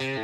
[0.00, 0.18] Thanks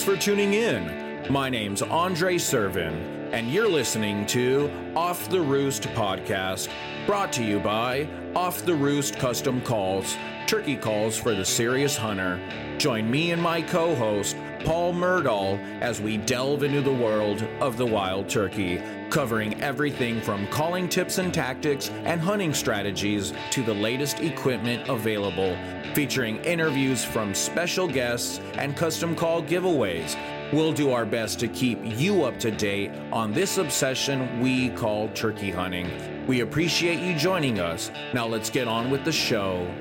[0.00, 1.26] for tuning in.
[1.28, 6.68] My name's Andre Servin, and you're listening to Off the Roost podcast,
[7.06, 12.40] brought to you by Off the Roost Custom Calls, turkey calls for the serious hunter.
[12.82, 17.76] Join me and my co host, Paul Murdahl, as we delve into the world of
[17.76, 23.72] the wild turkey, covering everything from calling tips and tactics and hunting strategies to the
[23.72, 25.56] latest equipment available,
[25.94, 30.18] featuring interviews from special guests and custom call giveaways.
[30.52, 35.08] We'll do our best to keep you up to date on this obsession we call
[35.10, 36.26] turkey hunting.
[36.26, 37.92] We appreciate you joining us.
[38.12, 39.72] Now let's get on with the show.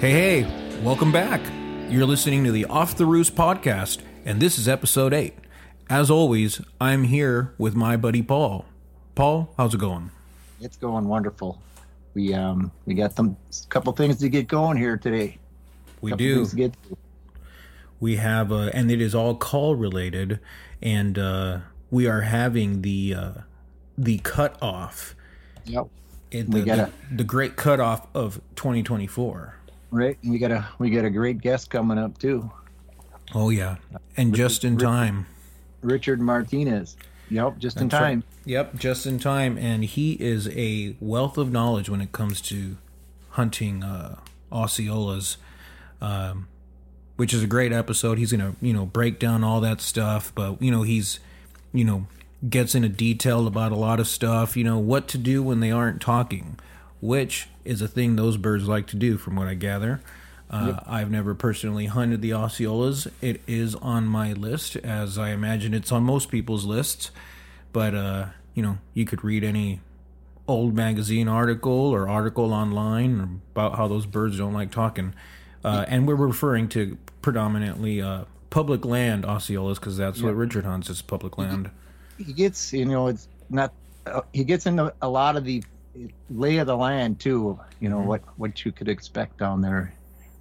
[0.00, 1.40] Hey, hey, welcome back.
[1.90, 5.34] You're listening to the Off the Roost podcast, and this is episode 8.
[5.88, 8.66] As always, I'm here with my buddy Paul.
[9.14, 10.10] Paul, how's it going?
[10.60, 11.60] It's going wonderful.
[12.14, 13.36] We um we got some
[13.68, 15.38] couple things to get going here today.
[16.00, 16.44] We do.
[16.44, 16.96] things to.
[17.98, 20.38] We have, uh, and it is all call related,
[20.82, 21.58] and uh,
[21.90, 23.32] we are having the uh,
[23.96, 25.14] the cutoff,
[25.64, 25.86] Yep.
[26.30, 29.54] it, We gotta- the, the great cutoff of 2024.
[29.90, 30.18] Right.
[30.22, 32.50] And we got a we got a great guest coming up too.
[33.34, 33.76] Oh yeah,
[34.16, 35.26] and just in time.
[35.82, 36.96] Richard Martinez.
[37.28, 38.08] Yep, just in That's right.
[38.10, 38.24] time.
[38.44, 42.76] Yep, just in time, and he is a wealth of knowledge when it comes to
[43.30, 44.20] hunting uh,
[44.52, 45.36] Osceolas,
[46.00, 46.46] um,
[47.16, 48.18] which is a great episode.
[48.18, 51.18] He's gonna you know break down all that stuff, but you know he's
[51.72, 52.06] you know
[52.48, 54.56] gets into detail about a lot of stuff.
[54.56, 56.58] You know what to do when they aren't talking,
[57.06, 60.00] which is a thing those birds like to do, from what I gather.
[60.50, 63.10] Uh, I've never personally hunted the Osceolas.
[63.20, 67.10] It is on my list, as I imagine it's on most people's lists.
[67.72, 69.80] But uh, you know, you could read any
[70.48, 75.14] old magazine article or article online about how those birds don't like talking.
[75.64, 80.90] Uh, and we're referring to predominantly uh, public land Osceolas because that's what Richard hunts
[80.90, 81.70] is public land.
[82.18, 83.72] He gets you know it's not
[84.06, 85.62] uh, he gets into a lot of the
[86.30, 87.58] lay of the land too.
[87.80, 89.92] You know what what you could expect down there.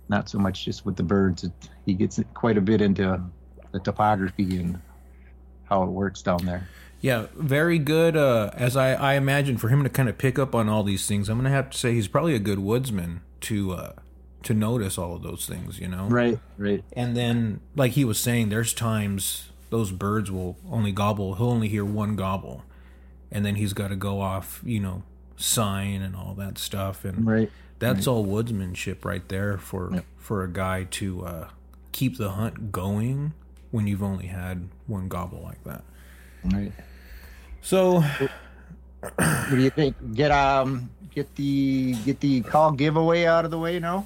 [0.07, 1.43] Not so much just with the birds.
[1.43, 1.51] It,
[1.85, 3.21] he gets quite a bit into
[3.71, 4.79] the topography and
[5.65, 6.67] how it works down there.
[7.01, 8.15] Yeah, very good.
[8.15, 11.07] Uh, as I, I imagine, for him to kind of pick up on all these
[11.07, 13.93] things, I'm gonna have to say he's probably a good woodsman to uh,
[14.43, 15.79] to notice all of those things.
[15.79, 16.39] You know, Right.
[16.57, 16.83] Right.
[16.93, 21.35] And then, like he was saying, there's times those birds will only gobble.
[21.35, 22.63] He'll only hear one gobble,
[23.31, 25.03] and then he's got to go off, you know,
[25.37, 27.03] sign and all that stuff.
[27.05, 27.51] And Right.
[27.79, 31.47] that's all woodsmanship right there for for a guy to uh,
[31.91, 33.33] keep the hunt going
[33.71, 35.83] when you've only had one gobble like that.
[36.43, 36.71] Right.
[37.61, 38.01] So
[39.01, 39.95] What do you think?
[40.15, 44.05] Get um get the get the call giveaway out of the way now.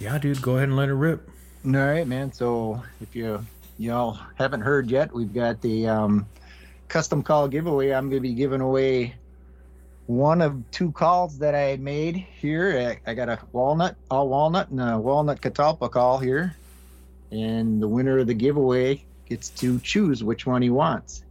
[0.00, 1.28] yeah, dude, go ahead and let it rip.
[1.64, 2.32] All right, man.
[2.32, 3.44] So if you
[3.78, 6.26] y'all haven't heard yet, we've got the um,
[6.88, 7.90] custom call giveaway.
[7.92, 9.14] I'm going to be giving away
[10.06, 12.98] one of two calls that I made here.
[13.06, 16.56] I, I got a walnut, all walnut, and a walnut catalpa call here,
[17.30, 21.24] and the winner of the giveaway gets to choose which one he wants.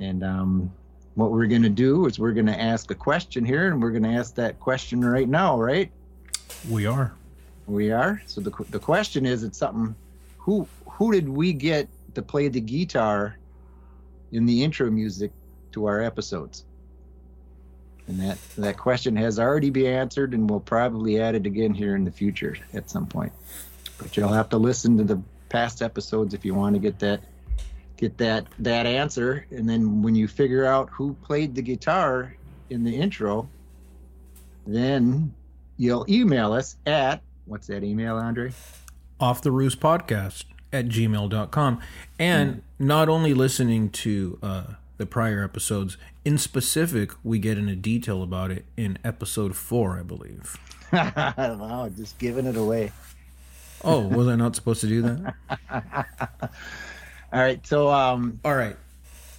[0.00, 0.72] And um,
[1.14, 3.90] what we're going to do is we're going to ask a question here, and we're
[3.90, 5.90] going to ask that question right now, right?
[6.70, 7.12] We are.
[7.66, 8.22] We are.
[8.26, 9.94] So the the question is, it's something.
[10.38, 13.36] Who who did we get to play the guitar
[14.32, 15.30] in the intro music
[15.72, 16.64] to our episodes?
[18.08, 21.94] And that that question has already been answered, and we'll probably add it again here
[21.94, 23.32] in the future at some point.
[23.98, 27.20] But you'll have to listen to the past episodes if you want to get that
[27.96, 29.46] get that that answer.
[29.50, 32.34] And then when you figure out who played the guitar
[32.70, 33.48] in the intro,
[34.66, 35.32] then
[35.76, 38.52] you'll email us at what's that email, Andre?
[39.22, 41.80] off the roost podcast at gmail.com
[42.18, 44.64] and not only listening to uh,
[44.96, 50.02] the prior episodes in specific we get into detail about it in episode four i
[50.02, 50.56] believe
[50.92, 52.92] wow, just giving it away.
[53.82, 55.34] oh was i not supposed to do that
[57.32, 58.76] All right, so um, all right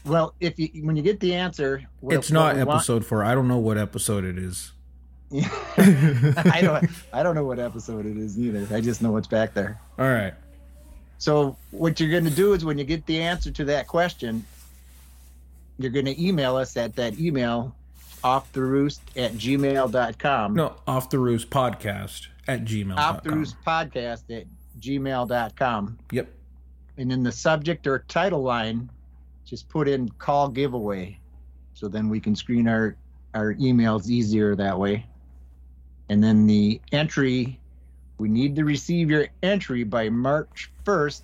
[0.06, 3.24] well, if you when you get the answer, what- it's not we want- episode four
[3.24, 4.72] i don't know what episode it is
[5.78, 6.88] I don't.
[7.12, 8.68] I don't know what episode it is either.
[8.76, 9.80] I just know what's back there.
[9.98, 10.34] all right
[11.18, 14.46] So what you're going to do is when you get the answer to that question,
[15.84, 17.76] you're going to email us at that email
[18.24, 20.54] off the roost at gmail.com.
[20.54, 22.98] No, off the roost podcast at gmail.
[22.98, 24.48] Off the roost podcast at
[24.80, 26.00] gmail.com.
[26.12, 26.30] Yep.
[26.98, 28.90] And in the subject or title line,
[29.46, 31.20] just put in call giveaway.
[31.74, 32.96] So then we can screen our,
[33.34, 35.06] our emails easier that way.
[36.10, 37.60] And then the entry,
[38.20, 41.24] we need to receive your entry by March 1st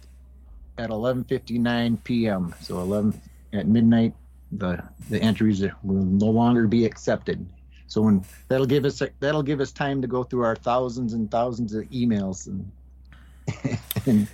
[0.78, 2.56] at 11:59 p.m.
[2.62, 3.22] So 11
[3.54, 4.14] at midnight,
[4.52, 7.46] the the entries will no longer be accepted.
[7.88, 11.30] So when that'll give us that'll give us time to go through our thousands and
[11.30, 12.72] thousands of emails and
[14.06, 14.28] and,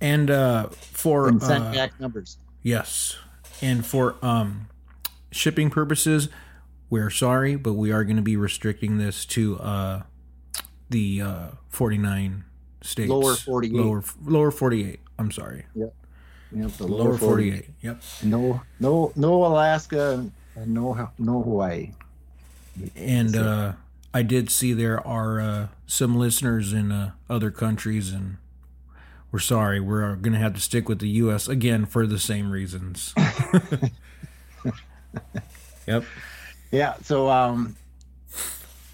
[0.00, 2.38] and uh, for and send uh, back numbers.
[2.62, 3.16] Yes,
[3.60, 4.68] and for um,
[5.30, 6.28] shipping purposes,
[6.88, 10.02] we're sorry, but we are going to be restricting this to uh,
[10.88, 12.44] the uh, 49
[12.82, 13.10] states.
[13.10, 13.74] Lower 48.
[13.74, 15.00] Lower, lower 48.
[15.18, 15.66] I'm sorry.
[15.74, 15.94] Yep.
[16.52, 17.52] Yep, the Lower, lower 48.
[17.52, 17.70] 48.
[17.82, 18.02] Yep.
[18.24, 21.90] No, no, no Alaska, and no, no Hawaii.
[22.94, 23.72] And uh,
[24.14, 28.36] I did see there are uh, some listeners in uh, other countries, and
[29.30, 29.80] we're sorry.
[29.80, 31.48] We're going to have to stick with the U.S.
[31.48, 33.14] again for the same reasons.
[35.86, 36.04] yep.
[36.70, 36.94] Yeah.
[37.02, 37.76] So, um,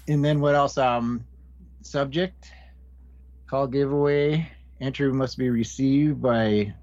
[0.07, 0.77] and then what else?
[0.77, 1.23] Um,
[1.81, 2.51] subject,
[3.47, 4.49] call giveaway.
[4.81, 6.73] Entry must be received by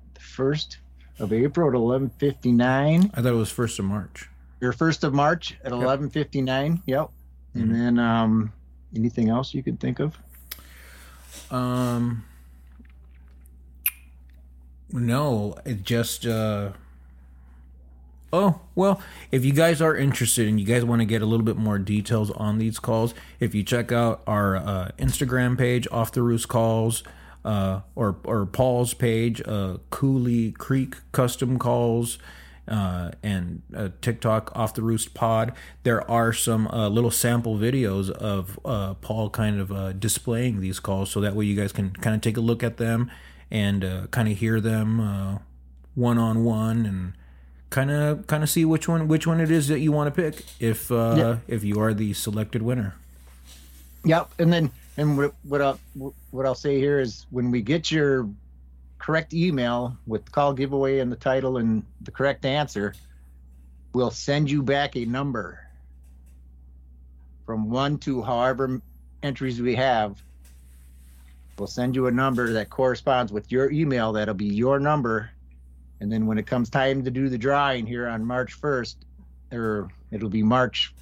[0.41, 0.79] the first
[1.19, 3.11] of April at eleven fifty nine.
[3.15, 4.29] I thought it was first of March.
[4.61, 6.83] Your first of March at eleven fifty nine.
[6.87, 7.11] Yep.
[7.55, 7.63] Mhm.
[7.63, 8.53] And then um,
[8.97, 10.17] anything else you can think of?
[11.51, 12.25] Um,
[14.93, 16.71] no, it just uh.
[18.33, 19.03] Oh well,
[19.33, 21.79] if you guys are interested and you guys want to get a little bit more
[21.79, 26.49] details on these calls, if you check out our uh, Instagram page, Off the Roost
[26.49, 27.03] Calls,
[27.45, 32.19] uh, or or Paul's page, uh, Cooley Creek Custom Calls,
[32.69, 35.53] uh, and uh, TikTok Off the Roost Pod,
[35.83, 40.79] there are some uh, little sample videos of uh, Paul kind of uh, displaying these
[40.81, 43.11] calls, so that way you guys can kind of take a look at them
[43.51, 45.41] and uh, kind of hear them
[45.97, 47.13] one on one and
[47.71, 50.23] kind of kind of see which one which one it is that you want to
[50.23, 51.37] pick if uh, Yeah.
[51.49, 52.95] if you are the selected winner.
[54.05, 54.31] Yep.
[54.39, 55.81] And then and what what I'll,
[56.31, 58.29] what I'll say here is when we get your
[58.99, 62.95] correct email with call giveaway and the title and the correct answer,
[63.93, 65.61] we'll send you back a number
[67.47, 68.81] from one to however
[69.23, 70.23] entries we have.
[71.59, 74.13] We'll send you a number that corresponds with your email.
[74.13, 75.31] That'll be your number.
[76.01, 78.97] And then when it comes time to do the drawing here on March 1st,
[79.53, 80.95] or it'll be March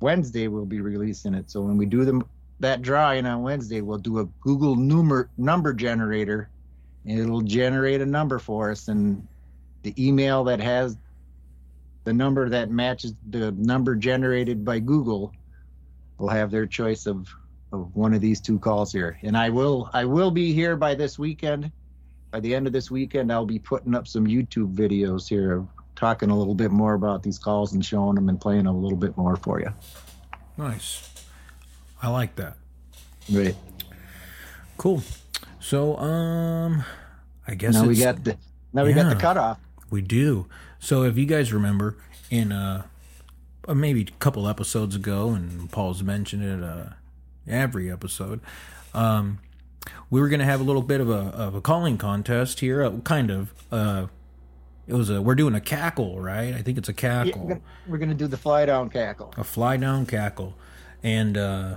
[0.00, 1.50] Wednesday we'll be releasing it.
[1.50, 2.24] So when we do them
[2.60, 6.48] that drawing on Wednesday, we'll do a Google number number generator,
[7.04, 8.88] and it'll generate a number for us.
[8.88, 9.26] And
[9.82, 10.96] the email that has
[12.04, 15.32] the number that matches the number generated by Google
[16.18, 17.28] will have their choice of
[17.72, 19.18] of one of these two calls here.
[19.22, 21.70] And I will I will be here by this weekend.
[22.30, 26.30] By the end of this weekend, I'll be putting up some YouTube videos here talking
[26.30, 29.16] a little bit more about these calls and showing them and playing a little bit
[29.16, 29.72] more for you.
[30.58, 31.10] Nice,
[32.02, 32.56] I like that.
[33.30, 33.56] Great.
[34.76, 35.02] Cool.
[35.60, 36.84] So um,
[37.46, 38.36] I guess Now we got the
[38.72, 39.58] now we got the cutoff.
[39.90, 40.46] We do.
[40.78, 41.96] So if you guys remember
[42.30, 42.84] in uh,
[43.66, 46.90] uh maybe a couple episodes ago, and Paul's mentioned it uh
[47.48, 48.40] every episode,
[48.94, 49.38] um,
[50.10, 52.90] we were gonna have a little bit of a of a calling contest here, uh,
[52.98, 53.52] kind of.
[53.72, 54.06] Uh,
[54.86, 56.54] it was a we're doing a cackle, right?
[56.54, 59.34] I think it's a cackle, we're, we're gonna do the fly down cackle.
[59.36, 60.54] a fly down cackle,
[61.02, 61.76] and uh,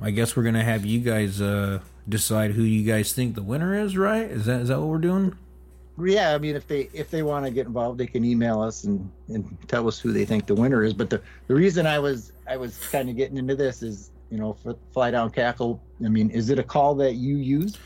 [0.00, 3.78] I guess we're gonna have you guys uh decide who you guys think the winner
[3.78, 4.30] is, right?
[4.30, 5.36] Is that is that what we're doing?
[5.98, 8.84] Yeah, I mean if they if they want to get involved, they can email us
[8.84, 10.92] and, and tell us who they think the winner is.
[10.92, 14.38] But the, the reason I was I was kind of getting into this is you
[14.38, 15.80] know for fly down cackle.
[16.04, 17.78] I mean, is it a call that you use?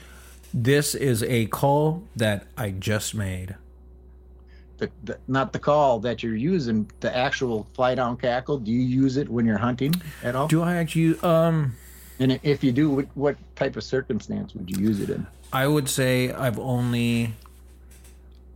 [0.53, 3.55] This is a call that I just made.
[4.79, 8.59] The, the, not the call that you're using, the actual fly down cackle.
[8.59, 10.49] Do you use it when you're hunting at all?
[10.49, 11.21] Do I actually?
[11.21, 11.77] Um,
[12.21, 15.27] and if you do, what, what type of circumstance would you use it in?
[15.53, 17.35] I would say I've only.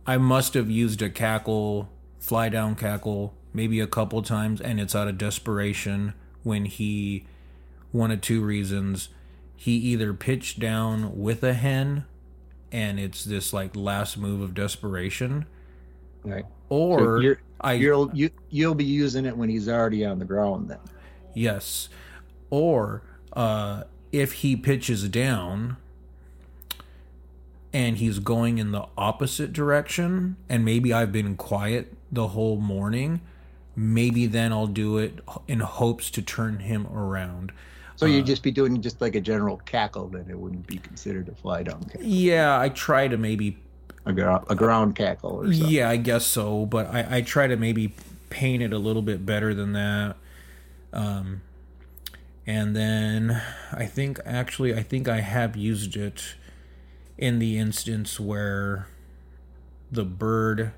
[0.07, 4.93] I must have used a cackle, fly down cackle, maybe a couple times, and it's
[4.95, 7.25] out of desperation when he,
[7.91, 9.09] one of two reasons,
[9.55, 12.05] he either pitched down with a hen,
[12.71, 15.47] and it's this like last move of desperation,
[16.23, 16.45] Right.
[16.69, 20.69] or you're, I you'll you, you'll be using it when he's already on the ground.
[20.69, 20.77] Then.
[21.33, 21.89] Yes.
[22.51, 23.01] Or
[23.35, 25.77] uh, if he pitches down
[27.73, 33.19] and he's going in the opposite direction, and maybe I've been quiet the whole morning,
[33.75, 37.51] maybe then I'll do it in hopes to turn him around.
[37.97, 41.29] So you'd just be doing just like a general cackle, then it wouldn't be considered
[41.29, 43.57] a fly down cackle, Yeah, I try to maybe
[44.05, 45.69] a, gro- a ground cackle or something.
[45.69, 46.65] Yeah, I guess so.
[46.65, 47.93] But I, I try to maybe
[48.29, 50.15] paint it a little bit better than that.
[50.93, 51.41] Um,
[52.47, 56.35] and then I think actually I think I have used it
[57.17, 58.87] in the instance where
[59.91, 60.71] the bird.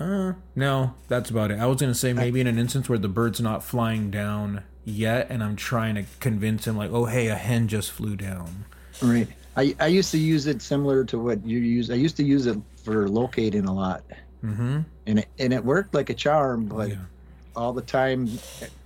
[0.00, 1.58] Uh, no, that's about it.
[1.58, 5.26] I was gonna say maybe in an instance where the bird's not flying down yet,
[5.28, 8.64] and I'm trying to convince him like, oh hey, a hen just flew down.
[9.02, 9.26] Right.
[9.56, 11.90] I, I used to use it similar to what you use.
[11.90, 14.04] I used to use it for locating a lot,
[14.44, 14.80] Mm-hmm.
[15.08, 16.66] and it, and it worked like a charm.
[16.66, 16.96] But Yeah.
[17.58, 18.28] All the time,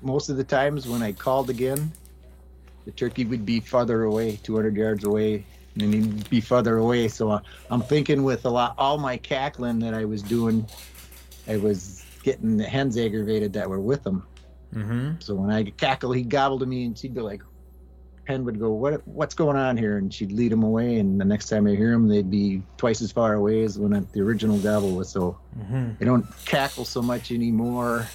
[0.01, 1.93] most of the times when I called again,
[2.87, 5.45] the turkey would be farther away, 200 yards away,
[5.79, 7.09] and he'd be farther away.
[7.09, 10.67] So I, I'm thinking with a lot, all my cackling that I was doing,
[11.47, 14.27] I was getting the hens aggravated that were with him.
[14.75, 15.21] Mm-hmm.
[15.21, 17.43] So when I cackle, he'd gobble to me, and she'd be like,
[18.25, 19.07] Hen would go, "What?
[19.07, 21.01] What's going on here?" And she'd lead him away.
[21.01, 24.07] And the next time I hear him, they'd be twice as far away as when
[24.13, 25.09] the original gobble was.
[25.09, 25.91] So Mm-hmm.
[26.01, 28.07] I don't cackle so much anymore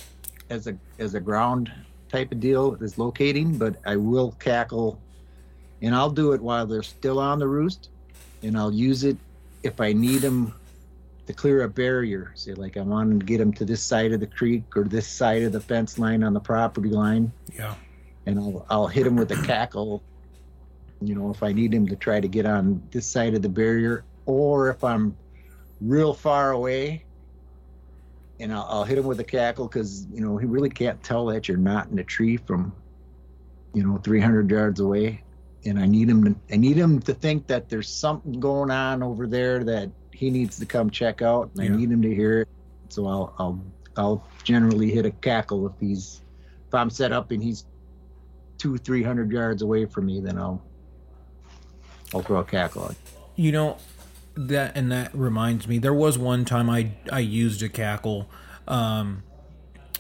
[0.49, 1.71] as a as a ground
[2.09, 4.99] type of deal is locating, but I will cackle,
[5.81, 7.89] and I'll do it while they're still on the roost,
[8.43, 9.17] and I'll use it
[9.63, 10.53] if I need them
[11.25, 12.31] to clear a barrier.
[12.35, 15.07] Say like I want to get them to this side of the creek or this
[15.07, 17.75] side of the fence line on the property line Yeah.
[18.25, 20.01] and I'll I'll hit him with a cackle.
[21.01, 23.49] You know, if I need him to try to get on this side of the
[23.49, 25.15] barrier, or if I'm
[25.81, 27.03] real far away,
[28.39, 31.25] and I'll, I'll hit him with a cackle because you know he really can't tell
[31.27, 32.73] that you're not in a tree from,
[33.73, 35.23] you know, 300 yards away,
[35.65, 39.01] and I need him to I need him to think that there's something going on
[39.03, 41.73] over there that he needs to come check out, and Yeah.
[41.73, 42.49] I need him to hear it.
[42.89, 43.63] So I'll I'll
[43.97, 46.21] I'll generally hit a cackle if he's
[46.67, 47.65] if I'm set up and he's
[48.57, 50.61] two, three hundred yards away from me, then I'll
[52.13, 52.93] I'll throw a cackle.
[53.35, 53.77] You know
[54.37, 55.79] that, and that reminds me.
[55.79, 58.29] There was one time I I used a cackle.
[58.67, 59.23] Um,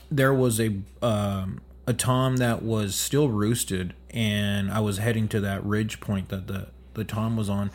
[0.09, 5.39] there was a um, a tom that was still roosted, and I was heading to
[5.41, 7.71] that ridge point that the the tom was on.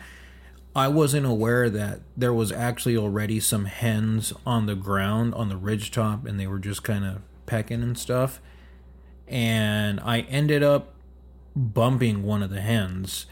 [0.75, 5.57] I wasn't aware that there was actually already some hens on the ground on the
[5.57, 8.41] ridge top, and they were just kind of pecking and stuff.
[9.27, 10.93] And I ended up
[11.55, 13.27] bumping one of the hens.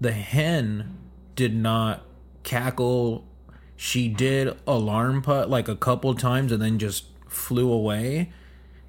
[0.00, 0.96] The hen
[1.36, 2.02] did not
[2.48, 3.26] cackle.
[3.76, 8.32] She did alarm put like a couple times and then just flew away.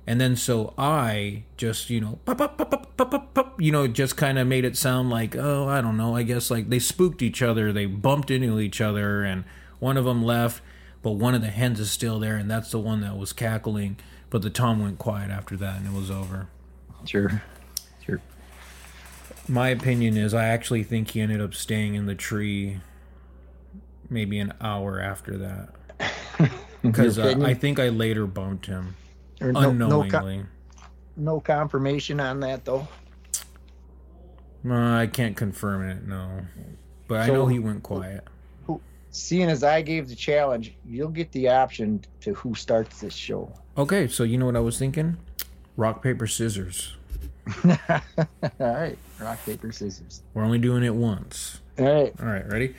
[0.07, 3.71] And then so I just, you know, pop, pop, pop, pop, pop, pop, pop, you
[3.71, 6.15] know, just kind of made it sound like, oh, I don't know.
[6.15, 7.73] I guess like they spooked each other.
[7.73, 9.43] They bumped into each other and
[9.79, 10.63] one of them left,
[11.03, 12.37] but one of the hens is still there.
[12.37, 13.97] And that's the one that was cackling.
[14.29, 16.47] But the tom went quiet after that and it was over.
[17.05, 17.43] Sure,
[18.05, 18.21] sure.
[19.49, 22.79] My opinion is I actually think he ended up staying in the tree
[24.09, 26.49] maybe an hour after that.
[26.81, 27.35] Because uh.
[27.43, 28.95] I think I later bumped him
[29.41, 30.45] Or no, no, unknowingly.
[31.17, 32.87] no confirmation on that though.
[34.63, 36.41] No, I can't confirm it, no.
[37.07, 38.25] But I know he went quiet.
[39.11, 43.51] Seeing as I gave the challenge, you'll get the option to who starts this show.
[43.77, 45.17] Okay, so you know what I was thinking?
[45.77, 46.95] Rock, paper, scissors.
[47.65, 47.77] All
[48.59, 50.21] right, rock paper scissors.
[50.33, 51.59] We're only doing it once.
[51.79, 52.75] All right, All right, ready?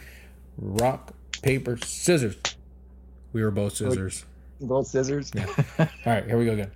[0.58, 2.37] Rock, paper, scissors.
[3.32, 4.25] We were both scissors.
[4.61, 5.30] both scissors.
[5.35, 5.47] Yeah.
[5.78, 6.70] All right, here we go again.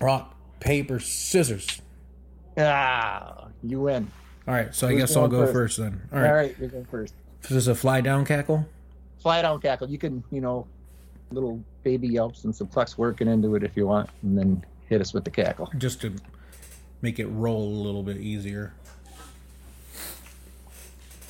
[0.00, 1.80] Rock, paper, scissors.
[2.58, 4.10] ah, you win.
[4.46, 5.52] All right, so I guess I'll go first?
[5.52, 6.02] first then.
[6.12, 6.32] All All right.
[6.32, 7.14] right, you go first.
[7.42, 8.66] This is a fly down cackle.
[9.20, 9.88] Fly down cackle.
[9.88, 10.66] You can, you know,
[11.30, 15.00] little baby yelps and some clucks working into it if you want, and then hit
[15.00, 15.70] us with the cackle.
[15.78, 16.14] just to
[17.00, 18.74] make it roll a little bit easier.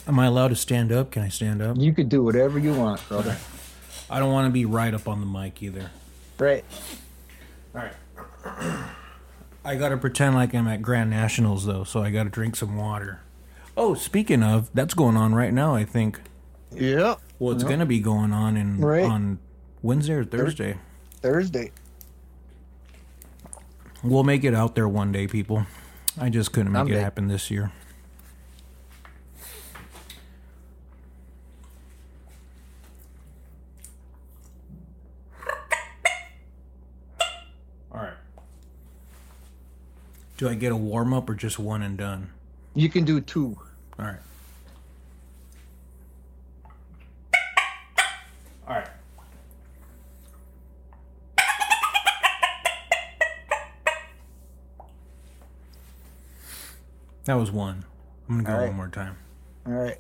[0.07, 1.11] Am I allowed to stand up?
[1.13, 1.77] Can I stand up?
[1.79, 3.37] You could do whatever you want, brother.
[4.11, 5.91] I don't want to be right up on the mic either.
[6.39, 6.65] Right.
[7.75, 7.95] All right.
[9.65, 12.57] I got to pretend like I'm at Grand Nationals though, so I got to drink
[12.57, 13.21] some water.
[13.77, 16.21] Oh, speaking of, that's going on right now, I think.
[16.75, 17.15] Yeah.
[17.39, 19.05] Well, it's going to be going on in Right.
[19.05, 19.39] on
[19.83, 20.79] Wednesday or Thursday.
[21.21, 21.71] Thursday.
[24.03, 25.65] We'll make it out there one day, people.
[26.21, 27.73] I just couldn't make it happen this year.
[40.43, 42.33] Do I get a warm up or just one and done?
[42.75, 43.57] You can do two.
[43.97, 44.17] All right.
[48.67, 48.89] All right.
[57.23, 57.85] That was one.
[58.29, 58.67] I'm gonna go right.
[58.67, 59.17] one more time.
[59.65, 59.99] All right.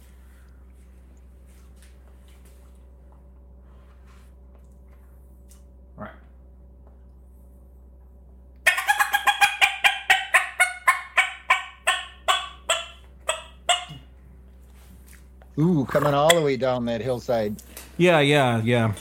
[15.62, 17.62] Ooh, coming all the way down that hillside.
[17.97, 18.95] Yeah, yeah, yeah,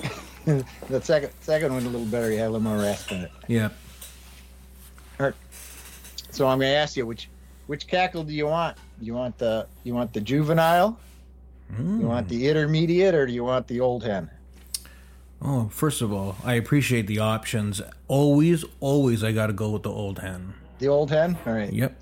[0.46, 2.32] the second second one a little better.
[2.32, 3.32] You had a little more rasp in it.
[3.48, 3.70] yeah.
[5.20, 5.36] All right.
[6.30, 7.30] So I'm gonna ask you which
[7.68, 8.78] which cackle do you want?
[9.00, 11.00] You want the you want the juvenile?
[11.78, 12.50] You want the hmm.
[12.50, 14.30] intermediate, or do you want the old hen?
[15.42, 17.82] Oh, first of all, I appreciate the options.
[18.10, 20.54] Always, always, I got to go with the old hen.
[20.80, 21.38] The old hen.
[21.46, 21.72] All right.
[21.72, 21.96] Yep.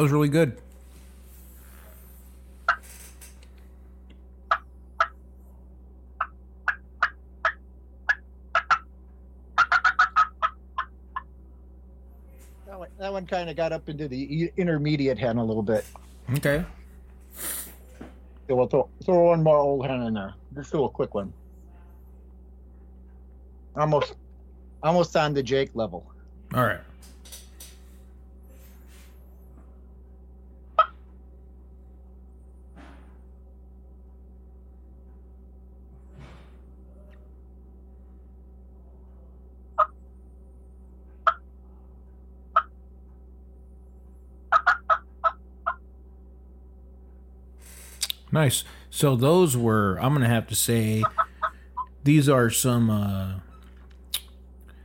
[0.00, 0.56] That was really good.
[12.98, 15.84] That one, kind of got up into the intermediate hen a little bit.
[16.38, 16.64] Okay.
[18.48, 20.32] So we'll throw, throw one more old hen in there.
[20.54, 21.30] Just do a quick one.
[23.76, 24.14] Almost,
[24.82, 26.10] almost on the Jake level.
[26.54, 26.80] All right.
[48.32, 48.64] Nice.
[48.90, 51.02] So those were I'm gonna have to say
[52.04, 53.40] these are some uh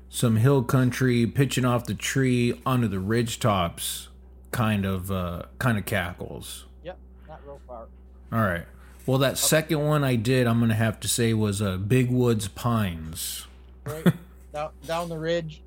[0.09, 4.09] some hill country pitching off the tree onto the ridge tops
[4.51, 6.65] kind of uh kind of cackles.
[6.83, 7.87] Yep, not real far.
[8.31, 8.65] All right.
[9.05, 12.47] Well, that second one I did, I'm gonna have to say was uh, Big Woods
[12.47, 13.45] Pines.
[13.85, 14.13] Right
[14.51, 15.61] down, down the ridge,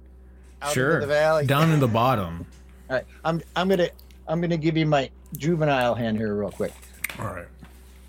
[0.60, 1.00] out sure.
[1.00, 1.46] the valley.
[1.46, 2.46] Down in the bottom.
[2.90, 3.90] All right, I'm I'm gonna
[4.26, 6.72] I'm gonna give you my juvenile hand here real quick,
[7.20, 7.46] All right.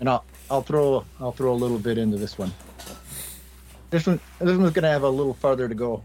[0.00, 2.52] And I'll I'll throw I'll throw a little bit into this one.
[3.90, 6.02] This one this one's gonna have a little farther to go.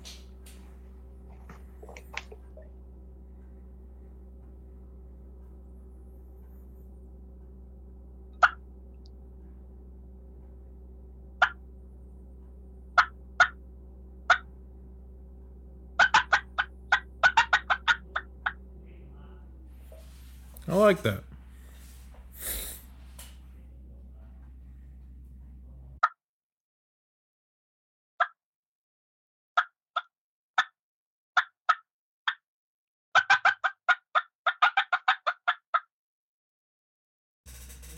[20.68, 21.25] I like that.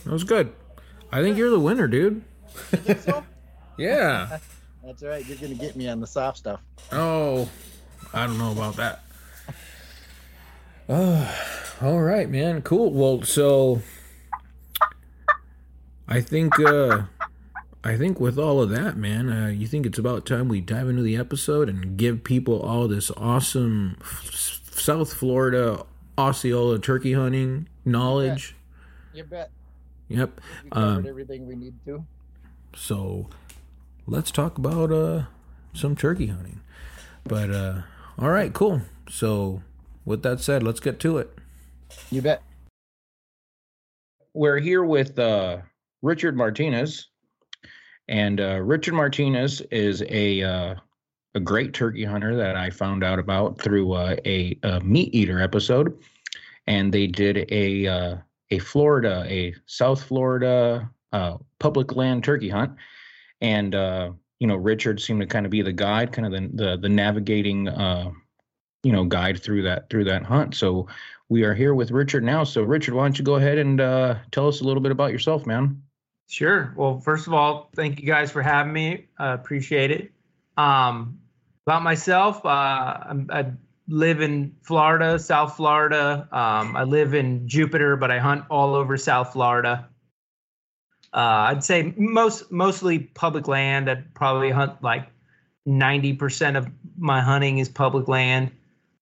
[0.08, 0.54] That was good.
[1.12, 2.24] I think you're the winner, dude.
[3.04, 3.24] so?
[3.78, 4.40] Yeah.
[4.84, 5.24] That's all right.
[5.28, 6.62] You're gonna get me on the soft stuff.
[6.92, 7.48] Oh,
[8.12, 9.04] I don't know about that.
[10.90, 11.36] Oh,
[11.82, 12.64] all right, man.
[12.64, 12.92] Cool.
[12.92, 13.84] Well, so
[16.08, 17.04] I think uh
[17.84, 20.90] I think with all of that, man, uh, you think it's about time we dive
[20.90, 25.86] into the episode and give people all this awesome f- South Florida
[26.18, 28.56] Osceola turkey hunting knowledge.
[29.14, 29.52] You bet.
[30.10, 30.42] Yep.
[30.64, 32.06] We covered Um, everything we need to.
[32.76, 33.30] So
[34.06, 35.24] let's talk about uh
[35.74, 36.62] some turkey hunting.
[37.24, 37.82] But uh
[38.18, 38.82] all right, cool.
[39.10, 39.62] So
[40.06, 41.38] with that said, let's get to it.
[42.10, 42.42] You bet.
[44.34, 45.58] we're here with uh,
[46.02, 47.08] Richard Martinez,
[48.08, 50.76] and uh, Richard Martinez is a uh,
[51.36, 55.42] a great turkey hunter that I found out about through uh, a, a meat eater
[55.42, 55.98] episode,
[56.68, 58.18] and they did a uh,
[58.52, 62.74] a Florida, a South Florida uh, public land turkey hunt,
[63.42, 66.64] and uh, you know Richard seemed to kind of be the guide, kind of the
[66.64, 67.68] the, the navigating.
[67.68, 68.12] Uh,
[68.84, 70.56] you know, guide through that through that hunt.
[70.56, 70.88] So
[71.30, 72.44] we are here with Richard now.
[72.44, 75.12] So, Richard, why don't you go ahead and uh, tell us a little bit about
[75.12, 75.82] yourself, man?
[76.30, 76.74] Sure.
[76.78, 79.08] Well, first of all, thank you guys for having me.
[79.18, 80.12] Appreciate it.
[80.58, 81.20] Um,
[81.66, 83.48] about myself, uh, I'm, I
[83.88, 86.28] live in Florida, South Florida.
[86.32, 89.88] Um, I live in Jupiter, but I hunt all over South Florida.
[91.14, 93.90] Uh, I'd say most mostly public land.
[93.90, 95.08] I'd probably hunt like
[95.68, 98.52] 90% of my hunting is public land.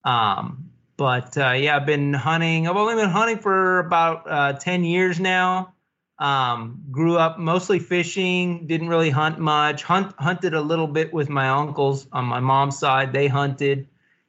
[0.04, 2.68] Um, but uh, yeah, I've been hunting.
[2.68, 5.74] I've only been hunting for about uh, 10 years now.
[6.18, 9.84] Um, grew up mostly fishing, didn't really hunt much.
[9.84, 13.12] Hunt hunted a little bit with my uncles on my mom's side.
[13.12, 13.88] They hunted,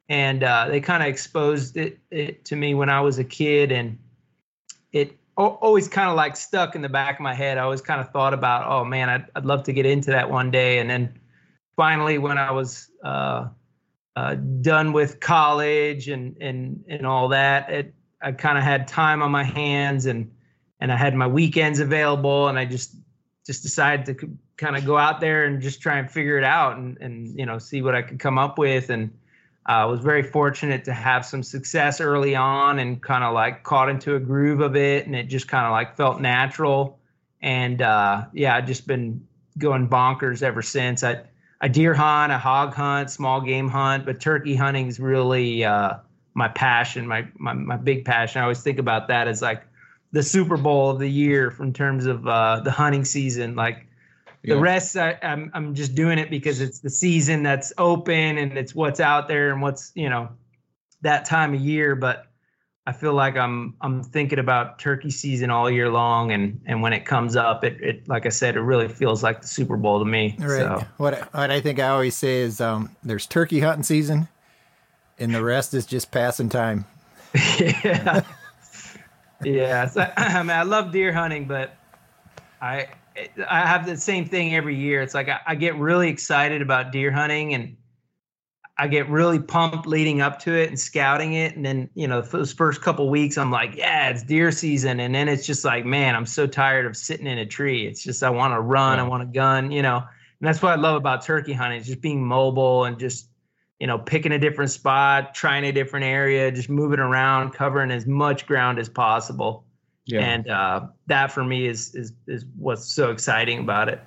[0.09, 3.71] and uh, they kind of exposed it, it to me when I was a kid,
[3.71, 3.97] and
[4.91, 7.57] it always kind of like stuck in the back of my head.
[7.57, 10.29] I always kind of thought about, oh man, I'd I'd love to get into that
[10.29, 10.79] one day.
[10.79, 11.19] And then
[11.75, 13.47] finally, when I was uh,
[14.15, 19.21] uh, done with college and and and all that, it I kind of had time
[19.21, 20.31] on my hands and
[20.79, 22.95] and I had my weekends available, and I just
[23.45, 26.77] just decided to kind of go out there and just try and figure it out
[26.77, 29.11] and and you know see what I could come up with and
[29.67, 33.63] I uh, was very fortunate to have some success early on and kind of like
[33.63, 36.97] caught into a groove of it and it just kind of like felt natural.
[37.41, 39.27] And uh, yeah I've just been
[39.57, 41.03] going bonkers ever since.
[41.03, 41.21] I
[41.59, 45.95] I deer hunt a hog hunt small game hunt but turkey hunting is really uh,
[46.33, 48.39] my passion my, my my big passion.
[48.39, 49.63] I always think about that as like
[50.11, 53.55] the Super Bowl of the year in terms of uh, the hunting season.
[53.55, 53.86] Like
[54.47, 54.61] the Yeah.
[54.61, 58.73] rest, I, I'm I'm just doing it because it's the season that's open and it's
[58.73, 60.29] what's out there and what's you know
[61.01, 61.95] that time of year.
[61.95, 62.25] But
[62.85, 66.93] I feel like I'm I'm thinking about turkey season all year long, and and when
[66.93, 69.99] it comes up, it it like I said, it really feels like the Super Bowl
[69.99, 70.35] to me.
[70.39, 70.47] Right.
[70.61, 74.29] So What I- what I think I always say is um, there's turkey hunting season,
[75.19, 76.85] and the rest is just passing time.
[77.59, 78.21] yeah.
[79.43, 79.85] yeah.
[79.87, 81.75] So, I mean, I love deer hunting, but
[82.61, 82.87] I
[83.49, 85.01] I have the same thing every year.
[85.01, 87.77] It's like I, I get really excited about deer hunting and
[88.79, 91.55] I get really pumped leading up to it and scouting it.
[91.55, 94.99] And then, you know, those first couple weeks, I'm like, yeah, it's deer season.
[94.99, 97.87] And then it's just like, man, I'm so tired of sitting in a tree.
[97.87, 99.97] It's just, I want to run, I want a gun, you know.
[99.97, 103.29] And that's what I love about turkey hunting, is just being mobile and just,
[103.79, 108.05] you know, picking a different spot, trying a different area, just moving around, covering as
[108.05, 109.65] much ground as possible.
[110.07, 110.21] Yeah.
[110.21, 114.01] And uh, that for me is is is what's so exciting about it.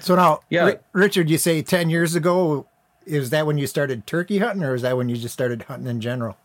[0.00, 0.66] So now, Yeah.
[0.66, 2.66] Ri- Richard, you say ten years ago.
[3.06, 5.86] Is that when you started turkey hunting, or is that when you just started hunting
[5.86, 6.36] in general?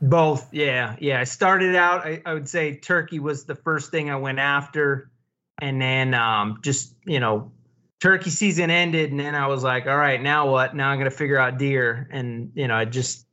[0.00, 1.18] Both, yeah, yeah.
[1.18, 2.06] I started out.
[2.06, 5.10] I, I would say turkey was the first thing I went after,
[5.60, 7.50] and then um, just you know,
[8.00, 10.76] turkey season ended, and then I was like, all right, now what?
[10.76, 13.26] Now I'm gonna figure out deer, and you know, I just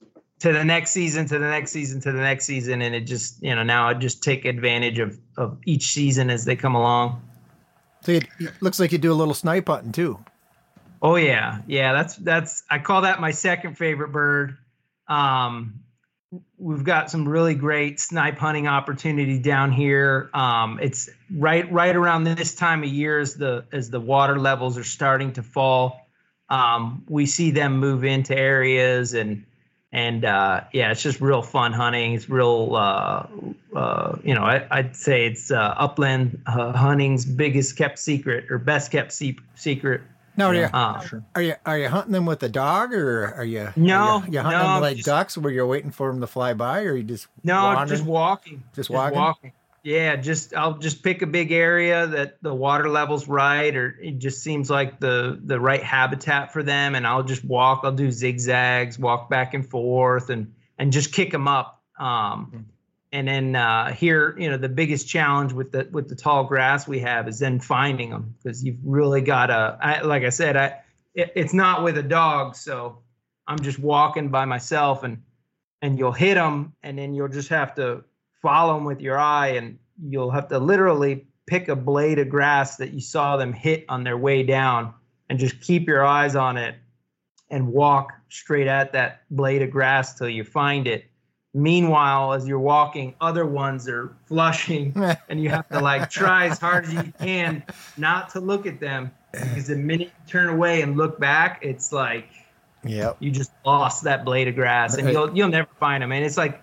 [0.46, 3.42] to the next season, to the next season, to the next season, and it just
[3.42, 7.20] you know now I just take advantage of of each season as they come along.
[8.02, 10.20] So it it looks like you do a little snipe hunting too.
[11.02, 11.94] Oh yeah, yeah.
[11.94, 14.56] That's that's I call that my second favorite bird.
[15.08, 15.80] Um,
[16.60, 20.30] we've got some really great snipe hunting opportunity down here.
[20.36, 24.78] Um, it's right right around this time of year as the as the water levels
[24.78, 26.08] are starting to fall.
[26.50, 29.44] Um, we see them move into areas and
[29.96, 32.12] and uh, yeah, it's just real fun hunting.
[32.14, 33.26] It's real, uh,
[33.74, 38.58] uh, you know, I, I'd say it's uh, upland uh, hunting's biggest kept secret or
[38.58, 40.02] best kept se- secret.
[40.36, 41.02] No, are you Uh,
[41.34, 44.34] are you are you hunting them with a dog, or are you No, are you,
[44.34, 46.82] you hunting no, them like just- ducks, where you're waiting for them to fly by,
[46.82, 47.88] or you just No, wandering?
[47.88, 48.64] just walking.
[48.76, 49.54] Just walking?
[49.86, 54.18] Yeah, just I'll just pick a big area that the water level's right, or it
[54.18, 57.82] just seems like the the right habitat for them, and I'll just walk.
[57.84, 61.84] I'll do zigzags, walk back and forth, and and just kick them up.
[62.00, 62.66] Um,
[63.12, 66.88] and then uh, here, you know, the biggest challenge with the with the tall grass
[66.88, 69.78] we have is then finding them because you've really got to.
[69.80, 70.80] I, like I said, I
[71.14, 73.04] it, it's not with a dog, so
[73.48, 75.22] I'm just walking by myself and
[75.84, 78.04] and you'll hit them and then you'll just have to
[78.46, 82.78] follow them with your eye and you'll have to literally pick a blade of grass
[82.78, 84.94] that you saw them hit on their way down
[85.32, 86.76] and just keep your eyes on it
[87.50, 91.06] and walk straight at that blade of grass till you find it.
[91.56, 94.94] Meanwhile as you're walking other ones are flushing
[95.30, 97.64] and you have to like try as hard as you can
[97.98, 101.92] not to look at them because the minute you turn away and look back it's
[101.92, 102.28] like
[102.84, 103.18] Yep.
[103.20, 106.38] you just lost that blade of grass and you'll you'll never find them and it's
[106.38, 106.62] like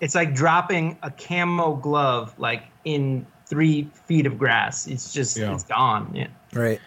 [0.00, 5.52] it's like dropping a camo glove like in three feet of grass it's just Yeah.
[5.54, 6.80] it's gone yeah Right.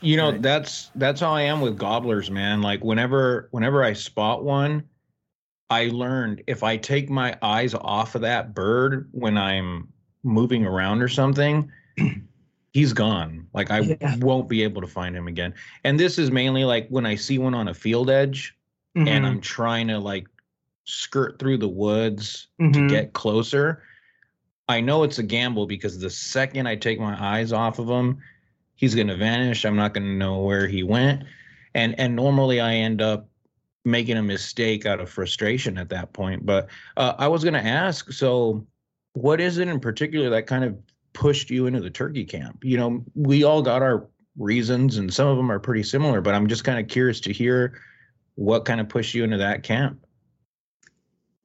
[0.00, 0.42] You know, Right.
[0.42, 2.62] that's that's how I am with gobblers, man.
[2.62, 4.84] Like whenever whenever I spot one,
[5.70, 9.88] I learned if I take my eyes off of that bird when I'm
[10.22, 11.72] moving around or something,
[12.72, 13.48] he's gone.
[13.54, 14.16] Like I Yeah.
[14.20, 15.54] won't be able to find him again.
[15.82, 18.54] And this is mainly like when I see one on a field edge
[18.96, 20.28] Mhm, and I'm trying to like
[20.86, 22.88] skirt through the woods to mhm.
[22.88, 23.82] get closer.
[24.68, 28.18] I know it's a gamble because the second I take my eyes off of him,
[28.74, 29.64] he's going to vanish.
[29.64, 31.24] I'm not going to know where he went.
[31.74, 33.28] And and normally I end up
[33.84, 36.44] making a mistake out of frustration at that point.
[36.44, 38.66] But uh, I was going to ask, so
[39.12, 40.76] what is it in particular that kind of
[41.12, 42.64] pushed you into the turkey camp?
[42.64, 46.20] You know, we all got our reasons, and some of them are pretty similar.
[46.20, 47.80] But I'm just kind of curious to hear
[48.34, 50.05] what kind of pushed you into that camp.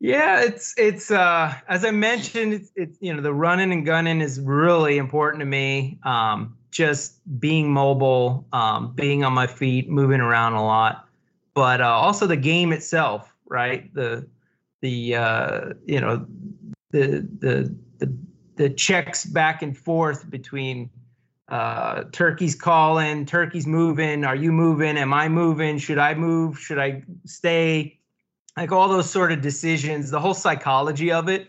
[0.03, 4.19] Yeah, it's it's uh as I mentioned, it's, it's you know the running and gunning
[4.19, 5.99] is really important to me.
[6.03, 11.07] Um, just being mobile, um, being on my feet, moving around a lot,
[11.53, 13.93] but uh, also the game itself, right?
[13.93, 14.27] The
[14.81, 16.25] the uh, you know
[16.89, 18.17] the the the
[18.55, 20.89] the checks back and forth between
[21.49, 24.25] uh, turkey's calling, turkey's moving.
[24.25, 24.97] Are you moving?
[24.97, 25.77] Am I moving?
[25.77, 26.57] Should I move?
[26.57, 27.99] Should I stay?
[28.57, 31.47] Like all those sort of decisions, the whole psychology of it,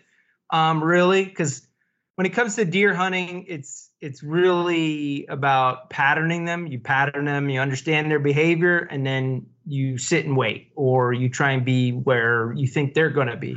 [0.50, 1.66] um, really, because
[2.14, 6.66] when it comes to deer hunting, it's it's really about patterning them.
[6.66, 11.28] You pattern them, you understand their behavior, and then you sit and wait, or you
[11.28, 13.56] try and be where you think they're going to be.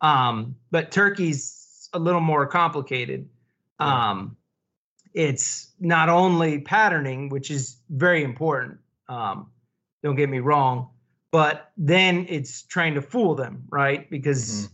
[0.00, 3.28] Um, but turkey's a little more complicated.
[3.78, 4.36] Um,
[5.14, 8.78] it's not only patterning, which is very important.
[9.08, 9.50] Um,
[10.02, 10.90] don't get me wrong,
[11.30, 14.08] but then it's trying to fool them, right?
[14.10, 14.70] Because Mhm.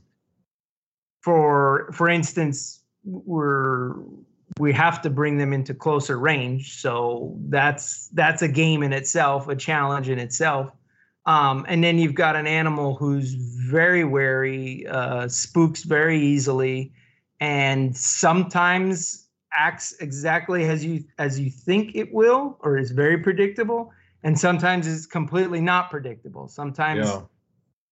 [1.23, 3.95] for for instance, we're
[4.61, 9.49] we have to bring them into closer range, so that's that's a game in itself,
[9.49, 10.71] a challenge in itself.
[11.27, 16.93] Um, and then you've got an animal who's very wary, uh, spooks very easily,
[17.41, 23.91] and sometimes acts exactly as you as you think it will, or is very predictable.
[24.25, 26.49] And sometimes it's completely not predictable.
[26.49, 27.21] Sometimes Yeah.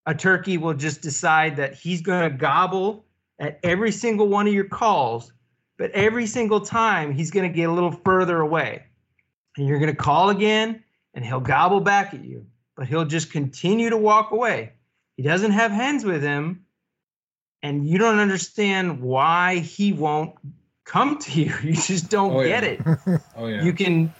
[0.07, 3.05] a turkey will just decide that he's going to gobble
[3.39, 5.31] at every single one of your calls,
[5.77, 8.83] but every single time he's going to get a little further away.
[9.57, 13.31] And you're going to call again and he'll gobble back at you, but he'll just
[13.31, 14.73] continue to walk away.
[15.15, 16.65] He doesn't have hens with him,
[17.61, 20.33] and you don't understand why he won't
[20.85, 21.53] come to you.
[21.63, 22.69] You just don't Oh, get yeah.
[22.69, 23.63] it Oh yeah.
[23.63, 24.11] you can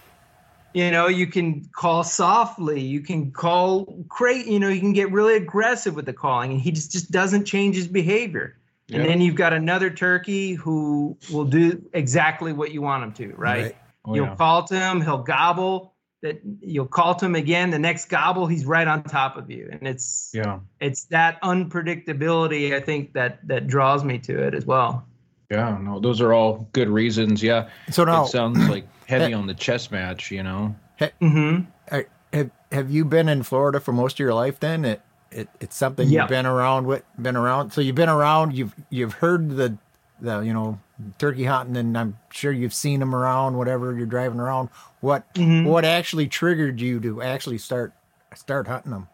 [0.73, 5.11] you know you can call softly you can call crate you know you can get
[5.11, 8.57] really aggressive with the calling and he just, just doesn't change his behavior
[8.89, 9.07] and Yeah.
[9.07, 13.63] then you've got another turkey who will do exactly what you want him to right,
[13.63, 13.77] Right.
[14.05, 14.35] Oh, you'll yeah.
[14.35, 18.65] call to him he'll gobble that you'll call to him again the next gobble he's
[18.65, 20.59] right on top of you and it's yeah.
[20.79, 25.05] it's that unpredictability i think that that draws me to it as well
[25.51, 25.77] Yeah.
[25.81, 27.43] No, those are all good reasons.
[27.43, 27.69] Yeah.
[27.91, 30.75] So now, It sounds like heavy on the chess match, you know?
[31.19, 34.59] hmm are- have have you been in Florida for most of your life?
[34.59, 35.01] Then it,
[35.31, 36.21] it it's something Yeah.
[36.21, 37.71] you've been around with, been around.
[37.71, 38.53] So you've been around.
[38.55, 39.77] You've you've heard the
[40.21, 40.79] the you know
[41.19, 43.57] turkey hunting, and I'm sure you've seen them around.
[43.57, 44.69] Whatever you're driving around,
[45.01, 45.65] what Mhm.
[45.65, 47.93] what actually triggered you to actually start
[48.33, 49.07] start hunting them?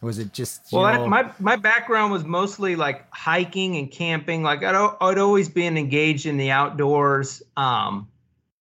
[0.00, 4.42] Was it just Well, know, I, my my background was mostly like hiking and camping.
[4.44, 8.08] Like I'd I'd always been engaged in the outdoors, um,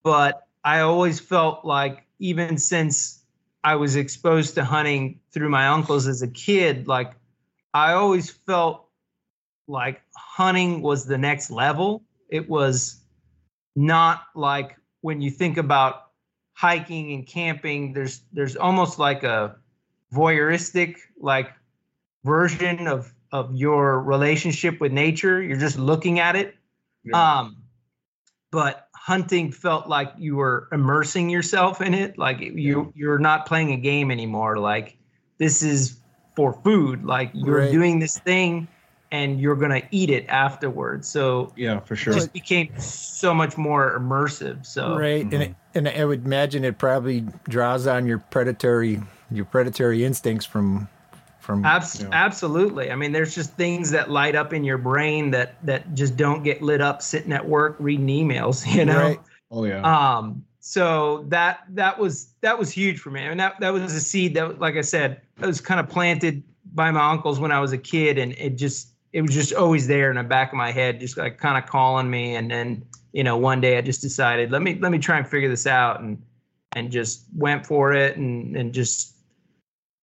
[0.04, 3.24] but I always felt like even since
[3.64, 7.14] I was exposed to hunting through my uncles as a kid, like
[7.74, 8.88] I always felt
[9.68, 12.04] like hunting was the next level.
[12.30, 13.02] It was
[13.76, 16.08] not like when you think about
[16.54, 17.94] hiking and camping.
[17.94, 19.58] There's there's almost like a
[20.12, 21.52] voyeuristic like
[22.24, 25.42] version of of your relationship with nature.
[25.42, 26.56] You're just looking at it.
[27.14, 27.58] Um,
[28.52, 32.18] but hunting felt like you were immersing yourself in it.
[32.18, 34.58] Like you you're not playing a game anymore.
[34.58, 34.98] Like
[35.38, 36.00] this is
[36.36, 37.04] for food.
[37.06, 37.72] Like you're Right.
[37.72, 38.68] doing this thing
[39.12, 41.08] and you're gonna eat it afterwards.
[41.08, 42.14] So yeah, for it sure.
[42.14, 44.66] just became so much more immersive.
[44.66, 45.24] So right?
[45.24, 49.02] And it, and I would imagine it probably draws on your predatory
[49.32, 50.90] your predatory instincts from
[51.48, 52.10] from Abs- Yeah.
[52.12, 52.92] Absolutely.
[52.92, 56.44] I mean, there's just things that light up in your brain that that just don't
[56.44, 58.68] get lit up sitting at work reading emails.
[58.78, 59.00] You know.
[59.00, 59.20] Right.
[59.50, 59.82] Oh yeah.
[59.82, 60.44] Um.
[60.60, 63.24] So that that was that was huge for me.
[63.24, 65.88] I mean, that that was a seed that, like I said, it was kind of
[65.88, 69.54] planted by my uncles when I was a kid, and it just it was just
[69.54, 72.36] always there in the back of my head, just like kind of calling me.
[72.36, 75.26] And then you know, one day I just decided let me let me try and
[75.26, 76.22] figure this out, and
[76.74, 79.16] and just went for it, and and just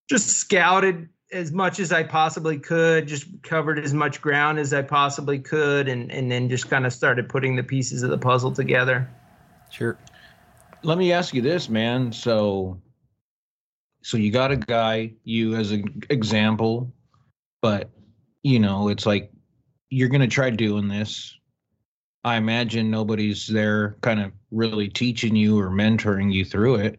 [0.08, 4.82] just scouted as much as I possibly could, just covered as much ground as I
[4.82, 8.52] possibly could, and and then just kind of started putting the pieces of the puzzle
[8.52, 9.10] together.
[9.70, 9.98] sure
[10.82, 12.12] Let me ask you this, man.
[12.12, 12.80] So,
[14.02, 16.94] so you got a guy, you as an example,
[17.60, 17.90] but
[18.42, 19.32] you know, it's like
[19.90, 21.36] you're gonna try doing this.
[22.22, 26.98] I imagine nobody's there, kind of really teaching you or mentoring you through it.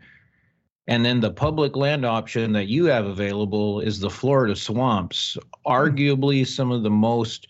[0.87, 6.45] And then the public land option that you have available is the Florida swamps, arguably
[6.45, 7.47] some of the most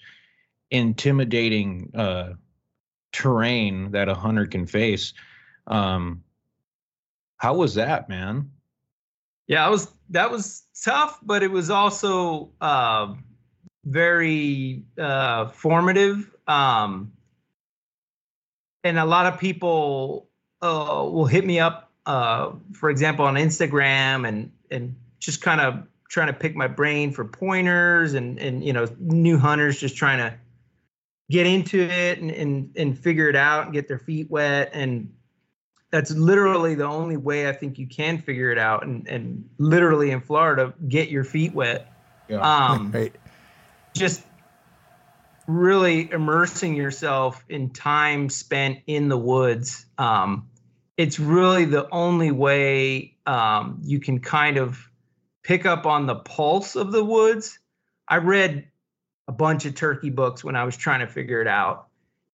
[0.72, 2.34] intimidating uh,
[3.12, 5.14] terrain that a hunter can face.
[5.68, 6.24] Um,
[7.38, 8.50] how was that, man?
[9.48, 13.14] Yeah, it was that was tough, but it was also uh,
[13.86, 16.32] very uh, formative.
[16.48, 17.12] Um,
[18.84, 20.30] and a lot of people
[20.62, 25.88] uh, will hit me up, uh, for example, on Instagram, and and just kind of
[26.10, 30.18] trying to pick my brain for pointers, and and you know, new hunters just trying
[30.20, 30.38] to
[31.30, 35.10] get into it and and and figure it out and get their feet wet and
[35.96, 38.84] that's literally the only way I think you can figure it out.
[38.86, 41.90] And, and literally in Florida, get your feet wet.
[42.28, 42.40] Yeah.
[42.42, 43.16] Um, right.
[43.94, 44.22] just
[45.48, 49.86] really immersing yourself in time spent in the woods.
[49.98, 50.50] Um,
[50.98, 54.90] it's really the only way um, you can kind of
[55.44, 57.60] pick up on the pulse of the woods.
[58.08, 58.68] I read
[59.28, 61.88] a bunch of turkey books when I was trying to figure it out.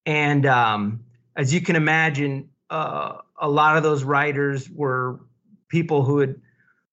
[0.06, 1.04] And um,
[1.36, 5.20] as you can imagine, uh, a lot of those writers were
[5.70, 6.36] people who had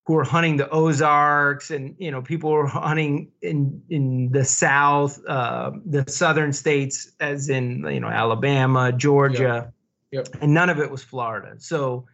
[0.05, 5.19] who were hunting the Ozarks and you know people were hunting in in the South,
[5.27, 9.71] uh, the southern states, as in you know Alabama, Georgia,
[10.11, 10.27] Yep.
[10.41, 11.55] and none of it was Florida.
[11.59, 12.05] So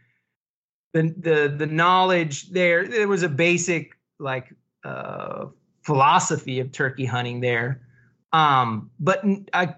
[0.93, 4.53] the the the knowledge there there was a basic like
[4.83, 5.45] uh,
[5.81, 7.81] philosophy of turkey hunting there.
[8.33, 9.23] Um, but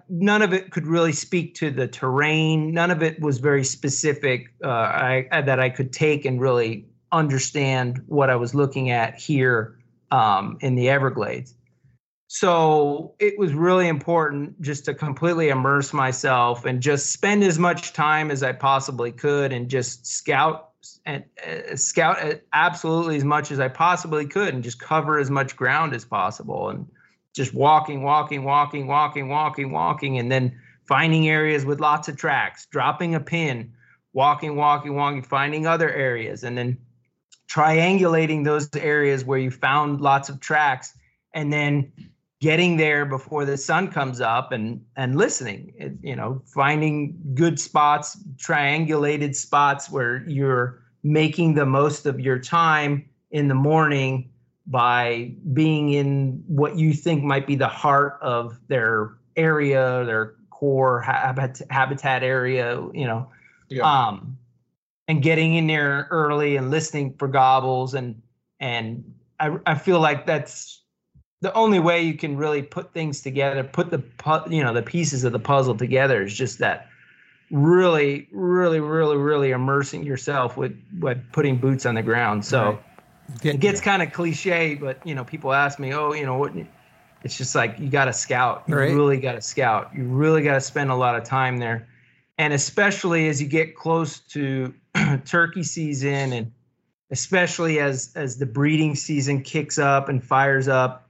[0.10, 2.74] none of it could really speak to the terrain.
[2.74, 6.88] None of it was very specific uh, I, I- that I could take and really
[7.12, 9.78] understand what I was looking at here
[10.10, 11.54] um, in the Everglades.
[12.28, 17.94] So it was really important just to completely immerse myself and just spend as much
[17.94, 20.72] time as I possibly could and just scout
[21.06, 22.18] and uh, scout
[22.54, 26.70] absolutely as much as I possibly could and just cover as much ground as possible
[26.70, 26.86] and
[27.34, 32.66] just walking, walking, walking, walking, walking, walking, and then finding areas with lots of tracks,
[32.66, 33.72] dropping a pin,
[34.14, 36.78] walking, walking, walking, finding other areas, and then
[37.50, 40.94] triangulating those areas where you found lots of tracks,
[41.34, 41.92] and then
[42.40, 47.60] getting there before the sun comes up and and listening It- you know finding good
[47.60, 54.30] spots triangulated spots where you're making the most of your time in the morning
[54.68, 61.00] by being in what you think might be the heart of their area, their core
[61.00, 63.30] habit, habitat area, you know,
[63.86, 64.38] um,
[65.08, 68.22] and getting in there early and listening for gobbles and
[68.60, 69.04] and
[69.40, 70.82] I, I feel like that's
[71.42, 74.04] the only way you can really put things together, put the
[74.50, 76.88] you know the pieces of the puzzle together is just that
[77.52, 82.44] really, really, really, really immersing yourself with with putting boots on the ground.
[82.44, 82.80] So Right.
[83.44, 86.54] it gets kind of cliche, but you know, people ask me, "Oh, you know what?"
[87.24, 88.64] It's just like you got to scout.
[88.68, 88.94] You Right.
[88.94, 89.92] really got to scout.
[89.96, 91.88] You really got to spend a lot of time there,
[92.38, 94.74] and especially as you get close to
[95.26, 96.52] turkey season, and
[97.12, 101.07] especially as as the breeding season kicks up and fires up.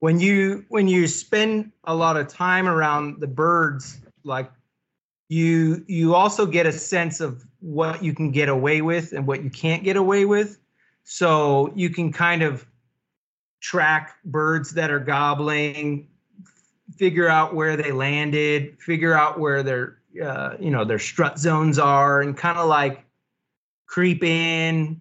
[0.00, 4.50] When you when you spend a lot of time around the birds, like
[5.28, 9.42] you you also get a sense of what you can get away with and what
[9.42, 10.58] you can't get away with.
[11.04, 12.66] So you can kind of
[13.60, 16.08] track birds that are gobbling
[16.96, 21.78] figure out where they landed figure out where their uh, you know their strut zones
[21.78, 23.04] are and kind of like
[23.86, 25.00] creep in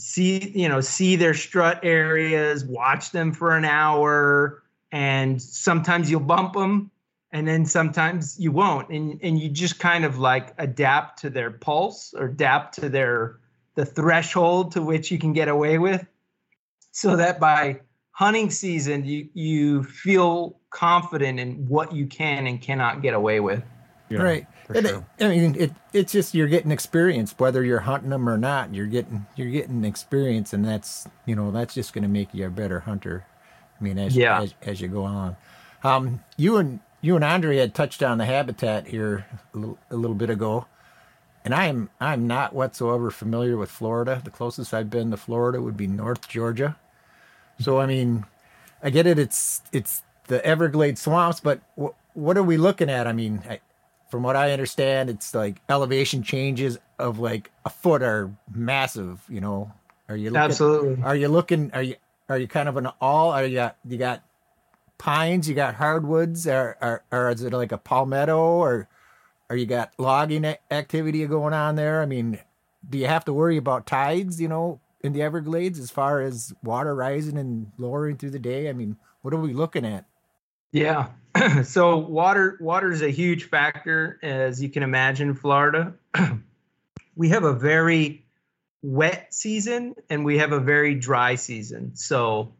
[0.00, 6.20] see you know see their strut areas watch them for an hour and sometimes you'll
[6.20, 6.90] bump them
[7.32, 8.88] and then sometimes you won't.
[8.88, 13.38] And and you just kind of like adapt to their pulse or adapt to their
[13.74, 16.04] the threshold to which you can get away with
[16.90, 17.80] so that by
[18.12, 23.62] hunting season you you feel confident in what you can and cannot get away with
[24.10, 24.46] Yeah, right.
[24.74, 25.04] And sure.
[25.18, 28.74] it, I mean, it it's just you're getting experience, whether you're hunting them or not.
[28.74, 32.46] You're getting you're getting experience, and that's you know that's just going to make you
[32.46, 33.24] a better hunter.
[33.80, 34.42] I mean, as Yeah.
[34.42, 35.36] as, as you go on,
[35.84, 39.96] um, you and you and Andre had touched on the habitat here a little, a
[39.96, 40.66] little bit ago,
[41.44, 44.20] and I'm I'm not whatsoever familiar with Florida.
[44.24, 46.76] The closest I've been to Florida would be North Georgia.
[47.60, 48.24] So I mean,
[48.82, 49.18] I get it.
[49.18, 53.06] It's it's the Everglades swamps, but wh- what are we looking at?
[53.06, 53.60] I mean, I,
[54.10, 59.22] from what I understand, it's like elevation changes of like a foot are massive.
[59.28, 59.72] You know,
[60.08, 61.70] are you looking, absolutely Are you looking?
[61.72, 61.96] Are you
[62.28, 63.30] are you kind of an all?
[63.30, 64.22] Are you got you got
[64.98, 65.48] pines?
[65.48, 66.46] You got hardwoods?
[66.46, 68.38] Or or, or is it like a palmetto?
[68.38, 68.88] Or
[69.48, 72.02] or you got logging activity going on there?
[72.02, 72.38] I mean,
[72.88, 74.40] do you have to worry about tides?
[74.40, 78.68] You know, in the Everglades as far as water rising and lowering through the day.
[78.68, 80.04] I mean, what are we looking at?
[80.72, 81.08] Yeah.
[81.64, 85.94] so water water is a huge factor, as you can imagine, Florida.
[87.16, 88.24] we have a very
[88.82, 91.94] wet season and we have a very dry season.
[91.94, 92.52] So,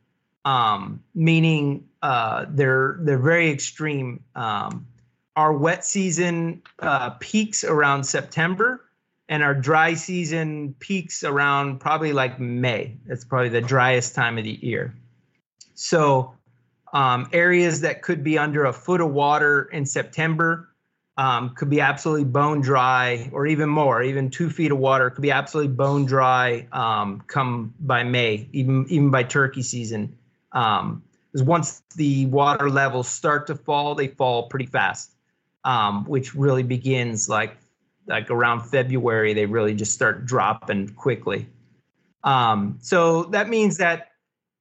[0.45, 4.23] um, meaning uh, they're they're very extreme.
[4.35, 4.87] Um,
[5.37, 8.85] our wet season uh, peaks around September,
[9.29, 12.97] and our dry season peaks around probably like May.
[13.07, 14.95] That's probably the driest time of the year.
[15.75, 16.35] So,
[16.93, 20.71] um, areas that could be under a foot of water in September
[21.17, 25.21] um, could be absolutely bone dry, or even more, even two feet of water could
[25.21, 30.17] be absolutely bone dry um, come by May, even even by turkey season.
[30.53, 35.13] Um, because once the water levels start to fall, they fall pretty fast,
[35.65, 37.57] um, which really begins like
[38.07, 39.35] like around February.
[39.35, 41.47] They really just start dropping quickly.
[42.25, 44.10] Um, so that means that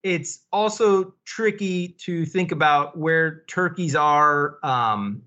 [0.04, 5.22] it's also tricky to think about where turkeys are um,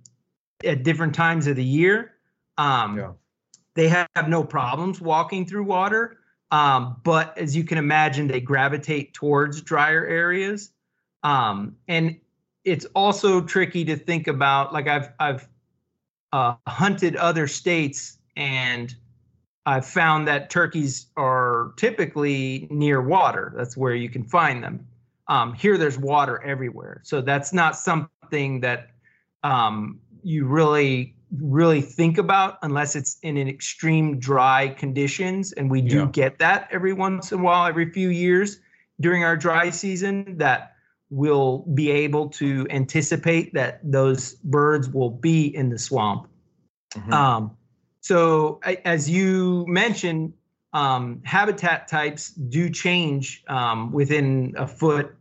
[0.64, 2.14] at different times of the year.
[2.58, 3.12] Um, Yeah.
[3.74, 6.18] They have, have no problems walking through water,
[6.50, 10.72] um, but as you can imagine, they gravitate towards drier areas.
[11.22, 12.20] Um, and
[12.64, 14.74] it's also tricky to think about.
[14.74, 15.48] Like I've I've
[16.32, 18.94] uh, hunted other states, and
[19.64, 23.52] I've found that turkeys are typically near water.
[23.56, 24.86] That's where you can find them.
[25.28, 28.90] Um, here, there's water everywhere, so that's not something that
[29.44, 35.80] um, you really really think about unless it's in an extreme dry conditions and we
[35.80, 36.08] do Yeah.
[36.12, 38.60] get that every once in a while every few years
[39.00, 40.74] during our dry season that
[41.08, 46.28] we'll be able to anticipate that those birds will be in the swamp
[46.94, 47.12] Mhm.
[47.14, 47.56] um,
[48.03, 50.34] so as you mentioned,
[50.72, 55.14] um, habitat types do change um, within a foot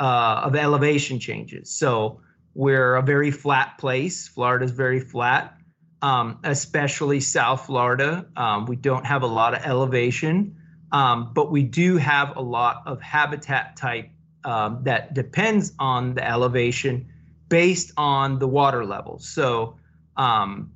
[0.00, 1.70] uh, of elevation changes.
[1.70, 2.20] So
[2.54, 4.26] we're a very flat place.
[4.26, 5.56] Florida's very flat,
[6.02, 8.26] um, especially South Florida.
[8.36, 10.56] Um, we don't have a lot of elevation,
[10.90, 14.10] um, but we do have a lot of habitat type
[14.44, 17.08] um, that depends on the elevation
[17.48, 19.28] based on the water levels.
[19.28, 19.76] So
[20.16, 20.72] um,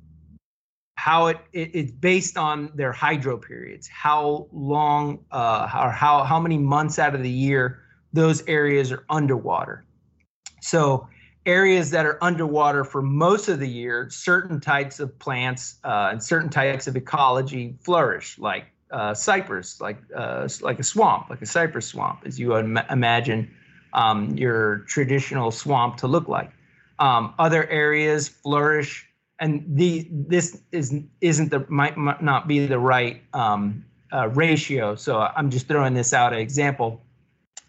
[0.99, 3.87] how it, it it's based on their hydro periods.
[3.87, 7.79] How long uh, or how how many months out of the year
[8.11, 9.85] those areas are underwater.
[10.61, 11.07] So
[11.45, 16.21] areas that are underwater for most of the year certain types of plants uh, and
[16.21, 21.45] certain types of ecology flourish like uh, cypress like uh, like a swamp like a
[21.45, 23.49] cypress swamp as you would ima- imagine
[23.93, 26.51] um, your traditional swamp to look like.
[26.99, 29.08] Um, other areas flourish
[29.39, 34.95] and the this is isn't the might, might not be the right um, uh, ratio.
[34.95, 37.01] So I'm just throwing this out an example.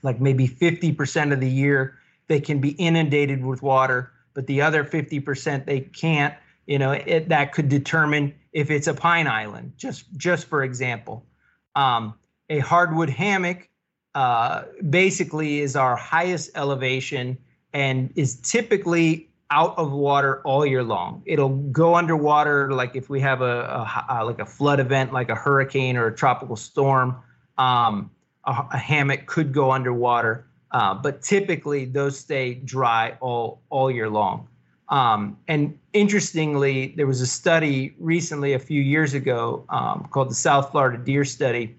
[0.03, 4.85] Like maybe 50% of the year they can be inundated with water, but the other
[4.85, 6.35] 50% they can't.
[6.67, 9.73] You know, it, that could determine if it's a pine island.
[9.77, 11.25] Just just for example,
[11.77, 12.15] um,
[12.49, 13.69] a hardwood hammock
[14.15, 17.39] uh, basically is our highest elevation
[17.73, 21.23] and is typically out of water all year long.
[21.27, 25.35] It'll go underwater like if we have a uh, like a flood event, like a
[25.35, 27.17] hurricane or a tropical storm.
[27.59, 28.11] Um,
[28.45, 34.09] a, a hammock could go underwater, uh, but typically those stay dry all all year
[34.09, 34.49] long.
[34.89, 40.35] Um, and interestingly, there was a study recently, a few years ago, um, called the
[40.35, 41.77] South Florida Deer Study,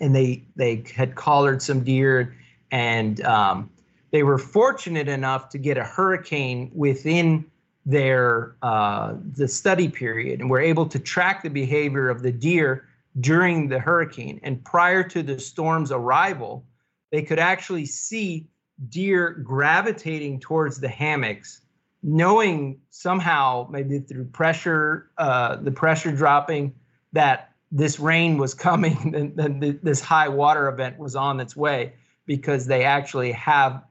[0.00, 2.36] and they they had collared some deer
[2.70, 3.70] and um,
[4.10, 7.44] they were fortunate enough to get a hurricane within
[7.84, 12.88] their uh, the study period and were able to track the behavior of the deer
[13.20, 14.40] during the hurricane.
[14.42, 16.64] And prior to the storm's arrival
[17.12, 18.48] they could actually see
[18.88, 21.62] deer gravitating towards the hammocks
[22.02, 26.74] knowing somehow maybe through pressure uh, the pressure dropping
[27.12, 31.94] that this rain was coming and, and this high water event was on its way
[32.26, 33.82] because they actually have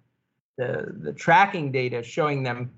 [0.58, 2.72] the the tracking data showing them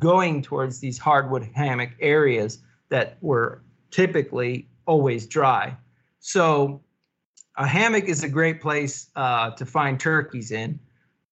[0.00, 2.58] going towards these hardwood hammock areas
[2.90, 5.76] that were typically always dry.
[6.20, 6.80] So
[7.56, 10.78] a hammock is a great place uh, to find turkeys in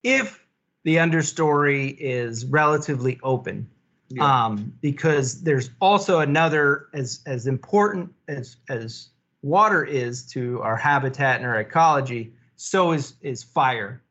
[0.03, 0.43] if
[0.83, 3.69] the understory is relatively open.
[4.09, 4.45] Yeah.
[4.45, 9.09] Um, because there's also another as as important as as
[9.41, 14.01] water is to our habitat and our ecology, so is is fire.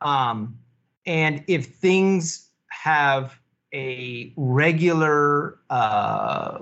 [0.00, 0.58] Um,
[1.06, 3.38] and if things have
[3.74, 6.58] a regular uh,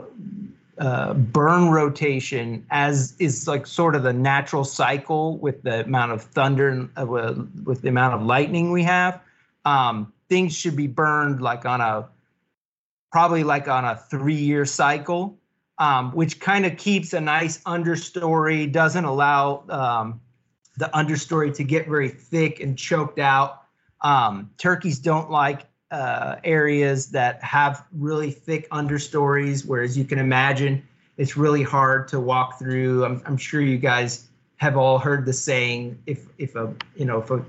[0.78, 6.22] uh, burn rotation, as is like sort of the natural cycle with the amount of
[6.22, 7.07] thunder and uh,
[7.64, 9.20] with the amount of lightning we have,
[9.64, 12.09] um, things should be burned like on a
[13.12, 15.36] probably like on a three year cycle,
[15.78, 20.20] um, which kind of keeps a nice understory, doesn't allow um,
[20.76, 23.60] the understory to get very thick and choked out.
[24.03, 30.86] Um, turkeys don't like uh, areas that have really thick understories, whereas you can imagine
[31.16, 33.05] it's really hard to walk through.
[33.05, 37.18] I'm, I'm sure you guys have all heard the saying if if a you know
[37.18, 37.44] if a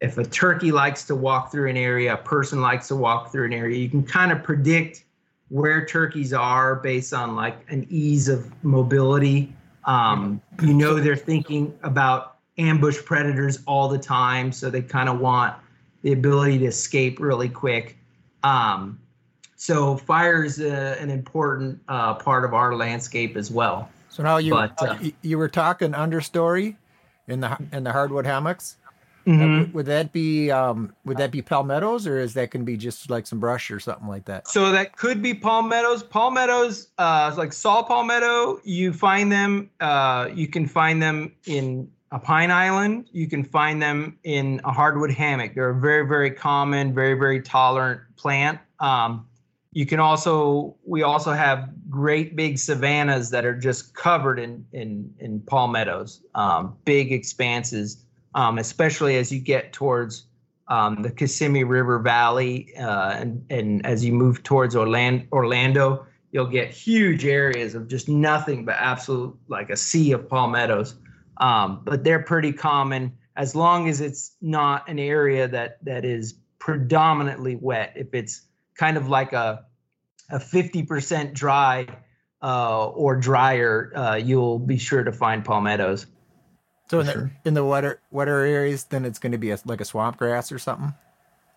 [0.00, 3.46] if a turkey likes to walk through an area, a person likes to walk through
[3.46, 5.04] an area, you can kind of predict
[5.48, 9.52] where turkeys are based on like an ease of mobility.
[9.84, 15.20] Um, you know they're thinking about ambush predators all the time, so they kind of
[15.20, 15.54] want
[16.02, 17.98] the ability to escape really quick.
[18.42, 18.98] Um,
[19.56, 23.88] so fire is a, an important uh, part of our landscape as well.
[24.08, 26.76] So now you But, uh, you, were talking understory
[27.28, 28.76] in the in the hardwood hammocks.
[29.24, 29.72] Uh, Mhm.
[29.72, 33.08] would, that be um, would that be palmettos or is that going to be just
[33.08, 34.48] like some brush or something like that?
[34.48, 36.02] So that could be palmettos.
[36.02, 39.70] Palmettos, uh, like saw palmetto, you find them.
[39.80, 43.08] Uh, you can find them in a pine island.
[43.10, 45.54] You can find them in a hardwood hammock.
[45.54, 48.60] They're a very, very common, very, very tolerant plant.
[48.78, 49.26] Um,
[49.72, 55.14] you can also, we also have great big savannas that are just covered in in
[55.18, 58.04] in palmettos, um, big expanses,
[58.34, 60.26] um, especially as you get towards
[60.68, 66.46] um, the Kissimmee River Valley, uh, and and as you move towards Orlando, Orlando, you'll
[66.46, 70.96] get huge areas of just nothing but absolute like a sea of palmettos.
[71.42, 76.34] Um, but they're pretty common as long as it's not an area that that is
[76.60, 77.94] predominantly wet.
[77.96, 78.42] If it's
[78.76, 79.64] kind of like a
[80.30, 81.86] a 50% dry
[82.42, 86.06] uh, or drier, uh, you'll be sure to find palmettos.
[86.88, 87.32] So in the sure.
[87.44, 90.52] in the wetter wetter areas, then it's going to be a, like a swamp grass
[90.52, 90.94] or something.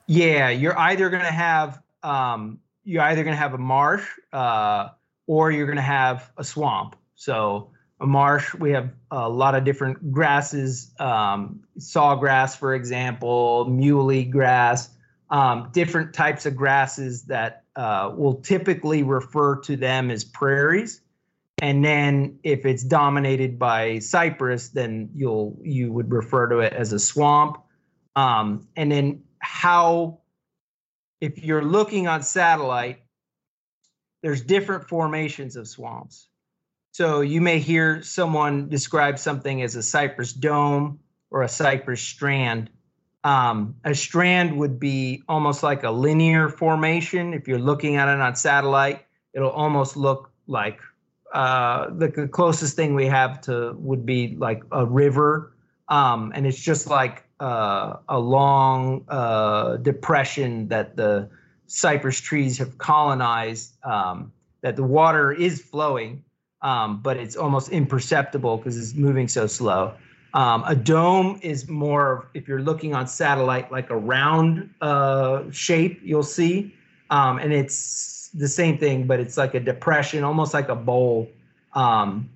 [0.08, 4.90] Yeah, you're either going to have um, you're either going to have a marsh uh,
[5.28, 6.96] or you're going to have a swamp.
[7.14, 7.70] So
[8.00, 14.90] a marsh, we have a lot of different grasses, um, sawgrass, for example, muhly grass,
[15.30, 21.02] um, different types of grasses that uh, will typically refer to them as prairies.
[21.62, 26.92] And then if it's dominated by cypress, then you'll you would refer to it as
[26.92, 27.58] a swamp.
[28.18, 30.20] Um, and then how
[31.22, 33.00] if you're looking on satellite
[34.22, 36.30] there's different formations of swamps
[36.96, 40.98] so you may hear someone describe something as a cypress dome
[41.30, 42.70] or a cypress strand.
[43.26, 47.34] Um, a strand would be almost like a linear formation.
[47.34, 49.02] If you're looking at it on satellite
[49.34, 50.80] it'll almost look like
[51.34, 55.52] uh, the, closest thing we have to would be like a river.
[55.90, 61.30] Um, and it's just like uh, a long uh, depression that the
[61.68, 63.76] cypress trees have colonized.
[63.84, 64.32] Um,
[64.62, 66.24] that the water is flowing,
[66.66, 69.94] um, but it's almost imperceptible because it's moving so slow.
[70.34, 76.02] Um, a dome is more, if you're looking on satellite, like a round uh, shape
[76.04, 76.74] you'll see,
[77.12, 81.30] um, and it's the same thing, but it's like a depression, almost like a bowl.
[81.74, 82.30] Um,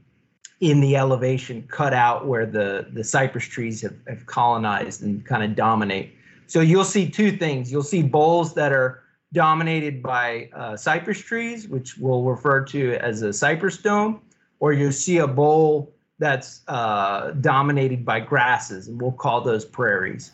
[0.60, 5.42] in the elevation cut out where the the cypress trees have, have colonized and kind
[5.42, 6.14] of dominate.
[6.48, 7.72] So you'll see two things.
[7.72, 9.02] You'll see bowls that are
[9.34, 14.22] dominated by uh, cypress trees, which we'll refer to as a cypress dome,
[14.60, 20.32] or you'll see a bowl that's uh, dominated by grasses, and we'll call those prairies.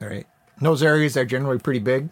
[0.00, 0.26] All right.
[0.60, 2.08] Those areas are generally pretty big.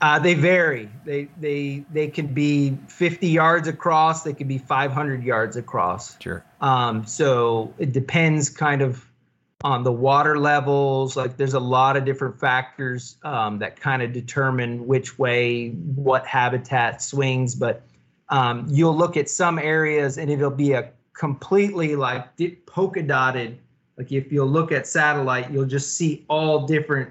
[0.00, 0.90] Uh, they vary.
[1.04, 4.24] They they they can be 50 yards across.
[4.24, 6.20] They can be 500 yards across.
[6.20, 6.44] Sure.
[6.60, 9.06] Um, so it depends kind of
[9.64, 11.16] on the water levels.
[11.16, 16.26] Like there's a lot of different factors um, that kind of determine which way what
[16.26, 17.54] habitat swings.
[17.54, 17.82] But
[18.28, 22.26] um, you'll look at some areas and it'll be a completely like
[22.66, 23.58] polka dotted.
[23.98, 27.10] Like if you'll look at satellite, you'll just see all different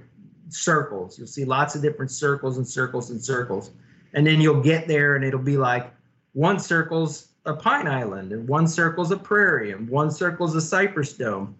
[0.49, 1.17] circles.
[1.17, 3.71] You'll see lots of different circles and circles and circles.
[4.13, 5.93] And then you'll get there and it'll be like
[6.33, 11.13] one circle's a pine island and one circle's a prairie and one circle's a cypress
[11.13, 11.55] dome.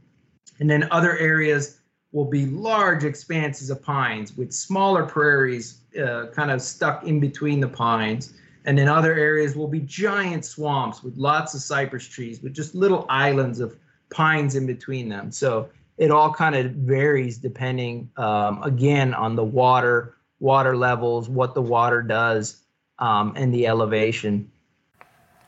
[0.60, 1.80] And then other areas
[2.12, 7.60] will be large expanses of pines with smaller prairies uh, kind of stuck in between
[7.60, 8.34] the pines.
[8.66, 12.76] And then other areas will be giant swamps with lots of cypress trees with just
[12.76, 13.76] little islands of
[14.12, 15.32] pines in between them.
[15.32, 21.56] So it all kind of varies depending, um, again, on the water, water levels, what
[21.56, 22.62] the water does,
[23.00, 24.52] um, and the elevation.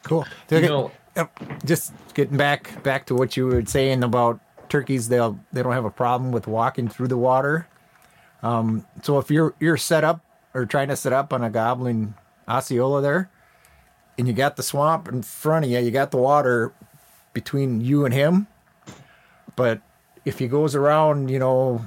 [0.04, 0.26] Cool.
[0.50, 0.92] You know,
[1.66, 4.40] just getting back back to what you were saying about
[4.74, 7.68] turkeys, they'll they don't have a problem with walking through the water.
[8.42, 12.16] Um, so if you're you're set up or trying to set up on a gobbling
[12.50, 13.30] Osceola there,
[14.18, 15.78] and you got the swamp in front of you.
[15.78, 16.74] You got the water
[17.34, 18.48] between you and him.
[19.56, 19.82] But
[20.26, 21.86] if he goes around, you know,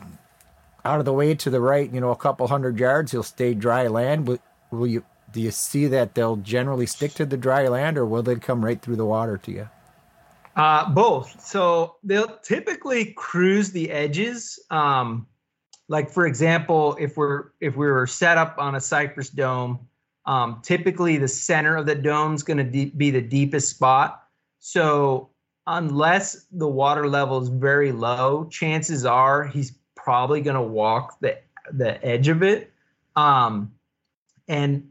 [0.85, 3.53] out of the way to the right, you know, a couple hundred yards, he'll stay
[3.53, 4.39] dry land.
[4.71, 5.05] Will you?
[5.33, 8.65] Do you see that they'll generally stick to the dry land, or will they come
[8.65, 9.69] right through the water to you?
[10.57, 11.39] Uh, both.
[11.45, 14.59] So they'll typically cruise the edges.
[14.71, 15.27] Um,
[15.89, 19.79] like for example, if we're if we were set up on a cypress dome,
[20.25, 24.25] um, typically the center of the dome is going to de- be the deepest spot.
[24.59, 25.29] So
[25.67, 31.39] unless the water level is very low, chances are he's probably going to walk the
[31.71, 32.73] the edge of it.
[33.15, 33.73] Um,
[34.49, 34.89] and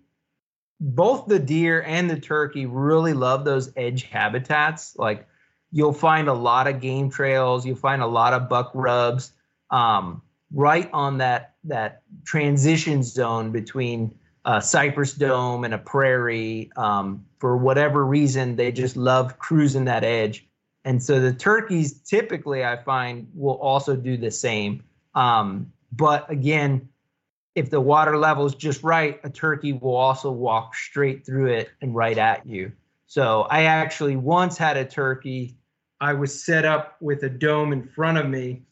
[0.79, 4.95] both the deer and the turkey really love those edge habitats.
[4.97, 5.27] Like
[5.75, 9.33] you'll find a lot of game trails, you'll find a lot of buck rubs
[9.71, 10.21] um,
[10.53, 14.15] right on that that transition zone between
[14.45, 16.71] a cypress dome and a prairie.
[16.77, 20.47] Um, for whatever reason, they just love cruising that edge.
[20.85, 24.81] And so the turkeys typically, I find, will also do the same.
[25.13, 26.87] Um, but again,
[27.55, 31.69] if the water level is just right, a turkey will also walk straight through it
[31.81, 32.71] and right at you.
[33.07, 35.57] So I actually once had a turkey.
[36.01, 38.63] I was set up with a dome in front of me,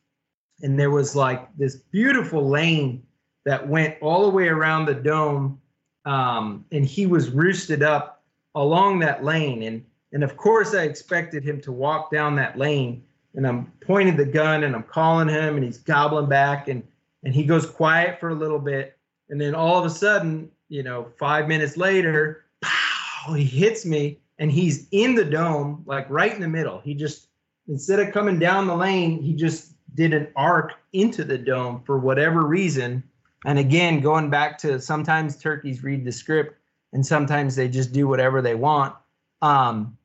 [0.61, 3.03] and there was like this beautiful lane
[3.45, 5.59] that went all the way around the dome.
[6.05, 8.24] Um, and he was roosted up
[8.55, 9.63] along that lane.
[9.63, 13.03] And and of course, I expected him to walk down that lane.
[13.36, 16.67] And I'm pointing the gun and I'm calling him, and he's gobbling back.
[16.67, 16.84] And
[17.24, 18.97] and he goes quiet for a little bit.
[19.30, 24.19] And then all of a sudden, you know, five minutes later, pow, he hits me
[24.40, 26.80] and he's in the dome, like right in the middle.
[26.80, 27.28] He just,
[27.68, 32.00] instead of coming down the lane, he just did an arc into the dome for
[32.00, 33.04] whatever reason.
[33.46, 36.58] And again, going back to sometimes turkeys read the script
[36.94, 38.96] and sometimes they just do whatever they want.
[39.42, 39.98] Um,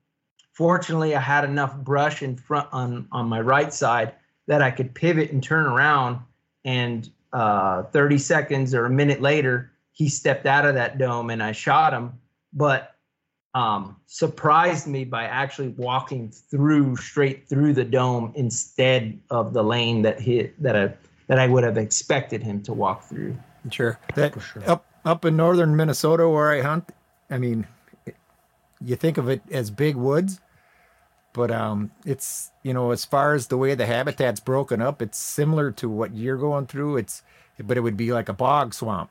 [0.52, 4.14] fortunately, I had enough brush in front on, on my right side
[4.46, 6.20] that I could pivot and turn around
[6.64, 11.42] and uh, 30 seconds or a minute later, he stepped out of that dome and
[11.42, 12.14] I shot him.
[12.52, 12.96] But
[13.58, 20.02] um, surprised me by actually walking through straight through the dome instead of the lane
[20.02, 20.94] that he that I
[21.26, 23.36] that I would have expected him to walk through.
[23.70, 23.98] Sure.
[24.14, 24.62] That sure.
[24.70, 26.90] up up in northern Minnesota where I hunt,
[27.30, 27.66] I mean,
[28.80, 30.40] you think of it as big woods,
[31.32, 35.18] but um, it's you know as far as the way the habitat's broken up, it's
[35.18, 36.98] similar to what you're going through.
[36.98, 37.22] It's
[37.58, 39.10] but it would be like a bog swamp.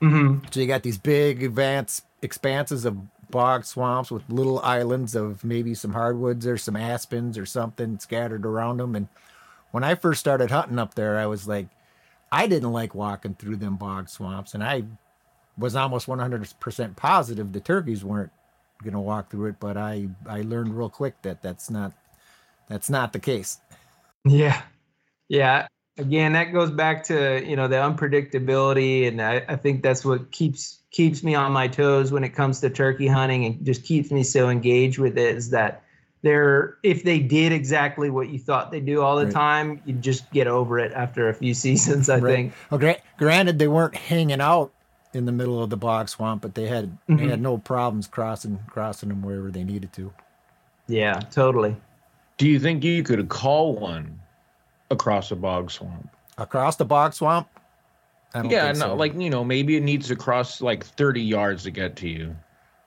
[0.00, 0.46] Mm-hmm.
[0.52, 2.96] So you got these big advanced expanses of
[3.34, 8.46] bog swamps with little islands of maybe some hardwoods or some aspens or something scattered
[8.46, 8.94] around them.
[8.94, 9.08] And
[9.72, 11.66] when I first started hunting up there, I was like,
[12.30, 14.84] I didn't like walking through them bog swamps, and I
[15.58, 18.30] was almost 100% positive the turkeys weren't
[18.84, 19.56] going to walk through it.
[19.58, 21.92] But I I learned real quick that that's not
[22.68, 23.58] that's not the case.
[24.24, 24.62] Yeah.
[25.28, 25.66] Yeah.
[25.98, 29.08] Again, that goes back to, you know, the unpredictability.
[29.08, 32.60] And I, I think that's what keeps keeps me on my toes when it comes
[32.60, 35.82] to turkey hunting and just keeps me so engaged with it is that
[36.22, 39.34] they're if they did exactly what you thought they do all the Right.
[39.34, 42.34] time, you just get over it after a few seasons, I Right.
[42.34, 42.52] think.
[42.70, 44.72] Well, gra- granted, they weren't hanging out
[45.12, 47.28] in the middle of the bog swamp, but they had they Mhm.
[47.28, 50.12] had no problems crossing crossing them wherever they needed to.
[50.86, 51.74] Yeah, totally.
[52.38, 54.20] Do you think you could call one
[54.92, 56.08] across a bog swamp?
[56.38, 57.48] Across the bog swamp.
[58.34, 58.94] Yeah, no, so.
[58.94, 62.34] like you know, maybe it needs to cross like 30 yards to get to you.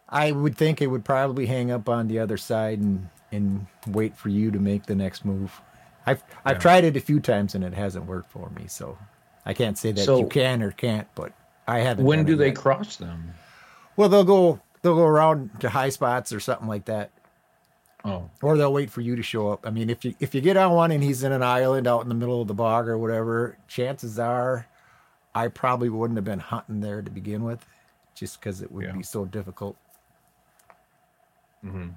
[0.10, 4.16] I would think it would probably hang up on the other side and and wait
[4.16, 5.60] for you to make the next move.
[6.06, 6.62] I've I've Yeah.
[6.62, 8.98] tried it a few times and it hasn't worked for me, so
[9.46, 11.08] I can't say that So- you can or can't.
[11.16, 11.34] But
[11.68, 12.06] I haven't.
[12.06, 12.56] When do they yet.
[12.56, 13.34] cross them?
[13.96, 17.10] Well, they'll go they'll go around to high spots or something like that,
[18.06, 19.66] Oh, or they'll wait for you to show up.
[19.68, 22.04] I mean, if you if you get on one and he's in an island out
[22.04, 24.68] in the middle of the bog or whatever, chances are,
[25.38, 27.64] I probably wouldn't have been hunting there to begin with,
[28.16, 28.94] just because it would Yeah.
[28.94, 29.78] be so difficult.
[31.62, 31.90] hmm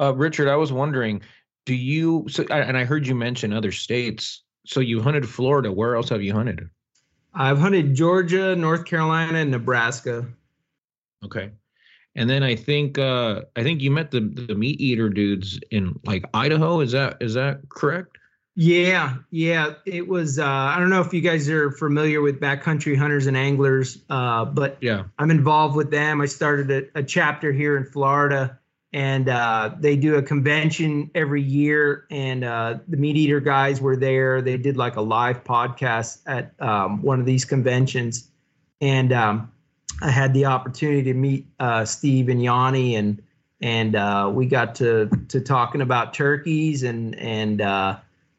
[0.00, 1.22] uh, Richard, I was wondering,
[1.64, 2.26] do you?
[2.28, 4.42] So, and I heard you mention other states.
[4.66, 5.70] So you hunted Florida.
[5.70, 6.68] Where else have you hunted?
[7.34, 10.26] I've hunted Georgia, North Carolina, and Nebraska.
[11.24, 11.50] Okay.
[12.16, 16.24] And then I think uh I think you met the the MeatEater dudes in like
[16.34, 16.80] Idaho.
[16.80, 18.18] Is that is that correct?
[18.54, 19.74] Yeah, yeah.
[19.86, 20.38] It was.
[20.38, 24.44] Uh, I don't know if you guys are familiar with backcountry hunters and anglers, uh,
[24.44, 25.04] but Yeah.
[25.18, 26.20] I'm involved with them.
[26.20, 28.58] I started a, a chapter here in Florida,
[28.92, 32.06] and uh, they do a convention every year.
[32.10, 34.42] And uh, the MeatEater guys were there.
[34.42, 38.28] They did like a live podcast at um, one of these conventions,
[38.82, 39.50] and um,
[40.02, 43.22] I had the opportunity to meet uh, Steve and Yanni, and
[43.62, 47.96] and uh, we got to to talking about turkeys, and and uh,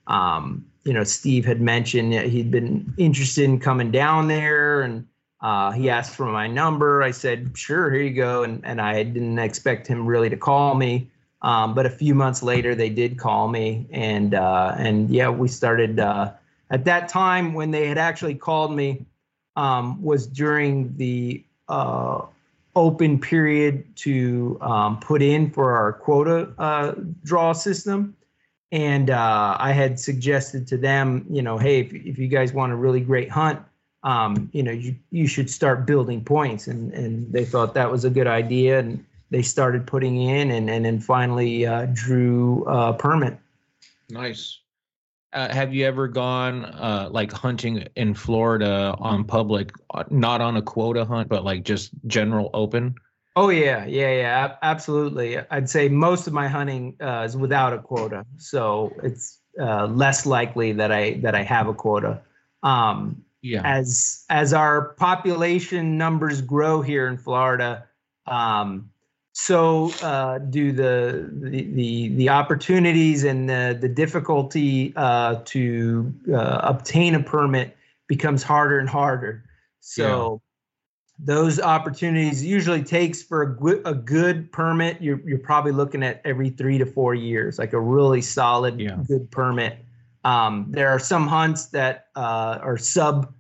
[0.08, 5.08] um, you know Steve had mentioned that he'd been interested in coming down there, and
[5.42, 7.04] uh, he asked for my number.
[7.04, 10.76] I said, sure, here you go, and and I didn't expect him really to call
[10.76, 11.10] me.
[11.42, 15.48] Um, but a few months later, they did call me, and uh, and yeah, we
[15.48, 16.00] started.
[16.00, 16.32] Uh,
[16.70, 19.06] at that time, when they had actually called me,
[19.56, 22.22] um, was during the uh,
[22.76, 26.94] open period to um, put in for our quota uh,
[27.24, 28.16] draw system,
[28.74, 32.74] and uh, I had suggested to them, you know, hey, if, if you guys want
[32.74, 33.60] a really great hunt,
[34.02, 38.04] um, you know, you you should start building points, and and they thought that was
[38.04, 42.94] a good idea, and they started putting in and and then finally uh, drew a
[42.94, 43.38] permit.
[44.10, 44.60] Nice.
[45.32, 50.58] Uh, have you ever gone uh, like hunting in Florida on public, uh, not on
[50.58, 52.96] a quota hunt, but like just general open?
[53.36, 55.40] Oh yeah, yeah, yeah, absolutely.
[55.50, 60.26] I'd say most of my hunting uh, is without a quota, so it's uh, less
[60.28, 62.22] likely that I that I have a quota.
[62.62, 63.62] Um, Yeah.
[63.66, 67.88] as as our population numbers grow here in Florida,
[68.28, 68.92] um,
[69.34, 76.60] so uh, do the, the the the opportunities and the the difficulty uh, to uh,
[76.62, 77.76] obtain a permit
[78.08, 79.44] becomes harder and harder.
[79.80, 80.43] So
[81.26, 85.02] those opportunities usually takes for a good, a good permit.
[85.02, 88.98] You're you're probably looking at every three to four years, like a really solid Yeah.
[89.08, 89.78] good permit.
[90.26, 93.34] Um, there are some hunts that uh, are sub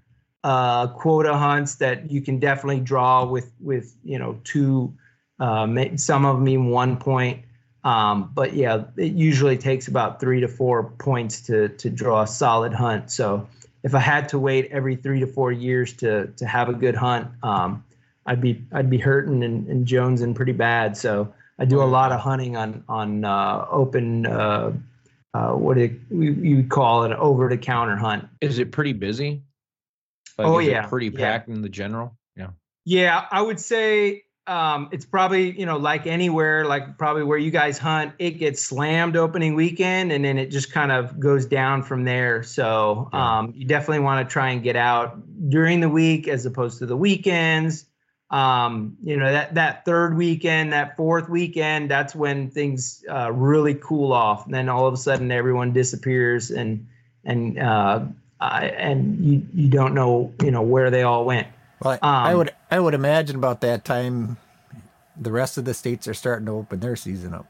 [0.43, 4.93] uh, quota hunts that you can definitely draw with with you know two,
[5.39, 5.67] uh,
[5.97, 7.43] some of them even one point.
[7.83, 12.27] Um, but yeah, it usually takes about three to four points to to draw a
[12.27, 13.11] solid hunt.
[13.11, 13.47] So
[13.83, 16.95] if I had to wait every three to four years to to have a good
[16.95, 17.83] hunt, um,
[18.25, 20.97] I'd be I'd be hurting and, and jonesing pretty bad.
[20.97, 24.25] So I do a lot of hunting on on uh, open.
[24.25, 24.73] Uh,
[25.33, 27.11] uh, what do you, call it?
[27.11, 28.27] An over the counter hunt.
[28.39, 29.41] Is it pretty busy?
[30.37, 31.19] Like, Oh, is it yeah, pretty yeah.
[31.19, 32.15] packed in the general.
[32.35, 32.49] Yeah.
[32.85, 37.51] Yeah, I would say um, it's probably you know like anywhere, like probably where you
[37.51, 41.83] guys hunt, it gets slammed opening weekend, and then it just kind of goes down
[41.83, 42.43] from there.
[42.43, 46.79] So um, you definitely want to try and get out during the week as opposed
[46.79, 47.85] to the weekends.
[48.31, 53.75] Um, you know that that third weekend, that fourth weekend, that's when things uh, really
[53.75, 54.45] cool off.
[54.45, 56.85] And then all of a sudden, everyone disappears, and
[57.23, 58.01] and uh,
[58.41, 61.47] and you you don't know you know where they all went.
[61.83, 64.37] Well, I, I Um, would I would imagine about that time,
[65.19, 67.45] the rest of the states are starting to open their season up.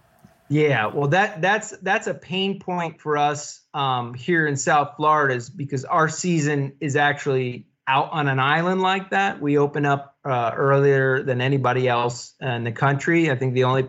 [0.49, 5.35] Yeah, well, that that's that's a pain point for us um, here in South Florida,
[5.35, 9.41] is because our season is actually out on an island like that.
[9.41, 13.31] We open up uh, earlier than anybody else in the country.
[13.31, 13.87] I think the only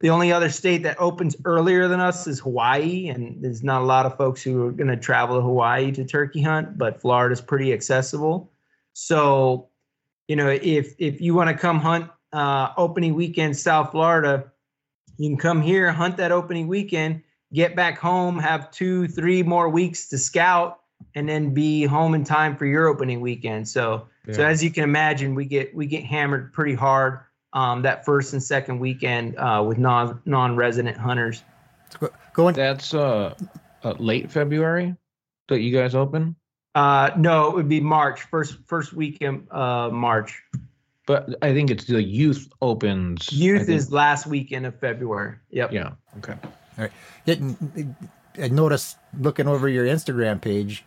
[0.00, 3.84] the only other state that opens earlier than us is Hawaii, and there's not a
[3.84, 7.40] lot of folks who are going to travel to Hawaii to turkey hunt, but Florida's
[7.40, 8.52] pretty accessible.
[8.92, 9.68] So,
[10.28, 14.52] you know, if if you want to come hunt uh, opening weekend South Florida,
[15.16, 17.22] you can come here, hunt that opening weekend,
[17.52, 20.80] get back home, have two, three more weeks to scout,
[21.14, 23.68] and then be home in time for your opening weekend.
[23.68, 27.20] So, so as you can imagine, we get we get hammered pretty hard
[27.52, 31.42] um, that first and second weekend uh, with non non resident hunters.
[32.00, 33.34] Go- Going That's uh,
[33.84, 34.96] uh late February
[35.48, 36.36] that you guys open.
[36.74, 40.42] Uh, no, it would be March first first weekend uh, March.
[41.06, 43.30] But I think it's the youth opens.
[43.30, 45.36] Youth is last weekend of February.
[45.50, 45.72] Yep.
[45.72, 45.92] yeah.
[46.18, 46.34] Okay.
[47.26, 47.96] Didn't
[48.40, 50.84] I noticed looking over your Instagram page,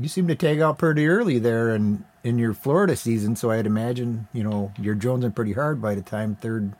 [0.00, 3.36] you seem to tag out pretty early there in in your Florida season.
[3.36, 6.72] So I'd imagine you know you're jonesing pretty hard by the time third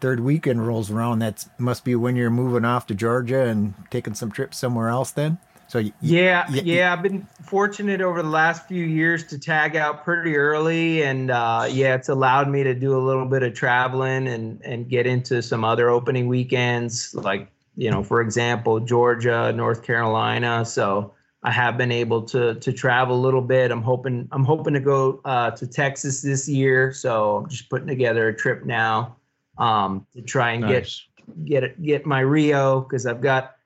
[0.00, 1.18] third weekend rolls around.
[1.18, 5.10] That must be when you're moving off to Georgia and taking some trips somewhere else.
[5.10, 5.38] Then,
[5.72, 9.74] so you, Yeah, y- yeah, I've been fortunate over the last few years to tag
[9.74, 13.54] out pretty early, and uh, yeah, it's allowed me to do a little bit of
[13.54, 19.50] traveling and and get into some other opening weekends, like you know, for example, Georgia,
[19.54, 20.62] North Carolina.
[20.66, 23.70] So I have been able to to travel a little bit.
[23.70, 27.88] I'm hoping I'm hoping to go uh, to Texas this year, so I'm just putting
[27.88, 29.16] together a trip now
[29.56, 31.06] um, to try and get Nice.
[31.46, 33.56] get it, get my Rio because I've got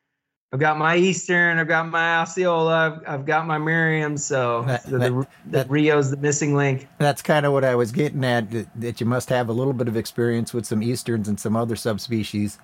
[0.52, 4.16] I've got my Eastern, I've got my Osceola, I've, I've got my Merriam.
[4.16, 6.86] So That- the, that- the that- Rio's the missing link.
[6.98, 8.50] that's kind of what I was getting at.
[8.52, 11.56] That, that you must have a little bit of experience with some easterns and some
[11.56, 12.58] other subspecies.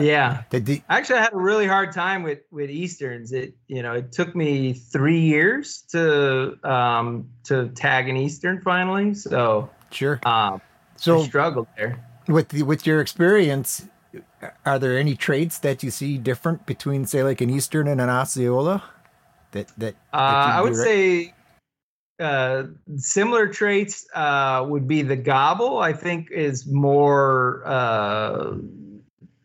[0.00, 3.30] Yeah, the, actually, I had a really hard time with with Easterns.
[3.30, 9.14] It you know it took me three years to um to tag an Eastern finally.
[9.14, 10.18] So Sure.
[10.26, 10.60] Um,
[10.96, 12.04] So I struggled there.
[12.26, 13.86] with the, with your experience,
[14.64, 18.08] are there any traits that you see different between, say, like an Eastern and an
[18.08, 18.82] Osceola?
[19.52, 21.34] That that, that Uh, I would re- say
[22.18, 22.64] uh,
[22.96, 25.78] similar traits uh, would be the gobble.
[25.78, 28.54] I think is more uh,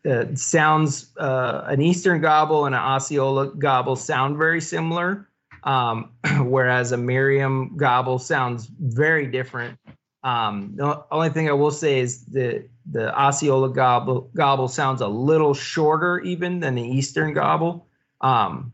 [0.08, 5.28] uh, sounds uh, an Eastern gobble and an Osceola gobble sound very similar,
[5.64, 6.10] um,
[6.40, 9.78] whereas a Merriam gobble sounds very different.
[10.24, 15.08] Um, the only thing I will say is the the Osceola gobble gobble sounds a
[15.08, 17.86] little shorter even than the Eastern gobble.
[18.20, 18.72] Um,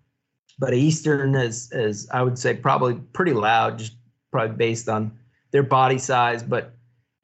[0.59, 3.97] but Eastern is is I would say probably pretty loud, just
[4.31, 5.19] probably based on
[5.51, 6.43] their body size.
[6.43, 6.75] But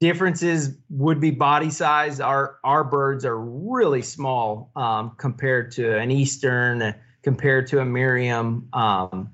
[0.01, 2.21] differences would be body size.
[2.21, 8.69] Our our birds are really small um, compared to an Eastern, compared to a Merriam.
[8.73, 9.31] Um,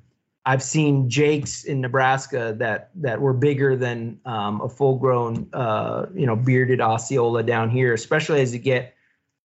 [0.51, 6.07] I've seen Jakes in Nebraska that that were bigger than um, a full grown, uh,
[6.13, 8.95] you know, bearded Osceola down here, especially as you get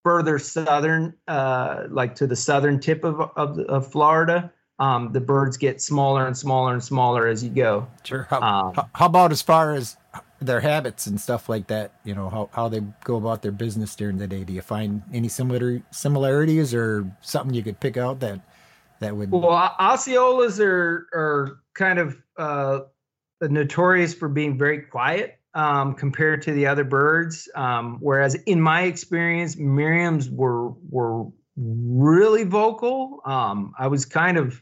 [0.04, 4.52] further southern, uh, like to the southern tip of of, of Florida.
[4.80, 7.88] Um, the birds get smaller and smaller and smaller as you go.
[8.04, 8.26] Sure.
[8.32, 9.98] How, Um, how, how about as far as
[10.42, 11.92] their habits and stuff like that?
[12.04, 14.44] You know, how, how they go about their business during the day.
[14.44, 18.42] Do you find any similar similarities or something you could pick out that
[19.06, 19.32] that would?
[19.32, 22.80] Well, Osceolas are are kind of uh,
[23.42, 27.50] notorious for being very quiet um, compared to the other birds.
[27.56, 31.26] Um, whereas in my experience, Merriam's were were
[31.56, 33.22] really vocal.
[33.26, 34.62] Um, I was kind of,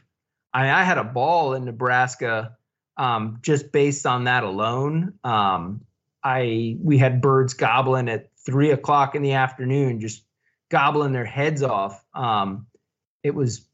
[0.52, 2.56] I, I had a ball in Nebraska
[2.96, 5.14] um, just based on that alone.
[5.24, 5.80] Um,
[6.22, 10.22] I we had birds gobbling at three o'clock in the afternoon, just
[10.70, 12.04] gobbling their heads off.
[12.14, 12.66] Um,
[13.22, 13.68] it was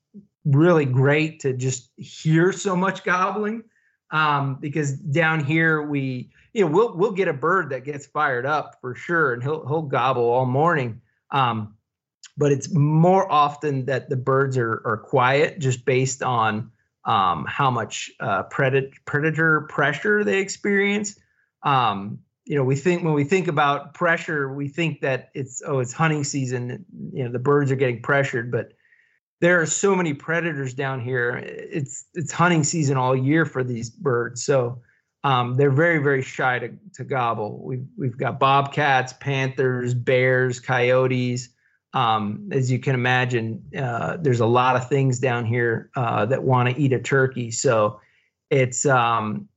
[0.44, 3.62] really great to just hear so much gobbling
[4.10, 8.46] um, because down here we you know we'll we'll get a bird that gets fired
[8.46, 11.00] up for sure and he'll he'll gobble all morning.
[11.30, 11.76] Um,
[12.36, 16.72] but it's more often that the birds are are quiet just based on
[17.04, 21.18] um, how much uh, predator predator pressure they experience.
[21.62, 22.20] Um,
[22.50, 25.92] you know we think when we think about pressure we think that it's oh it's
[25.92, 28.72] hunting season you know the birds are getting pressured but
[29.40, 31.36] there are so many predators down here.
[31.38, 34.80] It's it's hunting season all year for these birds, so
[35.24, 37.62] um, they're very very shy to, to gobble.
[37.64, 41.48] We've we've got bobcats, panthers, bears, coyotes.
[41.92, 46.44] Um, as you can imagine, uh, there's a lot of things down here uh, that
[46.44, 47.50] want to eat a turkey.
[47.50, 47.98] So
[48.50, 49.48] it's um,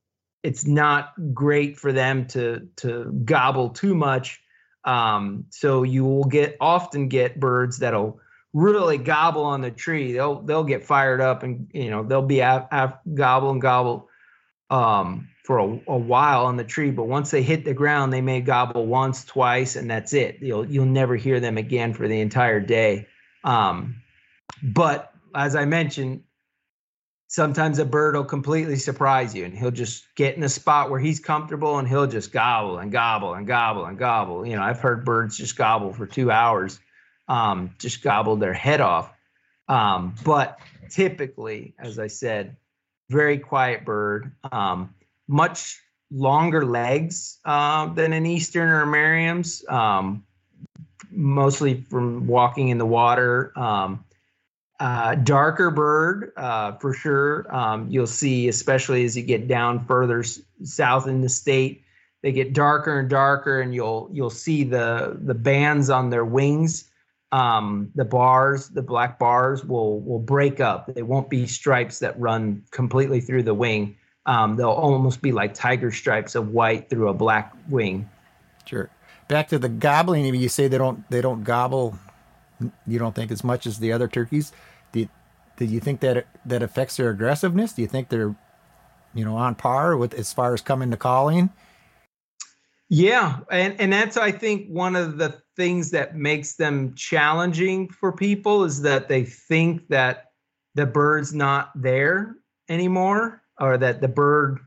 [0.43, 4.39] it's not great for them to to gobble too much.
[4.85, 8.19] Um, so you will get often get birds that'll
[8.53, 10.13] really gobble on the tree.
[10.13, 14.09] They'll they'll get fired up and you know they'll be af, af, gobble and gobble
[14.69, 16.91] um, for a, a while on the tree.
[16.91, 20.37] But once they hit the ground, they may gobble once, twice, and that's it.
[20.39, 23.07] You'll you'll never hear them again for the entire day.
[23.43, 24.01] Um,
[24.61, 26.23] but as I mentioned,
[27.27, 30.99] sometimes a bird will completely surprise you, and he'll just get in a spot where
[30.99, 34.45] he's comfortable, and he'll just gobble and gobble and gobble and gobble.
[34.45, 36.79] You know, I've heard birds just gobble for two hours
[37.27, 39.11] um, just gobbled their head off.
[39.67, 40.59] Um, but
[40.89, 42.57] typically, as I said,
[43.09, 44.93] very quiet bird, um,
[45.27, 45.79] much
[46.11, 50.23] longer legs uh, than an Eastern or Merriam's, um,
[51.11, 53.51] mostly from walking in the water.
[53.55, 54.03] Um,
[54.79, 57.45] uh, darker bird uh, for sure.
[57.55, 61.83] Um, you'll see, especially as you get down further s- south in the state,
[62.21, 66.89] they get darker and darker, and you'll you'll see the the bands on their wings
[67.33, 70.93] um, the bars, the black bars will will break up.
[70.93, 73.97] They won't be stripes that run completely through the wing.
[74.27, 78.07] Um, they'll almost be like tiger stripes of white through a black wing.
[78.65, 78.89] Sure.
[79.27, 80.25] Back to the gobbling.
[80.25, 81.97] You say they don't they don't gobble.
[82.85, 84.53] You don't think as much as the other turkeys.
[84.91, 85.09] Do you,
[85.57, 87.73] do you think that that affects their aggressiveness?
[87.73, 88.35] Do you think they're
[89.15, 91.49] you know on par with as far as coming to calling?
[92.95, 98.11] Yeah, and and that's I think one of the things that makes them challenging for
[98.11, 100.25] people is that they think that
[100.75, 102.35] the bird's not there
[102.69, 104.59] anymore, or that the bird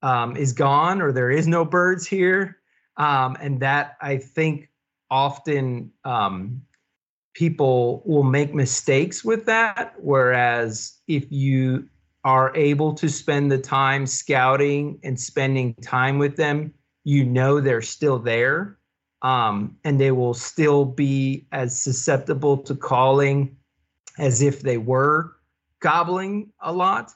[0.00, 2.56] um, is gone, or there is no birds here,
[2.96, 4.70] um, and that I think
[5.10, 6.62] often um,
[7.34, 9.92] people will make mistakes with that.
[9.98, 11.86] Whereas if you
[12.24, 16.72] are able to spend the time scouting and spending time with them
[17.04, 18.78] you know they're still there
[19.22, 23.56] um, and they will still be as susceptible to calling
[24.18, 25.36] as if they were
[25.80, 27.12] gobbling a lot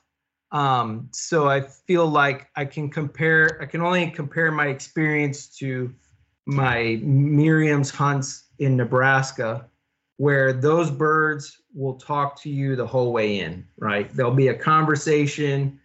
[0.53, 3.59] Um, so I feel like I can compare.
[3.61, 5.93] I can only compare my experience to
[6.47, 9.67] my Merriam's hunts in Nebraska,
[10.19, 13.67] where those birds will talk to you the whole way in.
[13.79, 14.09] Right?
[14.15, 15.81] There'll be a conversation.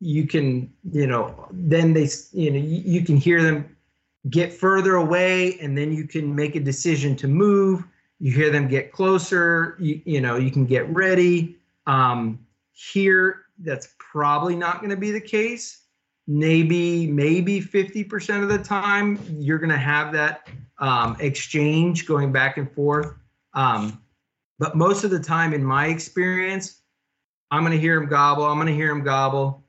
[0.00, 3.76] You can, you know, then they, you know, you, can hear them
[4.30, 7.84] get further away, and then you can make a decision to move.
[8.20, 9.76] You hear them get closer.
[9.80, 11.56] You, you know, you can get ready.
[11.86, 12.38] Um,
[12.72, 15.82] here, that's probably not going to be the case.
[16.26, 22.58] Maybe, maybe 50% of the time, you're going to have that um, exchange going back
[22.58, 23.14] and forth.
[23.54, 24.00] Um,
[24.58, 26.82] but most of the time, in my experience,
[27.50, 28.44] I'm going to hear him gobble.
[28.44, 29.64] I'm going to hear him gobble.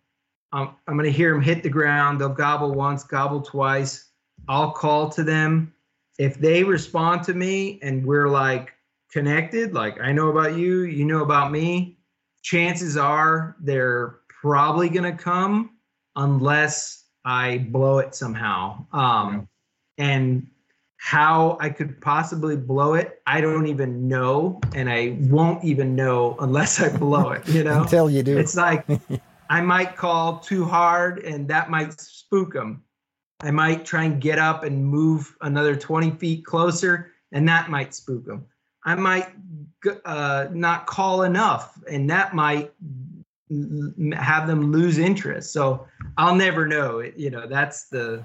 [0.51, 2.19] Um, I'm going to hear them hit the ground.
[2.19, 4.09] They'll gobble once, gobble twice.
[4.47, 5.73] I'll call to them.
[6.17, 8.73] If they respond to me and we're like
[9.11, 11.97] connected, like I know about you, you know about me,
[12.41, 15.77] chances are they're probably going to come
[16.15, 18.85] unless I blow it somehow.
[18.91, 19.47] Um,
[19.97, 20.47] And
[20.97, 24.59] how I could possibly blow it, I don't even know.
[24.75, 27.81] And I won't even know unless I blow it, you know?
[27.83, 28.37] Until you do.
[28.37, 28.85] It's like
[29.49, 32.83] I might call too hard and that might spook them.
[33.41, 37.93] I might try and get up and move another 20 feet closer and that might
[37.93, 38.45] spook them.
[38.85, 39.29] I might
[40.05, 42.71] uh, not call enough and that might
[44.13, 45.51] have them lose interest.
[45.51, 45.87] So
[46.17, 46.99] I'll never know.
[46.99, 48.23] It, you know, that's the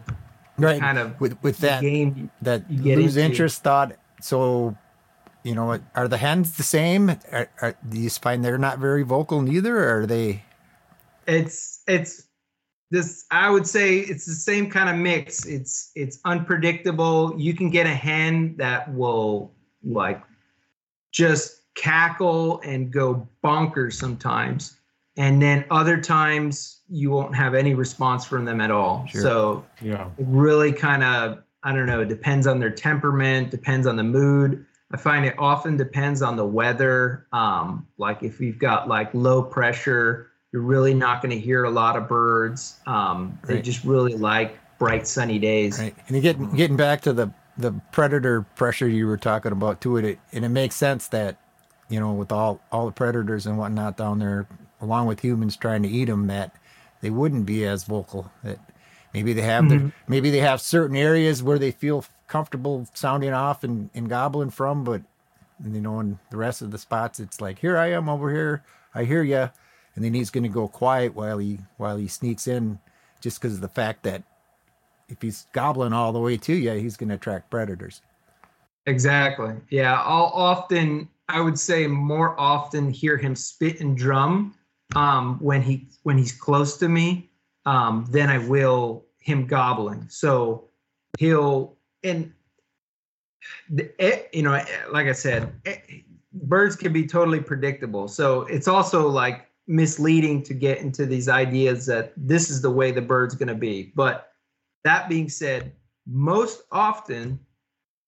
[0.59, 0.81] right.
[0.81, 2.31] kind of with with that game.
[2.43, 3.31] that lose into.
[3.31, 3.97] interest thought.
[4.21, 4.77] So,
[5.43, 7.11] you know, are the hens the same?
[7.11, 9.79] Are, are, do you find they're not very vocal neither?
[9.79, 10.43] Or are they?
[11.27, 12.25] It's it's
[12.91, 13.25] this.
[13.31, 15.47] I would say it's the same kind of mix.
[15.47, 17.35] It's it's unpredictable.
[17.39, 19.53] You can get a hen that will
[19.83, 20.23] like
[21.13, 24.77] just cackle and go bonkers sometimes.
[25.17, 29.07] And then other times you won't have any response from them at all.
[29.07, 29.21] Sure.
[29.21, 30.09] So Yeah.
[30.19, 34.05] it really kind of i don't know it depends on their temperament depends on the
[34.05, 39.13] mood i find it often depends on the weather um, like if you've got like
[39.15, 43.65] low pressure you're really not going to hear a lot of birds um, they Right.
[43.65, 45.95] just really like bright sunny days Right.
[46.07, 49.97] And you get getting back to the the predator pressure you were talking about too,
[49.97, 51.37] it and it makes sense that
[51.89, 54.47] you know with all all the predators and whatnot down there,
[54.81, 56.55] along with humans trying to eat them, that
[57.01, 58.31] they wouldn't be as vocal.
[58.43, 58.59] That
[59.13, 63.63] maybe they have their maybe they have certain areas where they feel comfortable sounding off
[63.63, 65.03] and, and gobbling from, but
[65.65, 68.65] you know, in the rest of the spots, it's like here I am over here,
[68.95, 69.51] I hear ya,
[69.95, 72.79] and then he's going to go quiet while he while he sneaks in,
[73.21, 74.23] just because of the fact that
[75.09, 78.01] if he's gobbling all the way to you, he's going to attract predators.
[78.87, 79.55] Exactly.
[79.71, 80.01] Yeah.
[80.03, 84.55] I'll often, I would say more often hear him spit and drum
[84.95, 87.31] um, when he when he's close to me
[87.67, 90.07] um, than I will him gobbling.
[90.09, 90.69] So
[91.19, 92.33] he'll and
[93.99, 95.77] eh, you know, eh, like I said, eh,
[96.33, 98.07] birds can be totally predictable.
[98.09, 102.91] So it's also like misleading to get into these ideas that this is the way
[102.91, 103.93] the bird's going to be.
[103.95, 104.33] But
[104.85, 105.73] that being said,
[106.07, 107.39] most often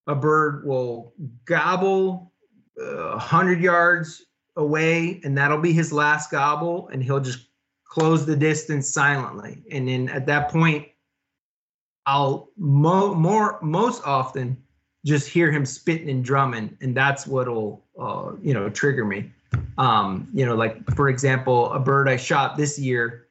[0.07, 2.33] a bird will gobble
[2.81, 4.23] uh, 100 yards
[4.57, 7.49] away and that'll be his last gobble and he'll just
[7.85, 10.87] close the distance silently and then at that point
[12.07, 14.57] i'll mo- more most often
[15.05, 19.31] just hear him spitting and drumming and that's what'll uh, you know trigger me
[19.79, 23.27] um, you know like for example a bird i shot this year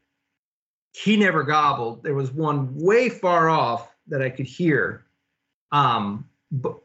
[0.93, 5.05] he never gobbled there was one way far off that i could hear
[5.71, 6.27] um,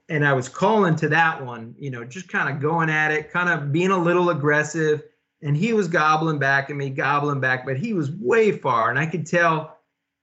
[0.08, 3.30] and I was calling to that one, you know, just kind of going at it,
[3.30, 5.02] kind of being a little aggressive.
[5.42, 8.90] And he was gobbling back at me, gobbling back, but he was way far.
[8.90, 9.78] And I could tell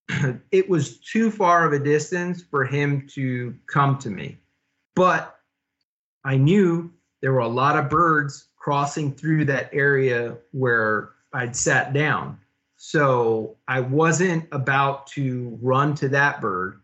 [0.52, 4.38] it was too far of a distance for him to come to me.
[4.96, 5.40] But
[6.24, 6.92] I knew
[7.22, 12.38] there were a lot of birds crossing through that area where I'd sat down.
[12.76, 16.82] So I wasn't about to run to that bird.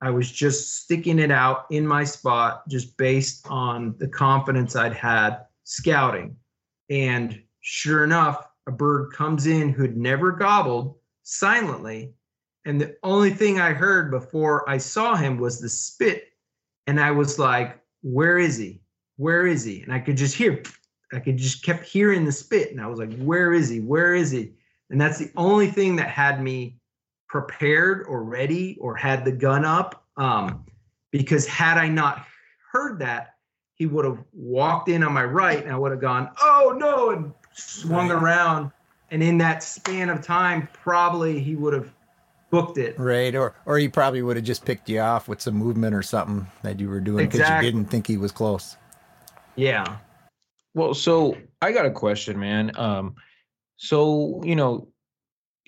[0.00, 4.94] I was just sticking it out in my spot just based on the confidence I'd
[4.94, 6.34] had scouting.
[6.88, 12.14] And sure enough, a bird comes in who'd never gobbled silently.
[12.64, 16.28] And the only thing I heard before I saw him was the spit.
[16.86, 18.80] And I was like, where is he?
[19.18, 19.82] Where is he?
[19.82, 20.62] And I could just hear,
[21.12, 22.70] I could just kept hearing the spit.
[22.70, 23.80] And I was like, where is he?
[23.80, 24.52] Where is he?
[24.90, 26.78] And that's the only thing that had me
[27.28, 30.04] prepared or ready or had the gun up.
[30.16, 30.64] Um,
[31.10, 32.26] because had I not
[32.72, 33.34] heard that,
[33.74, 37.10] he would have walked in on my right and I would have gone, oh no,
[37.10, 38.72] and swung around
[39.10, 41.92] and in that span of time, probably he would have
[42.50, 42.98] booked it.
[42.98, 46.02] Right, or or he probably would have just picked you off with some movement or
[46.02, 47.66] something that you were doing because Exactly.
[47.66, 48.76] you didn't think he was close.
[49.54, 49.98] Yeah.
[50.76, 52.70] Well, so I got a question, man.
[52.76, 53.14] Um,
[53.78, 54.88] so you know,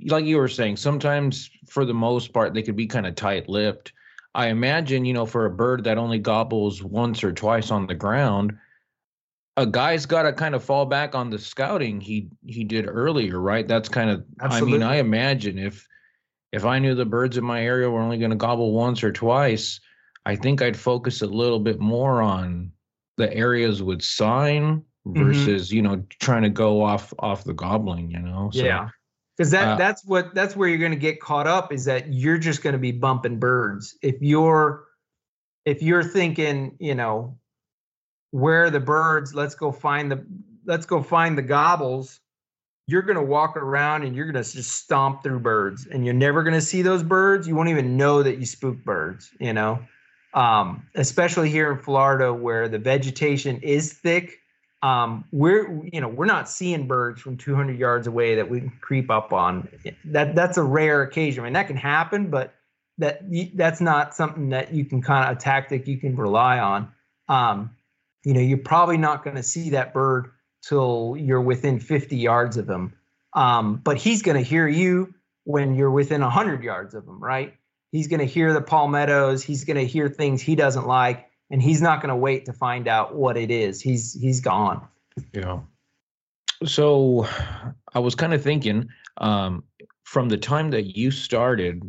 [0.04, 3.94] like you were saying, sometimes for the most part they could be kind of tight-lipped.
[4.34, 7.94] I imagine, you know, for a bird that only gobbles once or twice on the
[7.94, 8.59] ground,
[9.56, 13.40] a guy's got to kind of fall back on the scouting he he did earlier,
[13.40, 13.66] right?
[13.66, 14.26] That's kind of.
[14.42, 14.74] Absolutely.
[14.74, 15.88] I mean, I imagine if
[16.52, 19.11] if I knew the birds in my area were only going to gobble once or
[19.11, 19.80] twice,
[20.26, 22.72] I think I'd focus a little bit more on
[23.16, 25.24] the areas with sign Mhm.
[25.24, 28.11] versus you know trying to go off off the gobbling.
[28.11, 28.50] You know.
[28.52, 28.88] So, yeah.
[29.36, 32.12] Because that uh, that's what that's where you're going to get caught up is that
[32.12, 33.96] you're just going to be bumping birds.
[34.02, 34.84] If you're
[35.64, 37.38] if you're thinking, you know,
[38.32, 39.34] where are the birds?
[39.34, 40.26] Let's go find the
[40.66, 42.20] let's go find the gobbles.
[42.88, 46.14] You're going to walk around and you're going to just stomp through birds, and you're
[46.14, 47.46] never going to see those birds.
[47.46, 49.30] You won't even know that you spook birds.
[49.38, 49.78] You know,
[50.34, 54.40] um, especially here in Florida where the vegetation is thick
[54.83, 58.72] um, we're you know we're not seeing birds from 200 yards away that we can
[58.81, 59.68] creep up on.
[60.05, 61.43] That that's a rare occasion.
[61.43, 62.55] I mean that can happen, but
[62.99, 63.22] that
[63.55, 66.93] that's not something that you can kind of a tactic you can rely on.
[67.29, 67.70] Um,
[68.24, 70.31] you know you're probably not going to see that bird
[70.62, 72.93] till you're within 50 yards of him.
[73.35, 75.14] Um, but he's going to hear you
[75.45, 77.55] when you're within 100 yards of him, right?
[77.93, 79.43] He's going to hear the palmettos.
[79.43, 82.53] He's going to hear things he doesn't like and he's not going to wait to
[82.53, 83.80] find out what it is.
[83.80, 84.86] He's he's gone.
[85.32, 85.61] Yeah.
[86.64, 87.26] So
[87.94, 88.88] I was kind of thinking
[89.18, 89.64] um,
[90.05, 91.82] from the time that you started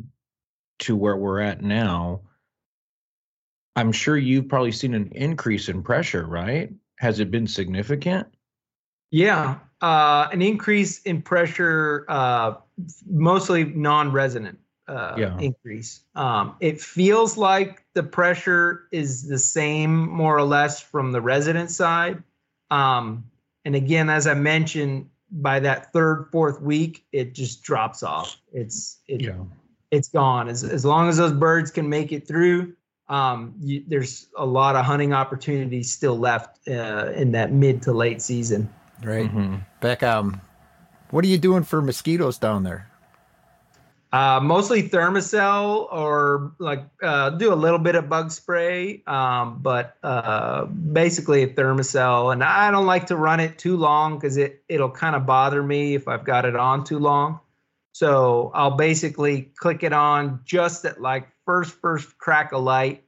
[0.79, 2.21] to where we're at now,
[3.75, 6.71] I'm sure you've probably seen an increase in pressure, right?
[6.97, 8.27] Has it been significant?
[9.11, 12.55] Yeah, uh, an increase in pressure, uh,
[13.07, 14.59] mostly non-resident
[14.89, 15.37] uh, Yeah.
[15.39, 16.01] increase.
[16.15, 21.71] Um, it feels like the pressure is the same, more or less, from the resident
[21.71, 22.23] side.
[22.71, 23.25] Um,
[23.65, 28.37] and again, as I mentioned, by that third, fourth week, it just drops off.
[28.51, 29.21] It's it,
[29.91, 30.49] it's gone.
[30.49, 32.73] As as long as those birds can make it through,
[33.09, 37.91] um, you, there's a lot of hunting opportunities still left uh, in that mid to
[37.93, 38.69] late season.
[39.03, 39.65] Right, Mhm.
[39.81, 40.01] Beck.
[40.03, 40.41] Um,
[41.11, 42.88] what are you doing for mosquitoes down there?
[44.11, 49.97] Uh, mostly thermacell or like uh, do a little bit of bug spray, um, but
[50.01, 52.33] uh, basically a thermacell.
[52.33, 55.61] And I don't like to run it too long because it it'll kind of bother
[55.61, 57.39] me if I've got it on too long.
[57.91, 63.03] So I'll basically click it on just at like first first crack of light,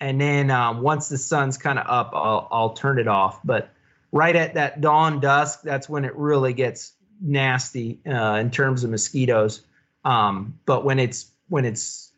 [0.00, 3.38] and then um, once the sun's kind of up, I'll I'll turn it off.
[3.44, 3.70] But
[4.10, 8.90] right at that dawn dusk, that's when it really gets nasty uh, in terms of
[8.90, 9.62] mosquitoes.
[10.04, 12.12] Um, but when it's when it's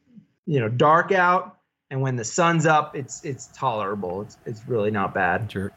[0.47, 1.59] you know dark out
[1.91, 4.23] and when the sun's up, it's it's tolerable.
[4.23, 5.51] It's it's really not bad.
[5.51, 5.73] Sure.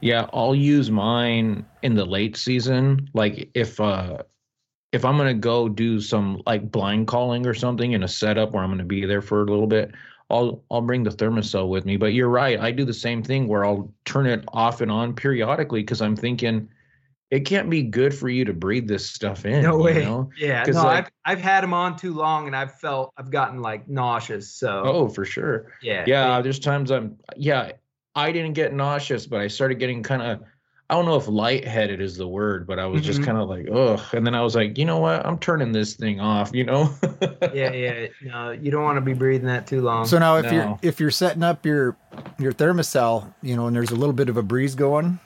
[0.00, 3.10] Yeah, I'll use mine in the late season.
[3.14, 4.22] Like if uh
[4.92, 8.62] if I'm gonna go do some like blind calling or something in a setup where
[8.62, 9.92] I'm gonna be there for a little bit,
[10.30, 11.96] I'll I'll bring the thermacell with me.
[11.96, 15.14] But you're right, I do the same thing where I'll turn it off and on
[15.14, 16.68] periodically because I'm thinking
[17.30, 19.62] it can't be good for you to breathe this stuff in.
[19.62, 20.04] No you way.
[20.04, 20.30] know?
[20.38, 23.30] Yeah, 'Cause, no, like- I've I've had them on too long and I've felt I've
[23.30, 24.54] gotten like nauseous.
[24.54, 25.72] So Oh, for sure.
[25.82, 27.72] yeah, Yeah, there's times I'm yeah,
[28.14, 30.40] I didn't get nauseous, but I started getting kind of
[30.88, 33.24] I don't know if lightheaded is the word, but I was just Mhm.
[33.24, 34.00] kind of like, ugh.
[34.14, 35.26] And then I was like, you know what?
[35.26, 36.94] I'm turning this thing off, you know?
[37.52, 38.06] yeah, yeah.
[38.22, 40.06] No, you don't want to be breathing that too long.
[40.06, 40.52] So now, if No.
[40.52, 41.96] you're if you're setting up your
[42.38, 45.18] your thermacell, you know, and there's a little bit of a breeze going,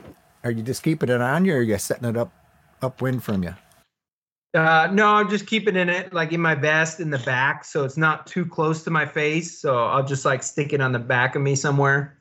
[0.44, 2.32] are you just keeping it on you, or are you setting it up
[2.82, 3.54] upwind from you?
[4.52, 7.84] Uh, no, I'm just keeping it in like in my vest in the back, so
[7.84, 9.56] it's not too close to my face.
[9.58, 12.16] So I'll just like stick it on the back of me somewhere.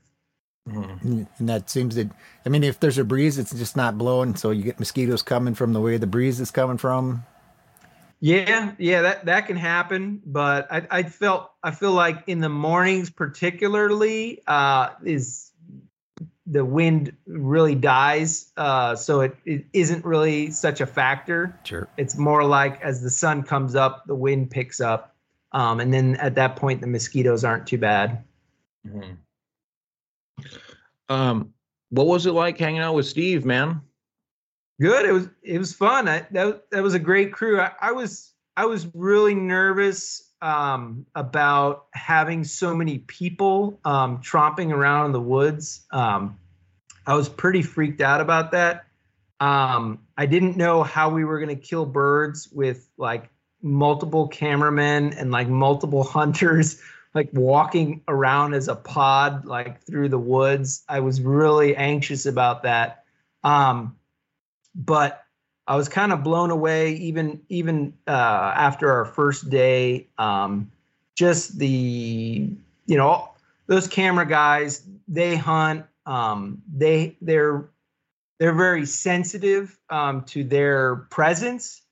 [0.67, 1.01] Mhm.
[1.01, 2.09] And and that seems to,
[2.45, 5.55] I mean, if there's a breeze, it's just not blowing, so you get mosquitoes coming
[5.55, 7.23] from the way the breeze is coming from.
[8.21, 12.49] Yeah, yeah, that that can happen, but I I felt I feel like in the
[12.49, 15.48] mornings particularly uh is
[16.51, 21.59] the wind really dies uh so it, it isn't really such a factor.
[21.63, 21.87] Sure.
[21.97, 25.15] It's more like as the sun comes up, the wind picks up.
[25.51, 28.23] Um and then at that point the mosquitoes aren't too bad.
[28.87, 29.17] Mhm.
[31.09, 31.53] Um,
[31.89, 33.81] what was it like hanging out with Steve, man?
[34.79, 35.05] Good.
[35.05, 36.07] It was it was fun.
[36.07, 37.59] I, that that was a great crew.
[37.59, 44.71] I, I was I was really nervous um, about having so many people um, tromping
[44.71, 45.85] around in the woods.
[45.91, 46.37] Um,
[47.05, 48.85] I was pretty freaked out about that.
[49.39, 53.29] Um, I didn't know how we were gonna kill birds with like
[53.61, 56.81] multiple cameramen and like multiple hunters
[57.13, 60.83] like walking around as a pod like through the woods.
[60.87, 63.03] I was really anxious about that.
[63.43, 63.95] Um,
[64.75, 65.23] but
[65.69, 70.07] I was kind of blown away even even uh, after our first day.
[70.17, 70.71] Um,
[71.15, 72.49] just the
[72.87, 73.29] you know
[73.67, 77.69] those camera guys they hunt um, they they're
[78.39, 81.83] they're very sensitive um, to their presence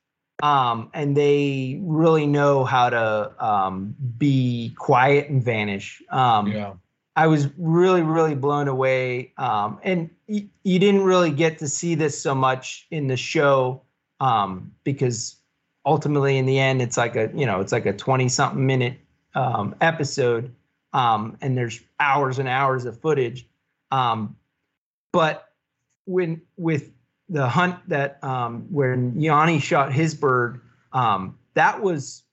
[0.42, 6.74] um, and they really know how to um, be quiet and vanish um, Yeah.
[7.18, 9.34] I was really, really blown away.
[9.40, 13.82] Um, and you didn't really get to see this so much in the show
[14.20, 15.38] um, because
[15.86, 19.00] ultimately, in the end, it's like a you know it's like a twenty something minute
[19.36, 20.54] um, episode,
[20.94, 23.48] um, and there's hours and hours of footage.
[23.92, 24.36] Um,
[25.14, 25.50] but
[26.06, 26.92] when with
[27.30, 30.62] the hunt that um, when Yanni shot his bird,
[30.94, 32.24] um, that was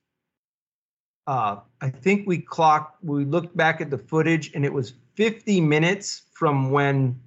[1.27, 5.61] uh, I think we clocked, we looked back at the footage and it was 50
[5.61, 7.19] minutes from when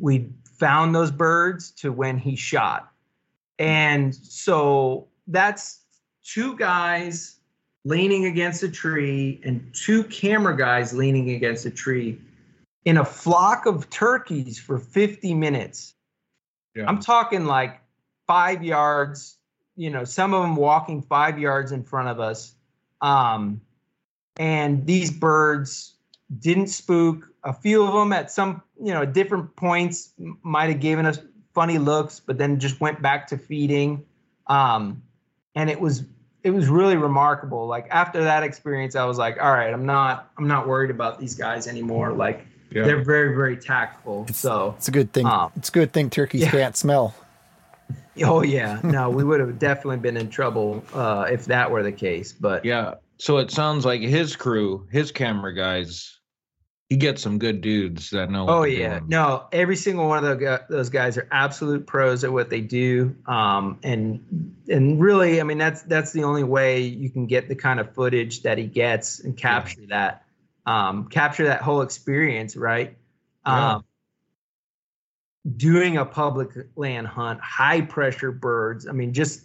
[0.00, 2.90] we found those birds to when he shot.
[3.58, 5.80] And so that's
[6.24, 7.36] two guys
[7.84, 12.18] leaning against a tree and two camera guys leaning against a tree
[12.84, 15.94] in a flock of turkeys for 50 minutes.
[16.74, 16.84] Yeah.
[16.86, 17.80] I'm talking like
[18.26, 19.38] five yards,
[19.76, 22.54] you know, some of them walking five yards in front of us.
[23.00, 23.60] Um,
[24.38, 25.94] and these birds
[26.38, 27.29] didn't spook.
[27.44, 30.12] A few of them at some, you know, different points
[30.42, 31.18] might have given us
[31.54, 34.04] funny looks, but then just went back to feeding.
[34.46, 35.02] Um,
[35.54, 36.04] and it was
[36.42, 37.66] it was really remarkable.
[37.66, 41.18] Like after that experience, I was like, all right, I'm not I'm not worried about
[41.18, 42.12] these guys anymore.
[42.12, 42.84] Like Yeah.
[42.84, 44.26] they're very very tactful.
[44.32, 45.26] so It's a good thing.
[45.26, 46.50] Um, it's a good thing turkeys yeah.
[46.50, 47.14] can't smell.
[48.24, 51.92] oh yeah, no, we would have definitely been in trouble uh, if that were the
[51.92, 52.32] case.
[52.32, 52.94] But Yeah.
[53.18, 56.19] So it sounds like his crew, his camera guys,
[56.90, 58.46] he gets some good dudes that know.
[58.48, 59.08] Oh yeah, doing.
[59.08, 59.46] no.
[59.52, 64.56] Every single one of those guys are absolute pros at what they do, um, and
[64.68, 67.94] and really, I mean, that's that's the only way you can get the kind of
[67.94, 70.24] footage that he gets and capture that,
[70.66, 72.96] um, capture that whole experience, right?
[73.46, 73.74] Yeah.
[73.74, 73.84] Um,
[75.56, 78.88] doing a public land hunt, high pressure birds.
[78.88, 79.42] I mean, just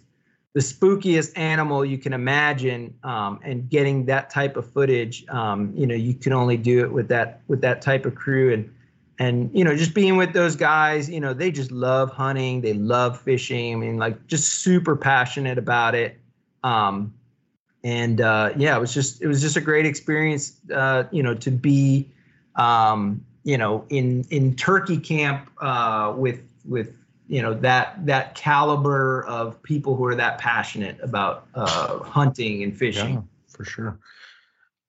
[0.56, 5.22] the spookiest animal you can imagine, um, and getting that type of footage.
[5.28, 8.54] Um, you know, you can only do it with that with that type of crew,
[8.54, 8.74] and
[9.18, 11.10] and you know, just being with those guys.
[11.10, 13.74] You know, they just love hunting, they love fishing.
[13.74, 16.18] I mean, like just super passionate about it.
[16.64, 17.12] Um,
[17.84, 20.56] and uh, yeah, it was just it was just a great experience.
[20.74, 22.10] Uh, you know, to be
[22.54, 26.94] um, you know in in turkey camp uh, with with
[27.28, 32.76] you know that that caliber of people who are that passionate about uh, hunting and
[32.76, 33.14] fishing.
[33.14, 33.98] Yeah, for sure.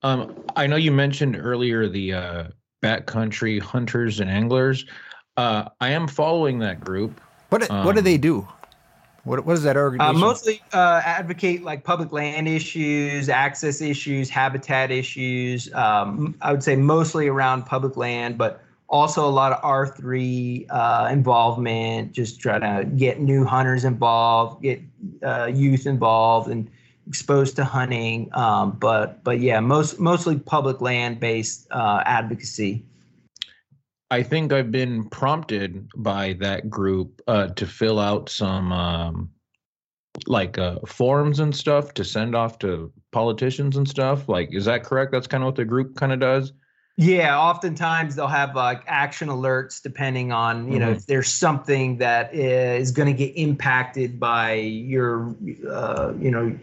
[0.04, 2.44] Um, I know you mentioned earlier the uh,
[2.84, 4.86] backcountry hunters and anglers.
[5.36, 7.20] Uh, I am following that group.
[7.50, 8.48] What what do Um, they do?
[9.24, 10.20] What what is that Uh, organization?
[10.20, 15.74] mostly uh, advocate like public land issues, access issues, habitat issues.
[15.74, 20.66] Um, I would say mostly around public land, but also a lot of R three
[20.70, 22.14] uh, involvement.
[22.14, 24.82] Just trying to get new hunters involved, get
[25.24, 26.70] uh, youth involved, and
[27.08, 28.30] exposed to hunting.
[28.34, 32.84] Um, but but yeah, most mostly public land based uh, advocacy.
[34.10, 39.30] I think I've been prompted by that group uh, to fill out some um,
[40.28, 44.30] like uh, forms and stuff to send off to politicians and stuff.
[44.30, 45.12] Like, is that correct?
[45.12, 46.54] That's kind of what the group kind of does.
[47.00, 50.96] Yeah, oftentimes they'll have like action alerts depending on, you know, Mhm.
[50.96, 55.36] if there's something that is going to get impacted by your,
[55.70, 56.58] uh, you know,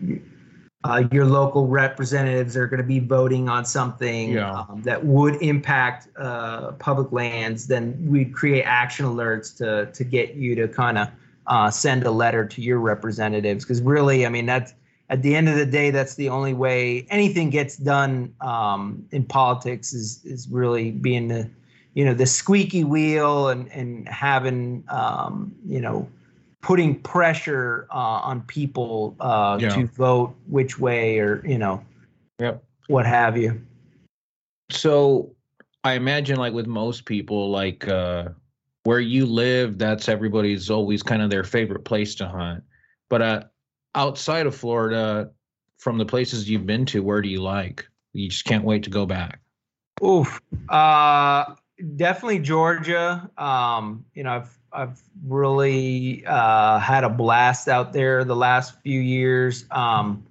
[0.83, 4.53] uh, your local representatives are going to be voting on something Yeah.
[4.53, 10.35] um, that would impact uh, public lands, then we'd create action alerts to to get
[10.35, 11.09] you to kind of
[11.47, 13.65] uh, send a letter to your representatives.
[13.65, 14.75] Because really, I mean, that's
[15.15, 19.25] at the end of the day, that's the only way anything gets done um, in
[19.25, 21.49] politics is is really being the,
[21.95, 26.09] you know, the squeaky wheel and and having um, you know,
[26.63, 29.77] putting pressure uh, on people uh, Yeah.
[29.77, 31.81] to vote which way or you know,
[32.41, 32.65] Yep.
[32.89, 33.61] what have you.
[34.73, 35.33] So
[35.85, 38.31] I imagine like with most people, like uh
[38.83, 42.65] where you live, that's everybody's always kind of their favorite place to hunt.
[43.09, 43.45] But uh
[43.95, 45.31] outside of Florida,
[45.79, 47.87] from the places you've been to, where do you like?
[48.13, 49.41] You just can't wait to go back.
[50.03, 50.41] Oof.
[50.69, 51.55] Uh,
[51.97, 53.29] definitely Georgia.
[53.37, 59.01] Um, you know, I've I've really uh, had a blast out there the last few
[59.01, 59.67] years.
[59.71, 60.25] Um,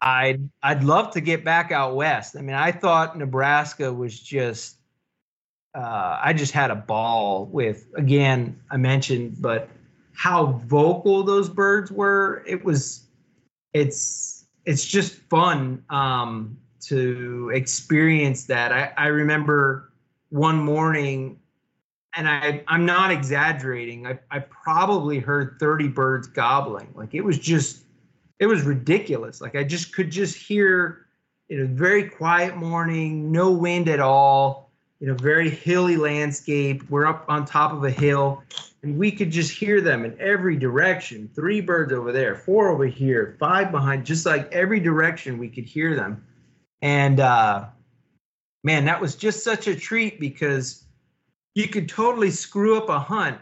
[0.00, 2.36] I'd I'd love to get back out west.
[2.36, 4.76] I mean, I thought Nebraska was just.
[5.74, 8.60] Uh, I just had a ball with again.
[8.70, 9.70] I mentioned, but
[10.14, 12.42] how vocal those birds were.
[12.46, 13.06] It was.
[13.72, 18.72] It's it's just fun um, to experience that.
[18.72, 19.92] I, I remember
[20.30, 21.40] one morning,
[22.14, 24.06] and I I'm not exaggerating.
[24.06, 26.92] I I probably heard 30 birds gobbling.
[26.94, 27.84] Like it was just
[28.38, 29.40] it was ridiculous.
[29.40, 31.06] Like I just could just hear
[31.48, 34.70] in a very quiet morning, no wind at all,
[35.00, 36.82] you know, very hilly landscape.
[36.88, 38.42] We're up on top of a hill,
[38.82, 41.30] and we could just hear them in every direction.
[41.34, 45.64] Three birds over there, four over here, five behind, just like every direction we could
[45.64, 46.24] hear them.
[46.80, 47.66] And uh,
[48.64, 50.84] man, that was just such a treat because
[51.54, 53.38] you could totally screw up a hunt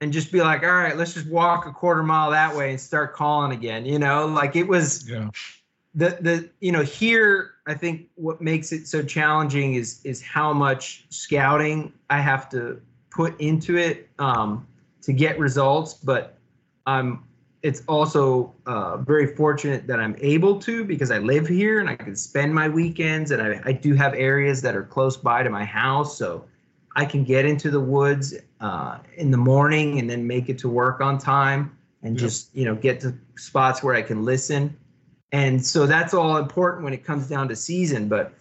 [0.00, 2.80] and just be like, all right, let's just walk a quarter mile that way and
[2.80, 3.84] start calling again.
[3.84, 5.28] You know, like it was Yeah.
[5.94, 10.52] the the you know here I think what makes it so challenging is is how
[10.54, 12.80] much scouting I have to
[13.12, 14.66] put into it um,
[15.02, 16.38] to get results, but
[16.86, 17.24] I'm
[17.62, 21.94] it's also uh, very fortunate that I'm able to because I live here and I
[21.94, 25.50] can spend my weekends and I, I do have areas that are close by to
[25.50, 26.44] my house, so
[26.96, 30.68] I can get into the woods uh, in the morning and then make it to
[30.68, 34.76] work on time and just you know get to spots where I can listen.
[35.30, 38.32] And so that's all important when it comes down to season but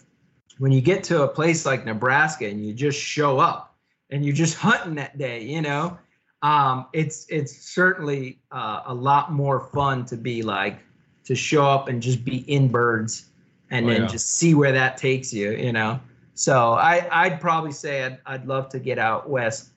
[0.58, 3.71] when you get to a place like nebraska and you just show up
[4.12, 5.98] and you're just hunting that day you know
[6.44, 10.80] um, it's it's certainly uh, a lot more fun to be like
[11.24, 13.30] to show up and just be in birds
[13.70, 14.08] and Oh, then yeah.
[14.08, 16.00] just see where that takes you you know
[16.34, 19.70] so i i'd probably say i'd, I'd love to get out west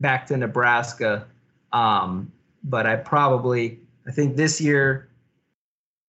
[0.00, 1.26] back to nebraska
[1.72, 2.30] um,
[2.62, 5.08] but i probably i think this year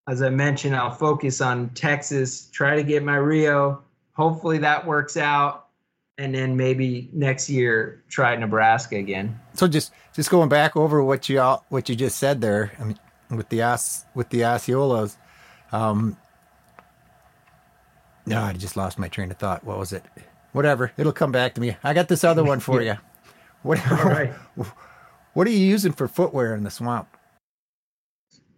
[0.08, 3.82] as I mentioned, I'll focus on Texas, try to get my Rio.
[4.14, 5.65] Hopefully that works out.
[6.18, 9.38] And then maybe next year try Nebraska again.
[9.54, 12.86] So just just going back over what you all, what you just said there, I
[12.86, 15.18] mean, with the Os, with the Osceolas,
[15.74, 16.16] um,
[18.26, 19.64] no, I just lost my train of thought.
[19.66, 20.04] What was it?
[20.54, 21.76] Whatever, it'll come back to me.
[21.84, 22.96] I got this other one for you.
[23.64, 24.32] What right.
[25.34, 27.10] what are you using for footwear in the swamp?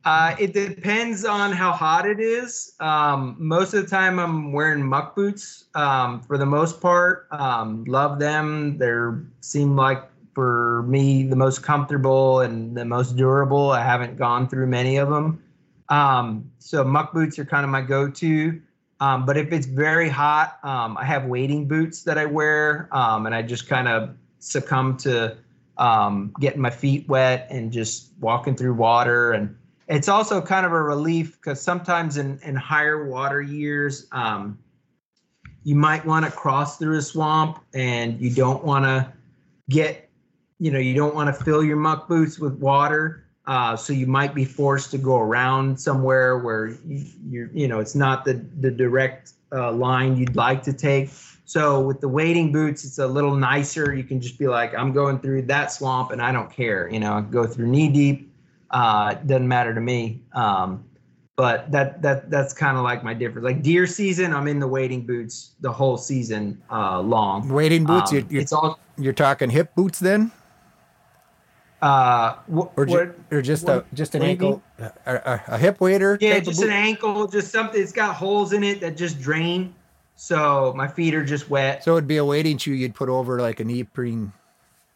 [0.06, 2.74] Uh, it depends on how hot it is.
[2.80, 7.28] Um, most of the time, I'm wearing muck boots um, for the most part.
[7.32, 8.78] Um, love them.
[8.78, 8.96] They
[9.42, 10.04] seem like
[10.34, 13.72] for me the most comfortable and the most durable.
[13.72, 15.44] I haven't gone through many of them.
[15.90, 18.62] Um, so muck boots are kind of my go-to.
[19.00, 23.36] Um, but if it's very hot, um, I have wading boots that I wear, and
[23.36, 25.36] I just kind of succumb to
[26.40, 29.34] getting my feet wet and just walking through water.
[29.34, 29.57] And
[29.88, 34.58] it's also kind of a relief because sometimes in, in higher water years, um,
[35.64, 39.12] you might want to cross through a swamp and you don't want to
[39.70, 40.10] get,
[40.60, 43.24] you know, you don't want to fill your muck boots with water.
[43.46, 47.80] Uh, so you might be forced to go around somewhere where you, you're, you know,
[47.80, 51.10] it's not the, the direct uh, line you'd like to take.
[51.46, 53.94] So with the wading boots, it's a little nicer.
[53.96, 56.90] You can just be like, I'm going through that swamp and I don't care.
[56.90, 58.30] You know, I go through knee deep.
[58.72, 60.22] Uh, doesn't matter to me.
[60.34, 60.84] Um,
[61.36, 63.46] but that that that's kind of like my difference.
[63.46, 67.48] Like deer season, I'm in the wading boots the whole season uh, long.
[67.48, 68.12] Wading boots?
[68.12, 70.32] Um, you, you're, it's all you're talking hip boots then,
[71.82, 75.58] uh, wh- or, ju- what- or just what- a just an ankle, a, a, a
[75.60, 76.18] hip wader?
[76.20, 77.80] Yeah, just an ankle, just something.
[77.82, 79.76] It's got holes in it that just drain,
[80.16, 81.84] so my feet are just wet.
[81.84, 84.34] So it'd be a wading shoe you'd put over like a neoprene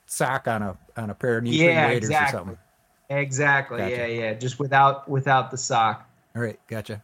[0.07, 2.35] sock on a on a pair of neoprene Yeah, waders exactly.
[2.35, 2.57] or something.
[3.17, 3.79] Exactly.
[3.79, 3.91] Gotcha.
[3.91, 4.33] Yeah, yeah.
[4.33, 6.09] Just without without the sock.
[6.35, 7.03] All right, gotcha.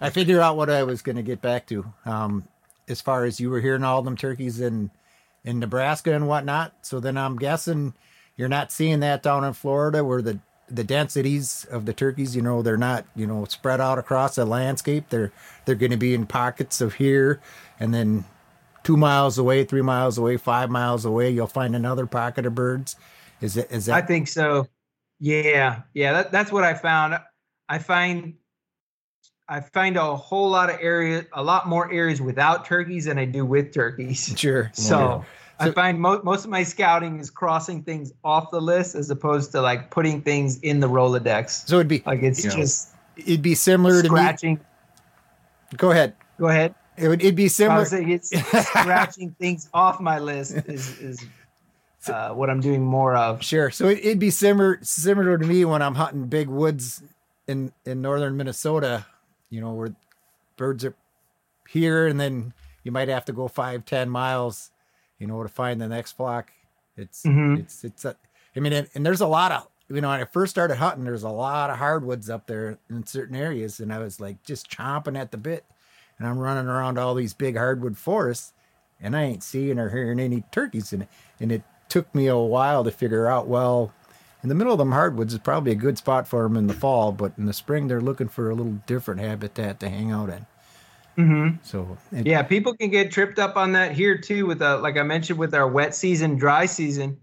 [0.00, 1.92] I figure out what I was going to get back to.
[2.04, 2.46] Um,
[2.88, 4.90] as far as you were hearing all them turkeys in
[5.44, 7.94] in Nebraska and whatnot, so then I'm guessing
[8.36, 10.38] you're not seeing that down in Florida where the
[10.68, 14.44] the densities of the turkeys, you know, they're not, you know, spread out across the
[14.44, 15.08] landscape.
[15.08, 15.32] They're
[15.64, 17.40] they're going to be in pockets of here,
[17.78, 18.24] and then
[18.82, 22.96] two miles away, three miles away, five miles away, you'll find another pocket of birds.
[23.40, 24.66] Is it is I think so.
[25.18, 26.12] Yeah, yeah.
[26.14, 27.18] That, that's what I found.
[27.68, 28.34] I find
[29.48, 33.24] I find a whole lot of areas, a lot more areas without turkeys than I
[33.24, 34.32] do with turkeys.
[34.36, 34.70] sure?
[34.74, 35.24] So
[35.58, 39.10] I So- find mo- most of my scouting is crossing things off the list as
[39.10, 41.66] opposed to like putting things in the Rolodex.
[41.68, 42.50] So it'd be Like it's Yeah.
[42.52, 44.60] just it'd be similar to scratching.
[45.76, 46.14] Go ahead.
[46.38, 46.74] Go ahead.
[46.96, 47.80] It would it'd be I similar.
[47.80, 48.30] was it's
[48.68, 51.24] scratching things off my list is is
[52.08, 53.42] uh, what I'm doing more of.
[53.42, 53.70] Sure.
[53.70, 57.02] So it, it'd be similar similar to me when I'm hunting big woods
[57.46, 59.06] in in northern Minnesota.
[59.50, 59.94] You know where
[60.56, 60.94] birds are
[61.68, 62.54] here, and then
[62.84, 64.70] you might have to go five ten miles,
[65.18, 66.52] you know, to find the next flock.
[66.96, 67.58] It's Mhm.
[67.58, 68.04] it's it's.
[68.04, 68.16] A,
[68.56, 71.04] I mean, and, and there's a lot of you know when I first started hunting,
[71.04, 74.70] there's a lot of hardwoods up there in certain areas, and I was like just
[74.70, 75.64] chomping at the bit,
[76.18, 78.52] and I'm running around all these big hardwood forests,
[79.00, 81.08] and I ain't seeing or hearing any turkeys in it.
[81.40, 83.92] And it took me a while to figure out, well,
[84.42, 86.74] in the middle of them hardwoods is probably a good spot for them in the
[86.74, 90.30] fall, but in the spring they're looking for a little different habitat to hang out
[90.30, 90.46] in.
[91.18, 91.56] Mm-hmm.
[91.62, 94.46] So it, Yeah, people can get tripped up on that here too.
[94.46, 97.18] With uh, like I mentioned, with our wet season, dry season,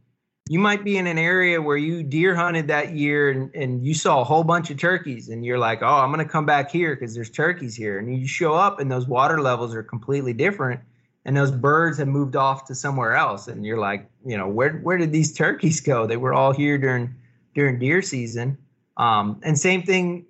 [0.49, 3.93] you might be in an area where you deer hunted that year and, and you
[3.93, 6.95] saw a whole bunch of turkeys, and you're like, oh, I'm gonna come back here
[6.95, 10.81] because there's turkeys here, and you show up and those water levels are completely different,
[11.27, 14.77] and those birds have moved off to somewhere else, and you're like, you know, where
[14.77, 16.07] where did these turkeys go?
[16.07, 17.13] They were all here during
[17.53, 18.57] during deer season.
[18.95, 20.25] Um, and same thing,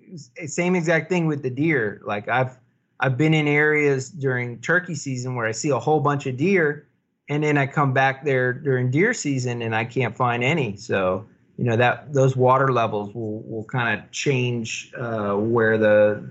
[0.46, 2.02] same exact thing with the deer.
[2.04, 2.58] Like I've
[2.98, 6.88] I've been in areas during turkey season where I see a whole bunch of deer,
[7.28, 10.76] and then I come back there during deer season and I can't find any.
[10.76, 11.24] So
[11.56, 16.24] you know that those water levels will will kind of change uh, where the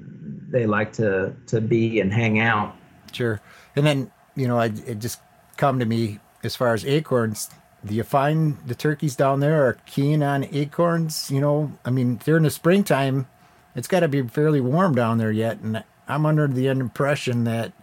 [0.49, 2.75] they like to to be and hang out.
[3.13, 3.39] sure.
[3.77, 5.19] And then you know, I, it just
[5.57, 7.49] come to me as far as acorns.
[7.85, 11.29] Do you find the turkeys down there are keen on acorns?
[11.29, 13.27] You know, I mean, during the springtime,
[13.75, 17.73] it's got to be fairly warm down there yet, and I'm under the impression that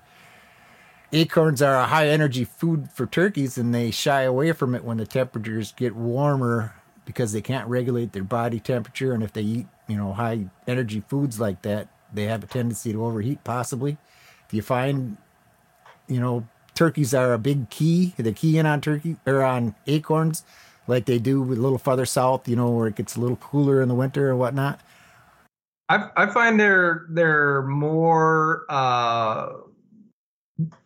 [1.12, 4.96] acorns are a high energy food for turkeys, and they shy away from it when
[4.96, 6.74] the temperatures get warmer
[7.04, 11.02] because they can't regulate their body temperature, and if they eat, you know, high energy
[11.06, 13.44] foods like that, they have a tendency to overheat.
[13.44, 13.98] Possibly.
[14.48, 15.16] Do you find,
[16.08, 18.14] you know, turkeys are a big key.
[18.16, 20.44] They key in on turkey or on acorns,
[20.86, 22.48] like they do a little farther south.
[22.48, 24.80] You know, where it gets a little cooler in the winter and whatnot.
[25.88, 29.48] I I find they're they're more uh,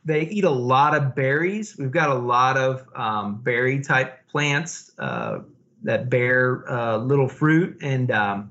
[0.04, 1.76] they eat a lot of berries.
[1.78, 5.40] We've got a lot of um, berry type plants uh,
[5.82, 8.50] that bear uh, little fruit, and um,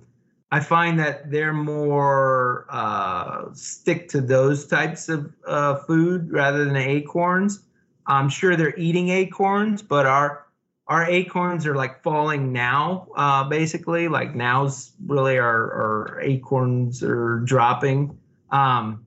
[0.51, 6.77] I find that they're more uh, stick to those types of uh, food rather than
[6.77, 7.61] acorns.
[8.05, 10.45] I'm sure they're eating acorns, but our
[10.87, 14.07] our acorns are like falling now, uh, basically.
[14.07, 18.17] Like now's really our, our acorns are dropping.
[18.51, 19.05] Um,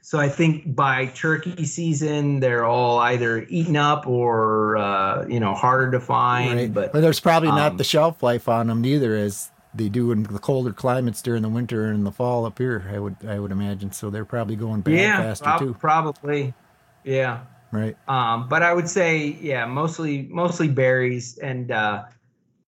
[0.00, 5.52] so I think by turkey season, they're all either eaten up or uh, you know
[5.52, 6.74] harder to find.
[6.74, 6.92] Right.
[6.92, 10.24] But there's probably not um, the shelf life on them neither as they do in
[10.24, 12.90] the colder climates during the winter and the fall up here.
[12.92, 13.92] I would I would imagine.
[13.92, 15.74] So they're probably going bad yeah, faster prob- too.
[15.74, 16.54] probably.
[17.04, 17.44] Yeah.
[17.70, 17.96] Right.
[18.08, 21.38] Um, but I would say, yeah, mostly mostly berries.
[21.38, 22.04] And uh,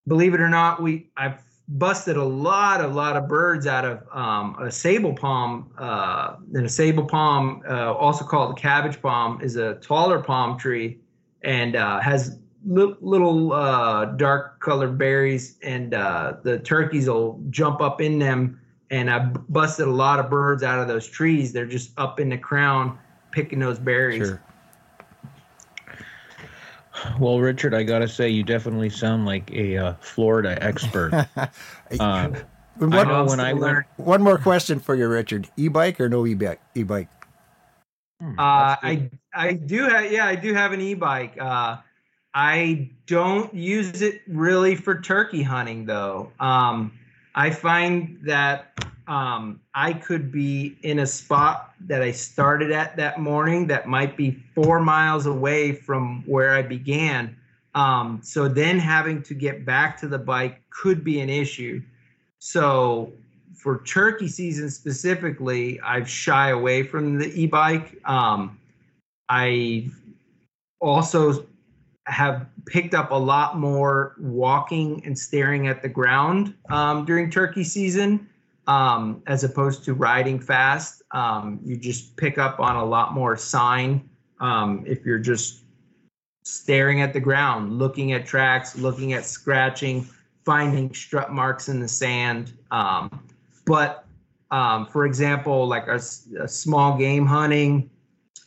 [0.07, 4.03] believe it or not, we I've busted a lot, a lot of birds out of
[4.13, 5.71] um, a sabal palm.
[5.79, 10.59] Uh, and a sabal palm, uh, also called the cabbage palm, is a taller palm
[10.59, 10.99] tree
[11.43, 15.57] and uh, has little uh, dark colored berries.
[15.63, 18.61] And uh, the turkeys will jump up in them.
[18.91, 21.53] And I busted a lot of birds out of those trees.
[21.53, 22.99] They're just up in the crown
[23.31, 24.27] picking those berries.
[24.27, 24.43] Sure.
[27.19, 31.13] Well, Richard, I gotta say, you definitely sound like a uh, Florida expert.
[31.37, 31.47] uh,
[32.01, 33.87] And I know when I went.
[33.97, 35.49] one more question for you, Richard.
[35.57, 36.61] E-bike or no e-bike?
[36.75, 37.09] E-bike.
[38.21, 38.77] Hmm, Uh.
[38.83, 41.37] I I do have yeah I do have an e-bike.
[41.41, 41.77] Uh,
[42.35, 46.33] I don't use it really for turkey hunting though.
[46.39, 46.93] Um,
[47.35, 48.73] I find that
[49.09, 54.17] um, I could be in a spot that I started at that morning that might
[54.17, 57.37] be four miles away from where I began.
[57.75, 61.83] Um, so then having to get back to the bike could be an issue.
[62.39, 63.13] So
[63.57, 67.99] for turkey season specifically, I've shy away from the e-bike.
[68.09, 68.59] Um,
[69.29, 69.91] I
[70.81, 71.47] also
[72.07, 77.65] have picked up a lot more walking and staring at the ground um, during turkey
[77.65, 78.29] season,
[78.67, 81.03] um, as opposed to riding fast.
[81.13, 84.09] Um, you just pick up on a lot more sign
[84.41, 85.65] um, if you're just
[86.43, 90.09] staring at the ground, looking at tracks, looking at scratching,
[90.45, 92.55] finding strut marks in the sand.
[92.71, 93.29] Um,
[93.67, 94.07] but
[94.51, 97.91] um, for example, like a small game hunting,